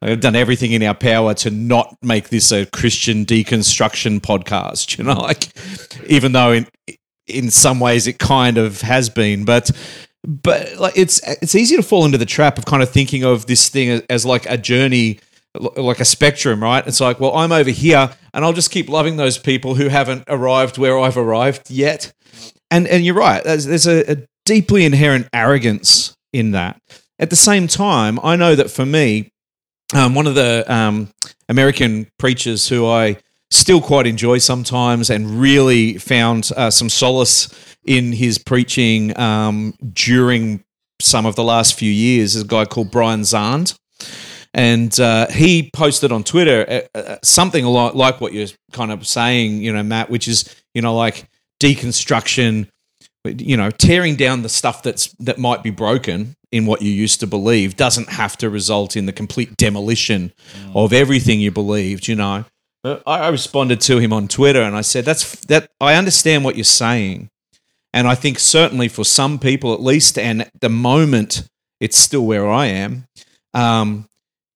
I've 0.01 0.19
done 0.19 0.35
everything 0.35 0.71
in 0.71 0.81
our 0.81 0.95
power 0.95 1.35
to 1.35 1.51
not 1.51 1.95
make 2.01 2.29
this 2.29 2.51
a 2.51 2.65
Christian 2.65 3.25
deconstruction 3.25 4.19
podcast. 4.19 4.97
You 4.97 5.05
know, 5.05 5.19
like 5.19 5.49
even 6.07 6.31
though 6.31 6.51
in 6.51 6.67
in 7.27 7.49
some 7.49 7.79
ways 7.79 8.07
it 8.07 8.19
kind 8.19 8.57
of 8.57 8.81
has 8.81 9.09
been, 9.09 9.45
but 9.45 9.71
but 10.23 10.77
like 10.77 10.93
it's 10.95 11.21
it's 11.41 11.55
easy 11.55 11.75
to 11.75 11.83
fall 11.83 12.05
into 12.05 12.17
the 12.17 12.25
trap 12.25 12.57
of 12.57 12.65
kind 12.65 12.83
of 12.83 12.89
thinking 12.89 13.23
of 13.23 13.47
this 13.47 13.69
thing 13.69 13.89
as, 13.89 14.01
as 14.09 14.25
like 14.25 14.45
a 14.47 14.57
journey 14.57 15.19
like 15.59 15.99
a 15.99 16.05
spectrum 16.05 16.63
right 16.63 16.87
it's 16.87 17.01
like 17.01 17.19
well 17.19 17.35
i'm 17.35 17.51
over 17.51 17.69
here 17.69 18.09
and 18.33 18.43
i'll 18.43 18.53
just 18.53 18.71
keep 18.71 18.89
loving 18.89 19.17
those 19.17 19.37
people 19.37 19.75
who 19.75 19.89
haven't 19.89 20.23
arrived 20.27 20.77
where 20.77 20.99
i've 20.99 21.17
arrived 21.17 21.69
yet 21.69 22.13
and 22.69 22.87
and 22.87 23.05
you're 23.05 23.15
right 23.15 23.43
there's, 23.43 23.65
there's 23.65 23.87
a, 23.87 24.11
a 24.11 24.17
deeply 24.45 24.85
inherent 24.85 25.27
arrogance 25.33 26.15
in 26.33 26.51
that 26.51 26.81
at 27.19 27.29
the 27.29 27.35
same 27.35 27.67
time 27.67 28.19
i 28.23 28.35
know 28.35 28.55
that 28.55 28.69
for 28.69 28.85
me 28.85 29.31
um, 29.93 30.15
one 30.15 30.27
of 30.27 30.35
the 30.35 30.63
um, 30.73 31.09
american 31.49 32.07
preachers 32.17 32.67
who 32.67 32.87
i 32.87 33.17
still 33.51 33.81
quite 33.81 34.07
enjoy 34.07 34.37
sometimes 34.37 35.09
and 35.09 35.39
really 35.39 35.97
found 35.97 36.49
uh, 36.55 36.71
some 36.71 36.89
solace 36.89 37.53
in 37.85 38.13
his 38.13 38.37
preaching 38.37 39.17
um, 39.19 39.73
during 39.93 40.63
some 41.01 41.25
of 41.25 41.35
the 41.35 41.43
last 41.43 41.77
few 41.77 41.91
years 41.91 42.35
is 42.35 42.43
a 42.43 42.47
guy 42.47 42.65
called 42.65 42.91
Brian 42.91 43.21
Zahnd. 43.21 43.75
And 44.53 44.97
uh, 44.99 45.27
he 45.29 45.69
posted 45.73 46.11
on 46.11 46.23
Twitter 46.23 46.87
uh, 46.93 46.97
uh, 46.97 47.17
something 47.23 47.63
a 47.63 47.69
lot 47.69 47.95
like 47.95 48.19
what 48.19 48.33
you're 48.33 48.47
kind 48.73 48.91
of 48.91 49.07
saying, 49.07 49.61
you 49.61 49.71
know, 49.71 49.83
Matt, 49.83 50.09
which 50.09 50.27
is, 50.27 50.53
you 50.73 50.81
know, 50.81 50.95
like 50.95 51.29
deconstruction, 51.61 52.67
you 53.23 53.55
know, 53.55 53.69
tearing 53.71 54.15
down 54.15 54.41
the 54.41 54.49
stuff 54.49 54.83
that's 54.83 55.07
that 55.19 55.37
might 55.37 55.63
be 55.63 55.69
broken 55.69 56.35
in 56.51 56.65
what 56.65 56.81
you 56.81 56.91
used 56.91 57.21
to 57.21 57.27
believe 57.27 57.77
doesn't 57.77 58.09
have 58.09 58.35
to 58.37 58.49
result 58.49 58.97
in 58.97 59.05
the 59.05 59.13
complete 59.13 59.55
demolition 59.55 60.33
of 60.75 60.91
everything 60.91 61.39
you 61.39 61.51
believed, 61.51 62.07
you 62.07 62.15
know. 62.15 62.43
But 62.83 63.03
I 63.05 63.19
I 63.19 63.29
responded 63.29 63.79
to 63.81 63.99
him 63.99 64.11
on 64.11 64.27
Twitter 64.27 64.61
and 64.61 64.75
I 64.75 64.81
said, 64.81 65.05
"That's 65.05 65.35
that. 65.45 65.69
I 65.79 65.93
understand 65.93 66.43
what 66.43 66.55
you're 66.57 66.63
saying, 66.63 67.29
and 67.93 68.07
I 68.07 68.15
think 68.15 68.39
certainly 68.39 68.87
for 68.87 69.05
some 69.05 69.39
people, 69.39 69.73
at 69.73 69.81
least, 69.81 70.17
and 70.17 70.41
at 70.41 70.51
the 70.59 70.69
moment, 70.69 71.47
it's 71.79 71.97
still 71.97 72.25
where 72.25 72.49
I 72.49 72.65
am. 72.65 73.05
Um, 73.53 74.07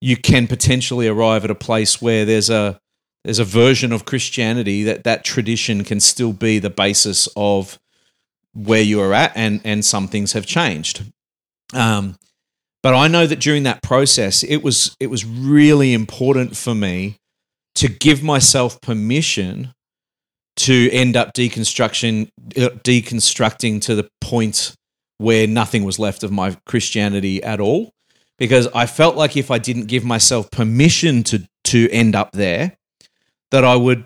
you 0.05 0.15
can 0.15 0.45
potentially 0.45 1.07
arrive 1.07 1.43
at 1.43 1.49
a 1.49 1.55
place 1.55 1.99
where 1.99 2.25
there's 2.25 2.51
a 2.51 2.79
there's 3.23 3.39
a 3.39 3.43
version 3.43 3.91
of 3.91 4.05
Christianity 4.05 4.83
that 4.83 5.03
that 5.03 5.23
tradition 5.23 5.83
can 5.83 5.99
still 5.99 6.31
be 6.31 6.59
the 6.59 6.69
basis 6.69 7.27
of 7.35 7.79
where 8.53 8.83
you 8.83 9.01
are 9.01 9.15
at, 9.15 9.31
and 9.35 9.61
and 9.65 9.83
some 9.83 10.07
things 10.07 10.33
have 10.33 10.45
changed. 10.45 11.11
Um, 11.73 12.17
but 12.83 12.93
I 12.93 13.07
know 13.07 13.25
that 13.25 13.39
during 13.39 13.63
that 13.63 13.81
process, 13.81 14.43
it 14.43 14.57
was 14.57 14.95
it 14.99 15.07
was 15.07 15.25
really 15.25 15.91
important 15.91 16.55
for 16.55 16.75
me 16.75 17.17
to 17.73 17.87
give 17.87 18.21
myself 18.21 18.79
permission 18.81 19.73
to 20.57 20.91
end 20.91 21.17
up 21.17 21.33
deconstruction 21.33 22.29
uh, 22.55 22.69
deconstructing 22.83 23.81
to 23.81 23.95
the 23.95 24.07
point 24.21 24.75
where 25.17 25.47
nothing 25.47 25.83
was 25.83 25.97
left 25.97 26.21
of 26.21 26.31
my 26.31 26.55
Christianity 26.67 27.41
at 27.41 27.59
all 27.59 27.94
because 28.37 28.67
I 28.73 28.85
felt 28.85 29.15
like 29.15 29.37
if 29.37 29.51
I 29.51 29.57
didn't 29.57 29.85
give 29.85 30.03
myself 30.03 30.51
permission 30.51 31.23
to 31.23 31.47
to 31.65 31.89
end 31.89 32.15
up 32.15 32.31
there 32.31 32.77
that 33.51 33.63
I 33.65 33.75
would 33.75 34.05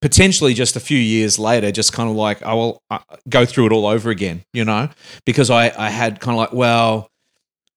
potentially 0.00 0.54
just 0.54 0.76
a 0.76 0.80
few 0.80 0.98
years 0.98 1.38
later 1.38 1.72
just 1.72 1.92
kind 1.92 2.08
of 2.08 2.16
like 2.16 2.42
I 2.42 2.54
will 2.54 2.82
uh, 2.90 2.98
go 3.28 3.44
through 3.44 3.66
it 3.66 3.72
all 3.72 3.86
over 3.86 4.10
again 4.10 4.44
you 4.52 4.64
know? 4.64 4.88
Because 5.24 5.50
I 5.50 5.72
I 5.76 5.90
had 5.90 6.20
kind 6.20 6.34
of 6.34 6.38
like 6.38 6.52
well 6.52 7.10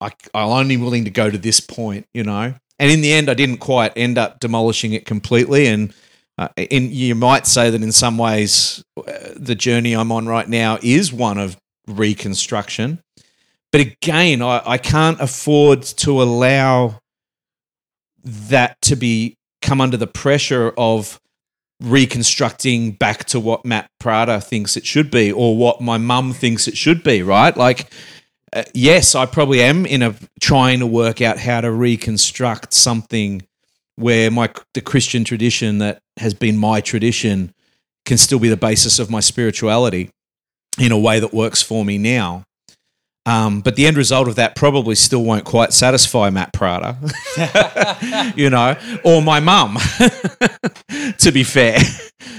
I, 0.02 0.12
I'm 0.34 0.50
only 0.50 0.78
willing 0.78 1.06
to 1.06 1.12
go 1.12 1.30
to 1.30 1.38
this 1.38 1.60
point 1.60 2.08
you 2.14 2.24
know? 2.24 2.54
And 2.78 2.92
in 2.92 3.02
the 3.02 3.12
end 3.14 3.30
I 3.30 3.34
didn't 3.34 3.58
quite 3.58 3.94
end 3.96 4.18
up 4.18 4.40
demolishing 4.40 4.94
it 4.94 5.06
completely. 5.06 5.68
And 5.68 5.94
uh, 6.40 6.48
in, 6.56 6.90
you 6.90 7.16
might 7.16 7.46
say 7.46 7.70
that 7.70 7.84
in 7.84 7.92
some 7.92 8.18
ways, 8.18 8.82
uh, 8.96 9.04
the 9.36 9.56
journey 9.56 9.94
I'm 9.94 10.10
on 10.10 10.26
right 10.26 10.48
now 10.48 10.80
is 10.82 11.12
one 11.12 11.38
of 11.38 11.58
reconstruction. 11.86 13.04
But 13.72 13.82
again, 13.82 14.42
I, 14.42 14.62
I 14.66 14.78
can't 14.78 15.20
afford 15.20 15.84
to 15.84 16.22
allow 16.22 17.00
that 18.24 18.82
to 18.84 18.96
be 18.96 19.38
come 19.62 19.82
under 19.82 19.98
the 19.98 20.08
pressure 20.08 20.74
of 20.78 21.20
reconstructing 21.82 22.92
back 22.92 23.26
to 23.26 23.40
what 23.40 23.66
Matt 23.66 23.90
Prater 24.00 24.40
thinks 24.40 24.76
it 24.76 24.86
should 24.86 25.10
be 25.10 25.32
or 25.32 25.56
what 25.56 25.82
my 25.82 25.98
mum 25.98 26.34
thinks 26.34 26.68
it 26.68 26.76
should 26.76 27.04
be, 27.04 27.24
right? 27.24 27.56
Like, 27.56 27.92
uh, 28.52 28.64
yes, 28.74 29.16
I 29.16 29.26
probably 29.26 29.62
am 29.62 29.86
in 29.86 30.02
a 30.02 30.16
trying 30.42 30.80
to 30.80 30.88
work 30.88 31.22
out 31.22 31.38
how 31.38 31.62
to 31.62 31.72
reconstruct 31.72 32.74
something 32.74 33.44
where 33.96 34.32
my 34.32 34.50
the 34.74 34.82
Christian 34.82 35.24
tradition 35.24 35.78
that 35.80 36.02
has 36.18 36.34
been 36.34 36.58
my 36.58 36.82
tradition 36.82 37.54
can 38.06 38.18
still 38.18 38.40
be 38.40 38.50
the 38.50 38.58
basis 38.58 38.98
of 38.98 39.10
my 39.10 39.20
spirituality 39.20 40.10
in 40.80 40.92
a 40.92 40.98
way 40.98 41.20
that 41.20 41.34
works 41.34 41.62
for 41.62 41.86
me 41.86 41.98
now. 41.98 42.44
Um, 43.26 43.62
but 43.62 43.76
the 43.76 43.86
end 43.86 43.98
result 43.98 44.28
of 44.28 44.36
that 44.36 44.56
probably 44.56 44.96
still 44.96 45.24
won't 45.24 45.46
quite 45.46 45.74
satisfy 45.74 46.30
Matt 46.30 46.54
Prater, 46.54 46.98
you 48.36 48.50
know, 48.50 48.76
or 49.04 49.22
my 49.22 49.40
mum. 49.40 49.78
to 51.20 51.32
be 51.32 51.44
fair, 51.44 51.78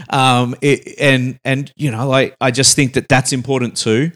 um, 0.08 0.56
it, 0.60 0.98
and 0.98 1.38
and 1.44 1.72
you 1.76 1.90
know, 1.90 2.08
like 2.08 2.34
I 2.40 2.50
just 2.50 2.74
think 2.74 2.94
that 2.94 3.08
that's 3.08 3.32
important 3.32 3.76
too. 3.76 4.12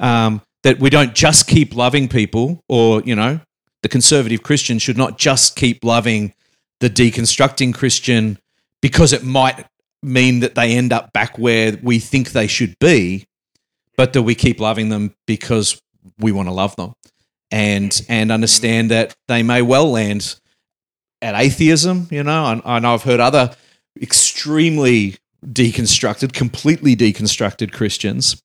Um, 0.00 0.42
that 0.62 0.78
we 0.80 0.90
don't 0.90 1.14
just 1.14 1.46
keep 1.46 1.76
loving 1.76 2.08
people, 2.08 2.64
or 2.68 3.02
you 3.02 3.14
know, 3.14 3.40
the 3.82 3.88
conservative 3.88 4.42
Christian 4.42 4.78
should 4.78 4.98
not 4.98 5.18
just 5.18 5.54
keep 5.54 5.84
loving 5.84 6.34
the 6.80 6.90
deconstructing 6.90 7.74
Christian 7.74 8.38
because 8.80 9.12
it 9.12 9.22
might 9.22 9.66
mean 10.02 10.40
that 10.40 10.54
they 10.54 10.76
end 10.76 10.92
up 10.92 11.12
back 11.12 11.38
where 11.38 11.78
we 11.82 11.98
think 11.98 12.32
they 12.32 12.46
should 12.46 12.78
be, 12.78 13.26
but 13.96 14.12
that 14.14 14.22
we 14.22 14.34
keep 14.34 14.60
loving 14.60 14.88
them 14.88 15.14
because 15.26 15.80
we 16.18 16.32
want 16.32 16.48
to 16.48 16.54
love 16.54 16.76
them 16.76 16.94
and 17.50 18.04
and 18.08 18.30
understand 18.30 18.90
that 18.90 19.14
they 19.28 19.42
may 19.42 19.62
well 19.62 19.90
land 19.90 20.36
at 21.22 21.34
atheism. 21.34 22.08
You 22.10 22.22
know, 22.22 22.62
I, 22.64 22.76
I 22.76 22.78
know 22.78 22.94
I've 22.94 23.02
heard 23.02 23.20
other 23.20 23.54
extremely 24.00 25.16
deconstructed, 25.44 26.32
completely 26.32 26.94
deconstructed 26.96 27.72
Christians 27.72 28.42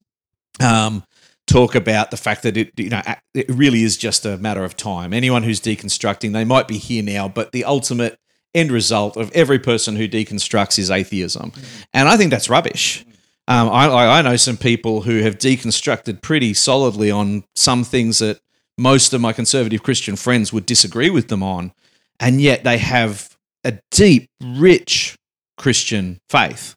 um, 0.62 1.03
talk 1.47 1.76
about 1.76 2.12
the 2.12 2.18
fact 2.18 2.43
that 2.43 2.58
it 2.58 2.72
you 2.78 2.89
know 2.89 3.01
it 3.34 3.49
really 3.49 3.84
is 3.84 3.97
just 3.97 4.26
a 4.26 4.38
matter 4.38 4.64
of 4.64 4.76
time. 4.76 5.14
Anyone 5.14 5.43
who's 5.43 5.62
deconstructing, 5.62 6.34
they 6.34 6.45
might 6.45 6.68
be 6.68 6.78
here 6.78 7.03
now, 7.03 7.28
but 7.28 7.51
the 7.51 7.66
ultimate 7.66 8.20
end 8.53 8.72
result 8.72 9.18
of 9.18 9.32
every 9.34 9.60
person 9.60 9.95
who 9.97 10.08
deconstructs 10.08 10.80
is 10.80 10.89
atheism, 10.89 11.51
and 11.93 12.10
I 12.10 12.18
think 12.18 12.32
that's 12.32 12.49
rubbish. 12.49 13.06
Um, 13.48 13.70
I, 13.70 14.20
I 14.20 14.22
know 14.24 14.38
some 14.38 14.58
people 14.58 15.02
who 15.02 15.20
have 15.20 15.38
deconstructed 15.38 16.22
pretty 16.22 16.54
solidly 16.54 17.12
on 17.12 17.43
some 17.56 17.84
things 17.84 18.20
that 18.20 18.39
most 18.78 19.14
of 19.14 19.22
my 19.22 19.34
conservative 19.34 19.84
Christian 19.84 20.16
friends 20.16 20.52
would 20.52 20.66
disagree 20.66 21.10
with 21.10 21.28
them 21.28 21.43
on, 21.43 21.72
and 22.20 22.41
yet 22.41 22.64
they 22.64 22.78
have 22.78 23.38
a 23.64 23.80
deep, 23.91 24.30
rich 24.41 25.16
Christian 25.58 26.20
faith. 26.30 26.76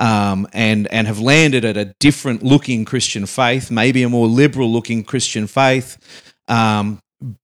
Um, 0.00 0.46
and 0.52 0.86
and 0.92 1.08
have 1.08 1.18
landed 1.18 1.64
at 1.64 1.76
a 1.76 1.92
different 1.98 2.44
looking 2.44 2.84
Christian 2.84 3.26
faith, 3.26 3.68
maybe 3.68 4.04
a 4.04 4.08
more 4.08 4.28
liberal 4.28 4.72
looking 4.72 5.02
Christian 5.02 5.48
faith, 5.48 5.98
um, 6.46 7.00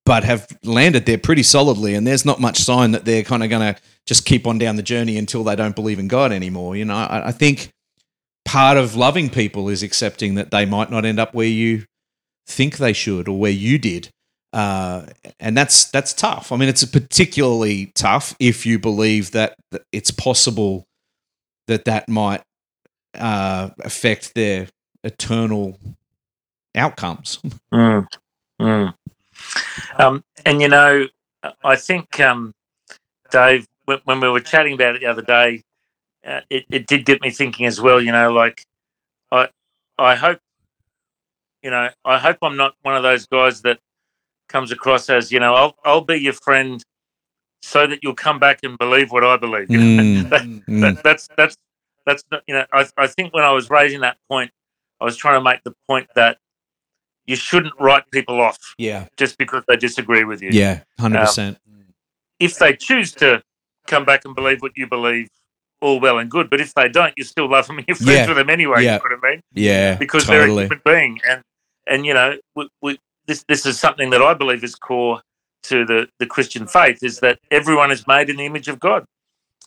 but 0.07 0.23
have 0.23 0.47
landed 0.63 1.05
there 1.05 1.19
pretty 1.19 1.43
solidly. 1.43 1.97
And 1.97 2.07
there's 2.07 2.25
not 2.25 2.41
much 2.41 2.59
sign 2.59 2.93
that 2.93 3.05
they're 3.05 3.25
kind 3.25 3.43
of 3.43 3.51
going 3.51 3.75
to 3.75 3.81
just 4.07 4.25
keep 4.25 4.47
on 4.47 4.59
down 4.59 4.77
the 4.77 4.85
journey 4.85 5.19
until 5.19 5.43
they 5.43 5.57
don't 5.57 5.75
believe 5.75 5.99
in 5.99 6.07
God 6.07 6.31
anymore. 6.31 6.77
You 6.77 6.85
know, 6.85 6.95
I, 6.95 7.29
I 7.29 7.33
think 7.33 7.74
part 8.45 8.77
of 8.77 8.97
loving 8.97 9.31
people 9.31 9.69
is 9.69 9.83
accepting 9.83 10.35
that 10.35 10.51
they 10.51 10.65
might 10.65 10.91
not 10.91 11.05
end 11.05 11.19
up 11.19 11.35
where 11.35 11.47
you 11.47 11.85
think 12.47 12.77
they 12.77 12.93
should 12.93 13.29
or 13.29 13.39
where 13.39 13.51
you 13.51 13.79
did. 13.79 14.11
Uh, 14.53 15.07
and 15.41 15.57
that's 15.57 15.91
that's 15.91 16.13
tough. 16.13 16.53
I 16.53 16.57
mean, 16.57 16.69
it's 16.69 16.85
particularly 16.85 17.91
tough 17.97 18.37
if 18.39 18.65
you 18.65 18.79
believe 18.79 19.33
that 19.33 19.57
it's 19.91 20.13
possible 20.13 20.87
that 21.67 21.87
that 21.87 22.09
might 22.09 22.43
uh, 23.15 23.71
affect 23.81 24.35
their 24.35 24.69
eternal 25.03 25.79
outcomes. 26.77 27.41
Mm, 27.73 28.07
mm. 28.61 28.95
Um, 29.99 30.25
and 30.45 30.61
you 30.61 30.69
know, 30.69 31.07
I 31.65 31.77
think 31.77 32.21
um, 32.21 32.55
Dave, 33.31 33.67
when, 33.87 33.99
when, 34.05 34.21
we 34.21 34.29
were 34.29 34.41
chatting 34.41 34.75
about 34.75 34.97
it 34.97 35.01
the 35.01 35.07
other 35.07 35.23
day, 35.23 35.63
uh, 36.27 36.41
it, 36.51 36.65
it 36.71 36.87
did 36.87 37.05
get 37.05 37.21
me 37.21 37.31
thinking 37.31 37.67
as 37.67 37.81
well. 37.81 38.01
You 38.01 38.13
know, 38.13 38.33
like 38.33 38.65
I, 39.31 39.49
I 39.99 40.15
hope, 40.15 40.39
you 41.63 41.71
know, 41.71 41.91
I 42.05 42.19
hope 42.19 42.39
I'm 42.43 42.57
not 42.57 42.75
one 42.83 42.97
of 42.97 43.03
those 43.03 43.27
guys 43.27 43.63
that 43.63 43.79
comes 44.49 44.73
across 44.73 45.09
as, 45.11 45.33
you 45.33 45.41
know, 45.41 45.55
I'll 45.55 45.77
I'll 45.85 46.01
be 46.01 46.17
your 46.17 46.33
friend 46.33 46.83
so 47.63 47.87
that 47.87 48.01
you'll 48.03 48.15
come 48.15 48.39
back 48.39 48.61
and 48.63 48.77
believe 48.79 49.11
what 49.11 49.25
I 49.25 49.37
believe. 49.37 49.71
You 49.71 49.79
know? 49.79 50.03
Mm, 50.03 50.29
that, 50.31 50.43
mm. 50.43 50.81
that, 50.81 51.03
that's 51.03 51.29
that's 51.37 51.57
that's 52.07 52.23
you 52.47 52.55
know, 52.55 52.65
I 52.73 52.87
I 52.97 53.07
think 53.07 53.35
when 53.35 53.45
I 53.45 53.53
was 53.53 53.71
raising 53.71 54.01
that 54.01 54.19
point, 54.29 54.51
I 55.01 55.05
was 55.05 55.17
trying 55.17 55.41
to 55.41 55.45
make 55.45 55.63
the 55.65 55.75
point 55.89 56.09
that 56.15 56.39
you 57.27 57.37
shouldn't 57.37 57.75
write 57.81 58.11
people 58.11 58.41
off 58.41 58.59
Yeah. 58.79 59.07
just 59.17 59.39
because 59.39 59.65
they 59.67 59.77
disagree 59.77 60.25
with 60.25 60.43
you. 60.43 60.51
Yeah. 60.53 60.81
Hundred 60.99 61.21
percent. 61.21 61.59
If 62.39 62.59
they 62.59 62.75
choose 62.75 63.13
to 63.15 63.43
come 63.87 64.05
back 64.05 64.25
and 64.25 64.35
believe 64.35 64.61
what 64.61 64.73
you 64.77 64.87
believe, 64.87 65.29
all 65.85 66.01
well 66.01 66.19
and 66.19 66.31
good. 66.31 66.49
But 66.51 66.61
if 66.61 66.73
they 66.75 66.89
don't, 66.89 67.13
you 67.17 67.25
still 67.25 67.49
love 67.51 67.67
them 67.69 67.79
you're 67.87 67.97
friends 67.97 68.11
Yeah. 68.21 68.29
with 68.29 68.37
them 68.39 68.51
anyway. 68.51 68.83
Yeah. 68.85 68.95
You 68.95 69.11
know 69.11 69.17
what 69.19 69.27
I 69.27 69.31
mean? 69.33 69.41
Yeah. 69.53 69.95
Because 69.97 70.27
they're 70.27 70.43
a 70.43 70.47
totally. 70.47 70.65
human 70.65 70.81
being, 70.85 71.21
and 71.29 71.43
and 71.87 72.07
you 72.07 72.15
know, 72.15 72.37
we, 72.57 72.69
we, 72.83 72.99
this 73.27 73.45
this 73.49 73.67
is 73.67 73.79
something 73.79 74.11
that 74.11 74.23
I 74.23 74.33
believe 74.35 74.65
is 74.65 74.75
core 74.75 75.21
to 75.65 75.85
the 75.85 76.09
the 76.19 76.27
Christian 76.27 76.67
faith 76.67 77.03
is 77.03 77.21
that 77.21 77.39
everyone 77.51 77.91
is 77.93 78.07
made 78.07 78.29
in 78.31 78.37
the 78.37 78.47
image 78.47 78.69
of 78.69 78.79
God. 78.81 79.05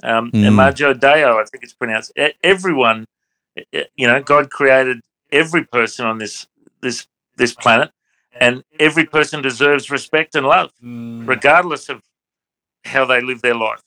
Um, 0.04 0.32
Mm. 0.32 0.46
Imago 0.46 0.94
Dei, 0.94 1.24
I 1.24 1.44
think 1.52 1.64
it's 1.64 1.74
pronounced. 1.74 2.12
Everyone, 2.44 3.06
you 4.02 4.08
know, 4.08 4.22
God 4.22 4.50
created 4.52 4.98
every 5.32 5.64
person 5.66 6.06
on 6.06 6.18
this 6.20 6.48
this 6.82 7.08
this 7.38 7.54
planet, 7.54 7.90
and 8.40 8.64
every 8.80 9.06
person 9.06 9.42
deserves 9.42 9.90
respect 9.90 10.36
and 10.36 10.46
love 10.46 10.72
regardless 10.82 11.90
of 11.90 12.02
how 12.86 13.06
they 13.06 13.22
live 13.22 13.42
their 13.42 13.56
life. 13.56 13.82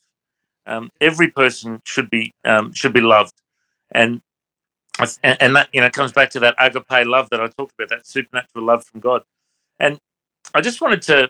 Um, 0.65 0.91
every 1.01 1.29
person 1.29 1.81
should 1.85 2.09
be 2.09 2.33
um, 2.45 2.73
should 2.73 2.93
be 2.93 3.01
loved, 3.01 3.33
and 3.91 4.21
and 5.23 5.37
and 5.41 5.55
that 5.55 5.69
you 5.73 5.81
know 5.81 5.89
comes 5.89 6.11
back 6.11 6.29
to 6.31 6.39
that 6.41 6.55
agape 6.59 7.07
love 7.07 7.29
that 7.31 7.41
I 7.41 7.47
talked 7.47 7.73
about, 7.77 7.89
that 7.89 8.05
supernatural 8.05 8.65
love 8.65 8.83
from 8.85 8.99
God. 8.99 9.23
And 9.79 9.99
I 10.53 10.61
just 10.61 10.81
wanted 10.81 11.01
to 11.03 11.29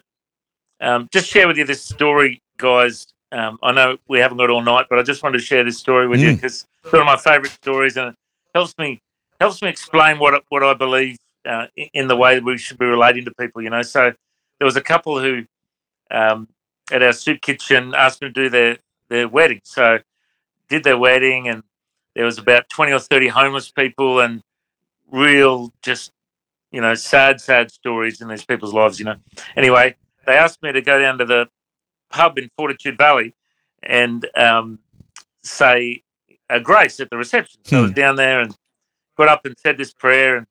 um, 0.82 1.08
just 1.14 1.28
share 1.30 1.48
with 1.48 1.58
you 1.58 1.66
this 1.66 1.84
story, 1.84 2.42
guys. 2.58 3.08
Um, 3.32 3.58
I 3.64 3.72
know 3.72 3.98
we 4.10 4.20
haven't 4.20 4.38
got 4.38 4.50
all 4.50 4.62
night, 4.62 4.88
but 4.90 5.00
I 5.00 5.04
just 5.04 5.24
wanted 5.24 5.38
to 5.38 5.44
share 5.46 5.64
this 5.64 5.78
story 5.78 6.08
with 6.08 6.20
you 6.20 6.32
Mm. 6.32 6.36
because 6.36 6.68
it's 6.84 6.92
one 6.92 7.02
of 7.02 7.06
my 7.06 7.16
favourite 7.18 7.52
stories, 7.52 7.96
and 7.96 8.10
it 8.10 8.16
helps 8.54 8.78
me 8.78 9.00
helps 9.40 9.62
me 9.62 9.70
explain 9.70 10.20
what 10.20 10.36
I- 10.36 10.42
what 10.50 10.64
I 10.64 10.74
believe 10.74 11.18
uh, 11.46 11.68
in- 11.76 11.90
in 11.94 12.08
the 12.08 12.16
way 12.16 12.36
that 12.36 12.44
we 12.44 12.58
should 12.58 12.78
be 12.78 12.86
relating 12.86 13.26
to 13.26 13.32
people. 13.40 13.62
You 13.62 13.70
know, 13.72 13.82
so 13.82 14.14
there 14.60 14.66
was 14.66 14.76
a 14.76 14.82
couple 14.82 15.20
who 15.20 15.46
um, 16.12 16.48
at 16.92 17.02
our 17.02 17.14
soup 17.14 17.42
kitchen 17.42 17.96
asked 17.96 18.22
me 18.22 18.28
to 18.28 18.34
do 18.34 18.50
their 18.50 18.78
their 19.12 19.28
wedding. 19.28 19.62
So 19.64 19.99
did 20.70 20.84
their 20.84 20.97
wedding, 20.97 21.47
and 21.47 21.64
there 22.16 22.26
was 22.26 22.38
about 22.38 22.70
twenty 22.70 22.93
or 22.93 22.99
thirty 22.99 23.28
homeless 23.28 23.70
people, 23.70 24.20
and 24.20 24.41
real 25.12 25.72
just 25.84 26.12
you 26.72 26.82
know 26.82 26.95
sad 26.95 27.39
sad 27.39 27.70
stories 27.72 28.22
in 28.22 28.30
these 28.30 28.45
people's 28.45 28.74
lives. 28.74 28.97
You 28.97 29.05
know. 29.05 29.16
Anyway, 29.55 29.95
they 30.26 30.34
asked 30.34 30.64
me 30.64 30.72
to 30.72 30.82
go 30.82 30.99
down 30.99 31.20
to 31.20 31.26
the 31.26 31.47
pub 32.09 32.39
in 32.39 32.49
Fortitude 32.57 32.97
Valley 32.97 33.36
and 33.84 34.28
um, 34.36 34.80
say 35.43 36.03
a 36.49 36.59
grace 36.59 36.99
at 36.99 37.09
the 37.09 37.18
reception. 37.18 37.59
So 37.64 37.80
I 37.80 37.82
was 37.82 37.91
down 37.91 38.16
there 38.16 38.41
and 38.41 38.55
got 39.18 39.28
up 39.28 39.45
and 39.45 39.55
said 39.59 39.78
this 39.78 39.93
prayer, 39.93 40.38
and 40.38 40.47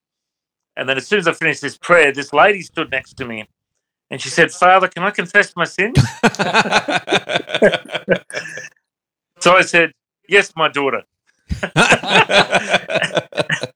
and 0.76 0.88
then 0.88 0.96
as 0.96 1.06
soon 1.06 1.18
as 1.18 1.26
I 1.26 1.32
finished 1.32 1.62
this 1.62 1.78
prayer, 1.78 2.12
this 2.12 2.32
lady 2.32 2.62
stood 2.62 2.90
next 2.90 3.16
to 3.16 3.24
me. 3.24 3.48
And 4.10 4.20
she 4.20 4.28
said, 4.28 4.50
Father, 4.50 4.88
can 4.88 5.04
I 5.04 5.10
confess 5.10 5.54
my 5.56 5.64
sins? 5.64 5.96
So 9.40 9.56
I 9.56 9.62
said, 9.62 9.92
Yes, 10.28 10.52
my 10.54 10.68
daughter. 10.68 11.02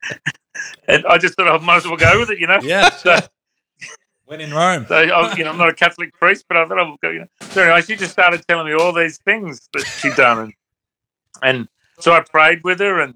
And 0.87 1.07
I 1.07 1.16
just 1.16 1.35
thought 1.35 1.49
I 1.49 1.57
might 1.64 1.78
as 1.78 1.87
well 1.87 1.97
go 1.97 2.20
with 2.20 2.30
it, 2.30 2.39
you 2.39 2.47
know? 2.47 2.59
Yeah. 2.62 2.91
So, 2.91 3.14
When 4.26 4.41
in 4.41 4.53
Rome. 4.53 4.87
so 4.87 4.97
I, 4.97 5.35
you 5.35 5.45
know, 5.45 5.51
I'm 5.51 5.59
not 5.59 5.70
a 5.70 5.74
Catholic 5.74 6.12
priest, 6.14 6.45
but 6.49 6.57
I 6.57 6.66
thought 6.66 6.78
I 6.78 6.89
would 6.89 7.01
go, 7.01 7.11
you 7.11 7.20
know. 7.20 7.26
So 7.53 7.62
anyway, 7.62 7.82
she 7.82 7.97
just 7.97 8.12
started 8.12 8.47
telling 8.47 8.66
me 8.66 8.74
all 8.74 8.93
these 8.93 9.18
things 9.18 9.68
that 9.72 9.87
she'd 9.87 10.14
done. 10.14 10.39
And, 10.39 10.53
and 11.43 11.68
so 11.99 12.12
I 12.12 12.20
prayed 12.20 12.64
with 12.64 12.80
her 12.80 13.01
and, 13.01 13.14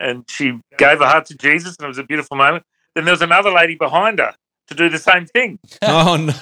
and 0.00 0.24
she 0.28 0.58
gave 0.76 0.98
her 0.98 1.06
heart 1.06 1.26
to 1.26 1.36
Jesus 1.36 1.76
and 1.76 1.84
it 1.84 1.88
was 1.88 1.98
a 1.98 2.04
beautiful 2.04 2.36
moment. 2.36 2.64
Then 2.94 3.04
there 3.04 3.12
was 3.12 3.22
another 3.22 3.50
lady 3.50 3.76
behind 3.76 4.18
her 4.18 4.34
to 4.68 4.74
do 4.74 4.88
the 4.88 4.98
same 4.98 5.26
thing. 5.26 5.58
oh 5.82 6.16
no. 6.16 6.32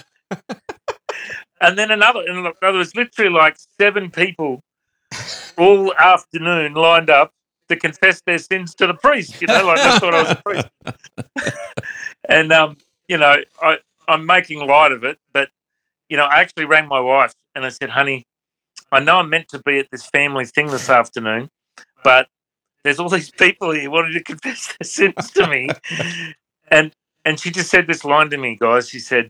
And 1.62 1.78
then 1.78 1.92
another, 1.92 2.22
and 2.26 2.42
look, 2.42 2.56
there 2.60 2.72
was 2.72 2.94
literally 2.96 3.30
like 3.30 3.56
seven 3.80 4.10
people 4.10 4.60
all 5.56 5.94
afternoon 5.94 6.74
lined 6.74 7.08
up 7.08 7.32
to 7.68 7.76
confess 7.76 8.20
their 8.26 8.38
sins 8.38 8.74
to 8.74 8.88
the 8.88 8.94
priest. 8.94 9.40
You 9.40 9.46
know, 9.46 9.64
like 9.66 9.78
I 9.78 9.98
thought 10.00 10.12
I 10.12 10.22
was 10.22 10.30
a 10.32 10.42
priest. 10.44 11.56
and 12.28 12.52
um, 12.52 12.78
you 13.08 13.16
know, 13.16 13.36
I 13.60 13.78
I'm 14.08 14.26
making 14.26 14.66
light 14.66 14.90
of 14.90 15.04
it, 15.04 15.18
but 15.32 15.50
you 16.08 16.16
know, 16.16 16.24
I 16.24 16.40
actually 16.40 16.64
rang 16.64 16.88
my 16.88 17.00
wife 17.00 17.34
and 17.54 17.64
I 17.64 17.68
said, 17.68 17.90
"Honey, 17.90 18.24
I 18.90 18.98
know 18.98 19.18
I'm 19.18 19.30
meant 19.30 19.46
to 19.50 19.60
be 19.60 19.78
at 19.78 19.88
this 19.92 20.04
family 20.04 20.46
thing 20.46 20.66
this 20.66 20.90
afternoon, 20.90 21.48
but 22.02 22.26
there's 22.82 22.98
all 22.98 23.08
these 23.08 23.30
people 23.30 23.70
here 23.70 23.88
wanting 23.88 24.14
to 24.14 24.24
confess 24.24 24.74
their 24.76 24.86
sins 24.86 25.30
to 25.30 25.46
me." 25.46 25.68
and 26.68 26.92
and 27.24 27.38
she 27.38 27.52
just 27.52 27.70
said 27.70 27.86
this 27.86 28.04
line 28.04 28.30
to 28.30 28.36
me, 28.36 28.56
guys. 28.60 28.88
She 28.88 28.98
said, 28.98 29.28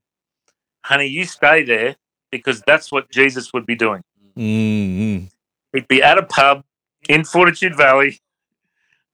"Honey, 0.83 1.07
you 1.07 1.25
stay 1.25 1.65
there." 1.65 1.97
because 2.33 2.63
that's 2.67 2.91
what 2.91 3.09
Jesus 3.11 3.53
would 3.53 3.65
be 3.65 3.77
doing. 3.77 4.03
Mm-hmm. 4.37 5.27
He'd 5.73 5.87
be 5.87 6.03
at 6.03 6.19
a 6.19 6.25
pub 6.25 6.65
in 7.09 7.25
Fortitude 7.25 7.77
Valley, 7.77 8.19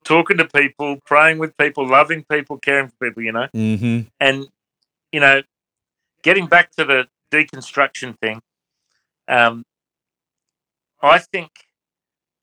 talking 0.05 0.39
to 0.39 0.47
people, 0.47 0.99
praying 1.05 1.39
with 1.39 1.55
people, 1.59 1.87
loving 1.87 2.25
people, 2.31 2.57
caring 2.57 2.89
for 2.89 3.09
people, 3.09 3.23
you 3.23 3.33
know. 3.33 3.49
Mm-hmm. 3.55 4.09
And, 4.21 4.47
you 5.13 5.21
know, 5.21 5.43
getting 6.23 6.47
back 6.47 6.71
to 6.77 6.85
the 6.85 7.07
deconstruction 7.31 8.17
thing, 8.19 8.41
um, 9.27 9.65
I 11.03 11.19
think 11.19 11.51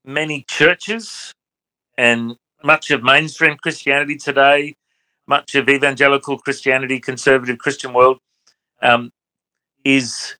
many 0.05 0.45
churches 0.47 1.34
and 1.97 2.36
much 2.63 2.91
of 2.91 3.03
mainstream 3.03 3.57
Christianity 3.57 4.17
today, 4.17 4.76
much 5.28 5.55
of 5.55 5.67
evangelical 5.69 6.38
Christianity, 6.38 6.99
conservative 6.99 7.57
Christian 7.57 7.93
world, 7.93 8.19
um, 8.82 9.11
is 9.84 10.36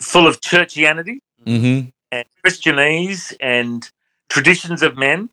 full 0.00 0.26
of 0.26 0.40
churchianity 0.40 1.18
Mm-hmm. 1.46 1.88
and 2.12 2.24
Christianese 2.44 3.34
and 3.40 3.90
traditions 4.28 4.82
of 4.82 4.96
men 4.98 5.30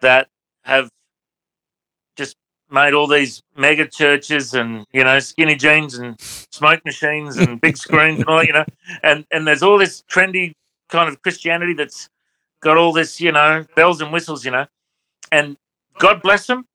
that 0.00 0.28
have 0.62 0.90
just 2.16 2.36
made 2.70 2.94
all 2.94 3.06
these 3.06 3.42
mega 3.56 3.86
churches 3.86 4.52
and 4.52 4.84
you 4.92 5.04
know 5.04 5.18
skinny 5.20 5.54
jeans 5.54 5.94
and 5.96 6.16
smoke 6.50 6.84
machines 6.84 7.36
and 7.36 7.60
big 7.60 7.76
screens 7.76 8.18
and 8.20 8.28
all 8.28 8.42
you 8.42 8.52
know 8.52 8.64
and 9.04 9.24
and 9.30 9.46
there's 9.46 9.62
all 9.62 9.78
this 9.78 10.02
trendy 10.10 10.52
kind 10.88 11.08
of 11.08 11.22
Christianity 11.22 11.74
that's 11.74 12.08
got 12.60 12.76
all 12.76 12.92
this 12.92 13.20
you 13.20 13.30
know 13.32 13.64
bells 13.76 14.00
and 14.00 14.12
whistles 14.12 14.44
you 14.44 14.50
know 14.50 14.66
and 15.30 15.56
God 15.98 16.20
bless 16.22 16.46
them 16.48 16.66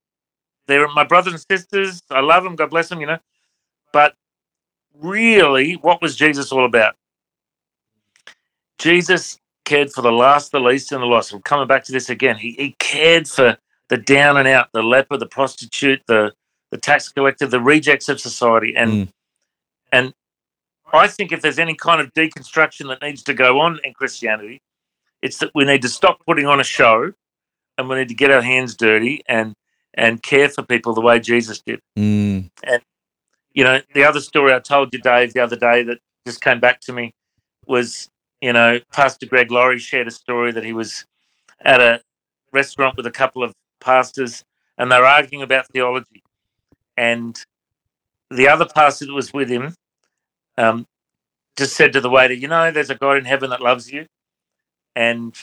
they're 0.68 0.88
my 0.88 1.04
brothers 1.04 1.34
and 1.34 1.46
sisters. 1.52 2.02
I 2.10 2.22
love 2.22 2.44
them 2.46 2.56
God 2.56 2.70
bless 2.70 2.88
them 2.90 3.02
you 3.02 3.08
know. 3.08 3.20
But 3.92 4.16
really 5.02 5.74
what 5.74 6.02
was 6.02 6.16
Jesus 6.16 6.52
all 6.52 6.66
about 6.66 6.96
Jesus 8.78 9.38
cared 9.64 9.92
for 9.92 10.02
the 10.02 10.12
last, 10.12 10.52
the 10.52 10.60
least, 10.60 10.92
and 10.92 11.02
the 11.02 11.06
lost. 11.08 11.34
I'm 11.34 11.42
coming 11.42 11.68
back 11.68 11.84
to 11.86 11.92
this 11.92 12.10
again. 12.10 12.38
He, 12.38 12.52
he 12.52 12.76
cared 12.78 13.28
for 13.28 13.58
the 13.90 13.98
down 13.98 14.38
and 14.38 14.48
out, 14.48 14.70
the 14.74 14.84
leper, 14.84 15.18
the 15.18 15.26
prostitute, 15.28 16.02
the 16.08 16.34
the 16.72 16.78
tax 16.78 17.08
collector, 17.10 17.48
the 17.48 17.62
rejects 17.62 18.10
of 18.10 18.20
society, 18.20 18.76
and 18.76 18.92
Mm. 18.92 19.10
and 19.92 20.14
I 20.92 21.08
think 21.08 21.32
if 21.32 21.42
there's 21.42 21.60
any 21.60 21.76
kind 21.76 22.02
of 22.02 22.14
deconstruction 22.14 22.88
that 22.90 23.02
needs 23.02 23.24
to 23.24 23.34
go 23.34 23.60
on 23.60 23.80
in 23.84 23.94
Christianity, 23.94 24.62
it's 25.22 25.38
that 25.40 25.52
we 25.56 25.64
need 25.66 25.82
to 25.84 25.90
stop 25.90 26.20
putting 26.26 26.46
on 26.48 26.60
a 26.60 26.64
show, 26.64 27.14
and 27.78 27.88
we 27.88 27.96
need 27.96 28.10
to 28.10 28.16
get 28.16 28.32
our 28.32 28.42
hands 28.42 28.76
dirty 28.76 29.24
and 29.28 29.56
and 29.94 30.22
care 30.22 30.50
for 30.50 30.64
people 30.64 30.94
the 30.94 31.02
way 31.02 31.20
Jesus 31.20 31.62
did 31.62 31.80
Mm. 31.98 32.50
you 32.68 32.80
you 33.56 33.64
know, 33.64 33.80
the 33.94 34.04
other 34.04 34.20
story 34.20 34.54
I 34.54 34.60
told 34.60 34.94
you, 34.94 35.00
Dave, 35.00 35.34
the 35.34 35.40
other 35.40 35.56
day 35.56 35.82
that 35.84 36.00
just 36.28 36.42
came 36.42 36.60
back 36.60 36.82
to 36.82 36.94
me 36.94 37.14
was, 37.66 38.10
you 38.42 38.52
know, 38.52 38.80
Pastor 38.92 39.26
Greg 39.26 39.50
Laurie 39.50 39.80
shared 39.80 40.08
a 40.08 40.12
story 40.12 40.52
that 40.52 40.66
he 40.66 40.74
was 40.74 41.06
at 41.62 41.80
a 41.80 42.02
restaurant 42.52 42.98
with 42.98 43.08
a 43.08 43.12
couple 43.12 43.44
of 43.44 43.54
pastors 43.80 44.44
and 44.78 44.92
they 44.92 45.00
were 45.00 45.06
arguing 45.06 45.42
about 45.42 45.68
theology. 45.70 46.22
And 46.98 47.42
the 48.30 48.50
other 48.50 48.66
pastor 48.66 49.06
that 49.06 49.14
was 49.14 49.34
with 49.34 49.50
him 49.50 49.74
um, 50.58 50.86
just 51.58 51.78
said 51.78 51.94
to 51.94 52.02
the 52.02 52.10
waiter, 52.10 52.34
You 52.34 52.50
know, 52.50 52.72
there's 52.72 52.90
a 52.90 52.96
God 52.96 53.18
in 53.18 53.26
heaven 53.26 53.50
that 53.52 53.62
loves 53.62 53.90
you. 53.90 54.06
And 54.98 55.34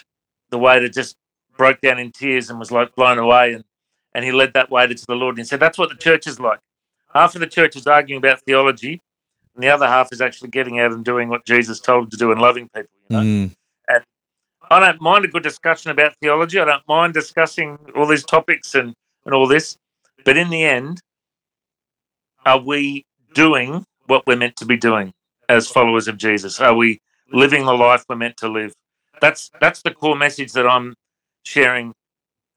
the 0.50 0.58
waiter 0.58 0.88
just 0.90 1.16
broke 1.56 1.80
down 1.80 1.98
in 1.98 2.12
tears 2.12 2.50
and 2.50 2.58
was 2.58 2.70
like 2.70 2.94
blown 2.94 3.18
away. 3.18 3.54
And, 3.54 3.64
and 4.14 4.22
he 4.22 4.32
led 4.32 4.52
that 4.52 4.70
waiter 4.70 4.92
to 4.92 5.06
the 5.06 5.14
Lord 5.14 5.36
and 5.36 5.46
he 5.46 5.48
said, 5.48 5.60
That's 5.60 5.78
what 5.78 5.88
the 5.88 5.94
church 5.94 6.26
is 6.26 6.38
like. 6.38 6.60
Half 7.14 7.34
of 7.34 7.40
the 7.40 7.46
church 7.46 7.76
is 7.76 7.86
arguing 7.86 8.18
about 8.18 8.40
theology, 8.42 9.00
and 9.54 9.62
the 9.62 9.68
other 9.68 9.86
half 9.86 10.12
is 10.12 10.20
actually 10.20 10.50
getting 10.50 10.80
out 10.80 10.92
and 10.92 11.04
doing 11.04 11.28
what 11.28 11.44
Jesus 11.44 11.80
told 11.80 12.04
them 12.04 12.10
to 12.10 12.16
do 12.16 12.32
and 12.32 12.40
loving 12.40 12.68
people. 12.74 12.90
You 13.08 13.16
know? 13.16 13.22
Mm. 13.22 13.54
And 13.88 14.04
I 14.70 14.80
don't 14.80 15.00
mind 15.00 15.24
a 15.24 15.28
good 15.28 15.42
discussion 15.42 15.90
about 15.90 16.16
theology. 16.20 16.58
I 16.58 16.64
don't 16.64 16.86
mind 16.88 17.12
discussing 17.14 17.78
all 17.94 18.06
these 18.06 18.24
topics 18.24 18.74
and, 18.74 18.94
and 19.26 19.34
all 19.34 19.46
this. 19.46 19.76
But 20.24 20.36
in 20.36 20.50
the 20.50 20.64
end, 20.64 21.00
are 22.46 22.60
we 22.60 23.04
doing 23.34 23.84
what 24.06 24.26
we're 24.26 24.36
meant 24.36 24.56
to 24.56 24.64
be 24.64 24.76
doing 24.76 25.12
as 25.48 25.68
followers 25.68 26.08
of 26.08 26.16
Jesus? 26.16 26.60
Are 26.60 26.74
we 26.74 27.00
living 27.32 27.66
the 27.66 27.74
life 27.74 28.04
we're 28.08 28.16
meant 28.16 28.36
to 28.38 28.48
live? 28.48 28.72
That's 29.20 29.50
that's 29.60 29.82
the 29.82 29.92
core 29.92 30.16
message 30.16 30.52
that 30.52 30.66
I'm 30.66 30.94
sharing 31.44 31.92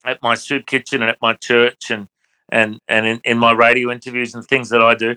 at 0.04 0.22
my 0.22 0.36
soup 0.36 0.66
kitchen 0.66 1.02
and 1.02 1.10
at 1.10 1.22
my 1.22 1.34
church 1.34 1.90
and 1.90 2.08
and 2.50 2.80
and 2.88 3.06
in, 3.06 3.22
in 3.24 3.38
my 3.38 3.52
radio 3.52 3.92
interviews 3.92 4.36
and 4.36 4.46
things 4.46 4.70
that 4.70 4.82
I 4.82 4.96
do 4.96 5.16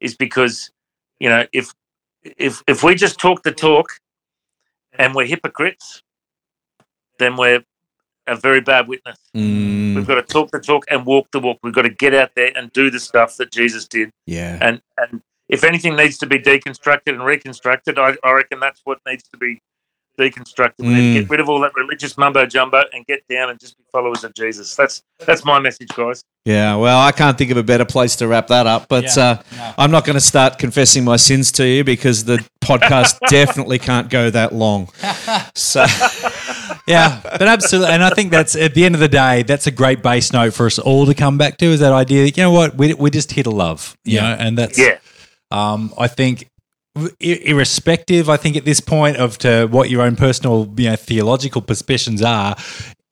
is 0.00 0.16
because 0.16 0.70
you 1.20 1.28
know 1.28 1.46
if 1.52 1.72
if 2.24 2.62
if 2.66 2.82
we 2.82 2.94
just 2.94 3.18
talk 3.18 3.42
the 3.42 3.52
talk 3.52 3.98
and 4.98 5.14
we're 5.14 5.26
hypocrites 5.26 6.02
then 7.18 7.36
we're 7.36 7.64
a 8.26 8.36
very 8.36 8.60
bad 8.60 8.88
witness. 8.88 9.18
Mm. 9.36 9.94
We've 9.94 10.06
got 10.06 10.14
to 10.14 10.22
talk 10.22 10.50
the 10.50 10.60
talk 10.60 10.84
and 10.90 11.04
walk 11.04 11.30
the 11.32 11.40
walk. 11.40 11.58
We've 11.62 11.74
got 11.74 11.82
to 11.82 11.90
get 11.90 12.14
out 12.14 12.30
there 12.34 12.52
and 12.56 12.72
do 12.72 12.90
the 12.90 13.00
stuff 13.00 13.36
that 13.36 13.50
Jesus 13.50 13.86
did. 13.86 14.10
Yeah. 14.26 14.58
And 14.60 14.80
and 14.96 15.22
if 15.48 15.64
anything 15.64 15.96
needs 15.96 16.18
to 16.18 16.26
be 16.26 16.38
deconstructed 16.38 17.08
and 17.08 17.24
reconstructed, 17.24 17.98
I, 17.98 18.16
I 18.24 18.32
reckon 18.32 18.60
that's 18.60 18.80
what 18.84 18.98
needs 19.06 19.24
to 19.28 19.36
be 19.36 19.60
deconstructed. 20.18 20.74
We 20.78 20.88
need 20.88 20.94
to 20.94 21.02
Mm. 21.02 21.22
get 21.22 21.30
rid 21.30 21.40
of 21.40 21.48
all 21.48 21.60
that 21.60 21.72
religious 21.74 22.16
mumbo 22.16 22.46
jumbo 22.46 22.82
and 22.92 23.04
get 23.06 23.26
down 23.28 23.50
and 23.50 23.58
just 23.58 23.76
be 23.78 23.84
followers 23.92 24.24
of 24.24 24.34
Jesus. 24.34 24.74
That's 24.76 25.02
that's 25.26 25.44
my 25.44 25.58
message, 25.58 25.88
guys. 25.88 26.24
Yeah, 26.44 26.76
well, 26.76 27.00
I 27.00 27.10
can't 27.12 27.38
think 27.38 27.50
of 27.50 27.56
a 27.56 27.62
better 27.62 27.84
place 27.86 28.16
to 28.16 28.28
wrap 28.28 28.48
that 28.48 28.66
up, 28.66 28.86
but 28.88 29.04
Yeah, 29.16 29.22
uh, 29.22 29.42
no. 29.56 29.74
I'm 29.78 29.90
not 29.90 30.04
going 30.04 30.14
to 30.14 30.20
start 30.20 30.58
confessing 30.58 31.02
my 31.04 31.16
sins 31.16 31.50
to 31.52 31.66
you 31.66 31.84
because 31.84 32.24
the 32.24 32.44
podcast 32.60 33.18
definitely 33.28 33.78
can't 33.78 34.10
go 34.10 34.28
that 34.30 34.52
long. 34.54 34.88
So, 35.54 35.86
yeah, 36.86 37.20
but 37.22 37.42
absolutely. 37.42 37.92
And 37.94 38.04
I 38.04 38.10
think 38.10 38.30
that's 38.30 38.54
at 38.56 38.74
the 38.74 38.84
end 38.84 38.94
of 38.94 39.00
the 39.00 39.08
day, 39.08 39.42
that's 39.42 39.66
a 39.66 39.70
great 39.70 40.02
base 40.02 40.32
note 40.32 40.52
for 40.54 40.66
us 40.66 40.78
all 40.78 41.06
to 41.06 41.14
come 41.14 41.38
back 41.38 41.56
to 41.58 41.66
is 41.66 41.80
that 41.80 41.92
idea 41.92 42.24
that, 42.24 42.36
you 42.36 42.42
know 42.42 42.50
what, 42.50 42.76
we, 42.76 42.92
we're 42.94 43.08
just 43.10 43.32
here 43.32 43.44
to 43.44 43.50
love, 43.50 43.96
you 44.04 44.16
Yeah. 44.16 44.22
know, 44.22 44.36
and 44.40 44.58
that's, 44.58 44.78
Yeah. 44.78 44.98
um, 45.50 45.94
I 45.98 46.08
think, 46.08 46.42
i- 46.42 46.53
irrespective, 47.20 48.28
I 48.28 48.36
think 48.36 48.56
at 48.56 48.64
this 48.64 48.80
point 48.80 49.16
of 49.16 49.38
to 49.38 49.66
what 49.66 49.90
your 49.90 50.02
own 50.02 50.16
personal, 50.16 50.72
you 50.76 50.90
know, 50.90 50.96
theological 50.96 51.64
suspicions 51.66 52.22
are, 52.22 52.56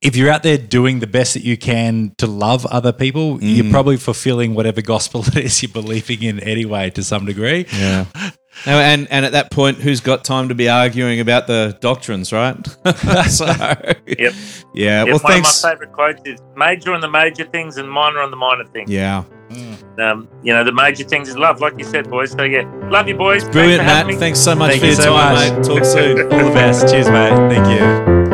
if 0.03 0.17
you're 0.17 0.31
out 0.31 0.43
there 0.43 0.59
doing 0.59 0.99
the 0.99 1.07
best 1.07 1.35
that 1.35 1.45
you 1.45 1.57
can 1.57 2.13
to 2.19 2.27
love 2.27 2.67
other 2.67 2.93
people, 2.93 3.43
you're 3.43 3.71
probably 3.71 3.97
fulfilling 3.97 4.55
whatever 4.55 4.83
gospel 4.83 5.23
it 5.29 5.37
is 5.37 5.63
you're 5.63 5.71
believing 5.73 6.23
in 6.23 6.41
anyway 6.41 6.91
to 6.91 7.03
some 7.05 7.25
degree. 7.25 7.67
yeah. 7.73 8.05
And, 8.67 9.09
and 9.11 9.25
at 9.25 9.33
that 9.33 9.51
point, 9.51 9.79
who's 9.79 10.01
got 10.01 10.25
time 10.27 10.51
to 10.51 10.55
be 10.55 10.69
arguing 10.69 11.21
about 11.21 11.47
the 11.47 11.77
doctrines, 11.81 12.35
right? 12.35 12.55
so, 13.29 13.47
Yep. 13.47 13.99
yeah. 14.19 14.31
Yeah, 14.75 15.05
Well, 15.05 15.15
one 15.15 15.21
thanks. 15.21 15.57
of 15.57 15.65
my 15.65 15.71
favourite 15.71 15.93
quotes 15.95 16.21
is 16.27 16.39
major 16.55 16.93
on 16.93 17.01
the 17.01 17.09
major 17.11 17.45
things 17.45 17.79
and 17.79 17.91
minor 17.91 18.21
on 18.21 18.31
the 18.31 18.37
minor 18.37 18.67
things. 18.67 18.91
Yeah. 18.91 19.25
Um, 19.99 20.29
you 20.43 20.53
know, 20.53 20.65
the 20.65 20.73
major 20.73 21.03
things 21.05 21.31
is 21.31 21.39
love, 21.39 21.61
like 21.63 21.79
you 21.79 21.85
said, 21.85 22.11
boys. 22.11 22.33
So 22.33 22.43
yeah, 22.43 22.71
love 22.91 23.09
you, 23.09 23.17
boys. 23.17 23.41
Thanks 23.43 23.55
Brilliant, 23.57 23.81
for 23.81 23.87
Matt. 23.87 24.19
Thanks 24.19 24.39
so 24.39 24.55
much 24.55 24.73
Thank 24.73 24.81
for 24.83 24.87
you 24.87 24.93
your 24.93 25.01
so 25.03 25.17
time, 25.17 25.35
much. 25.35 25.67
mate. 25.69 25.75
Talk 25.75 25.85
soon. 25.87 26.21
All 26.33 26.45
the 26.49 26.55
best. 26.55 26.89
Cheers, 26.93 27.09
mate. 27.09 27.55
Thank 27.55 27.67
you. 28.29 28.32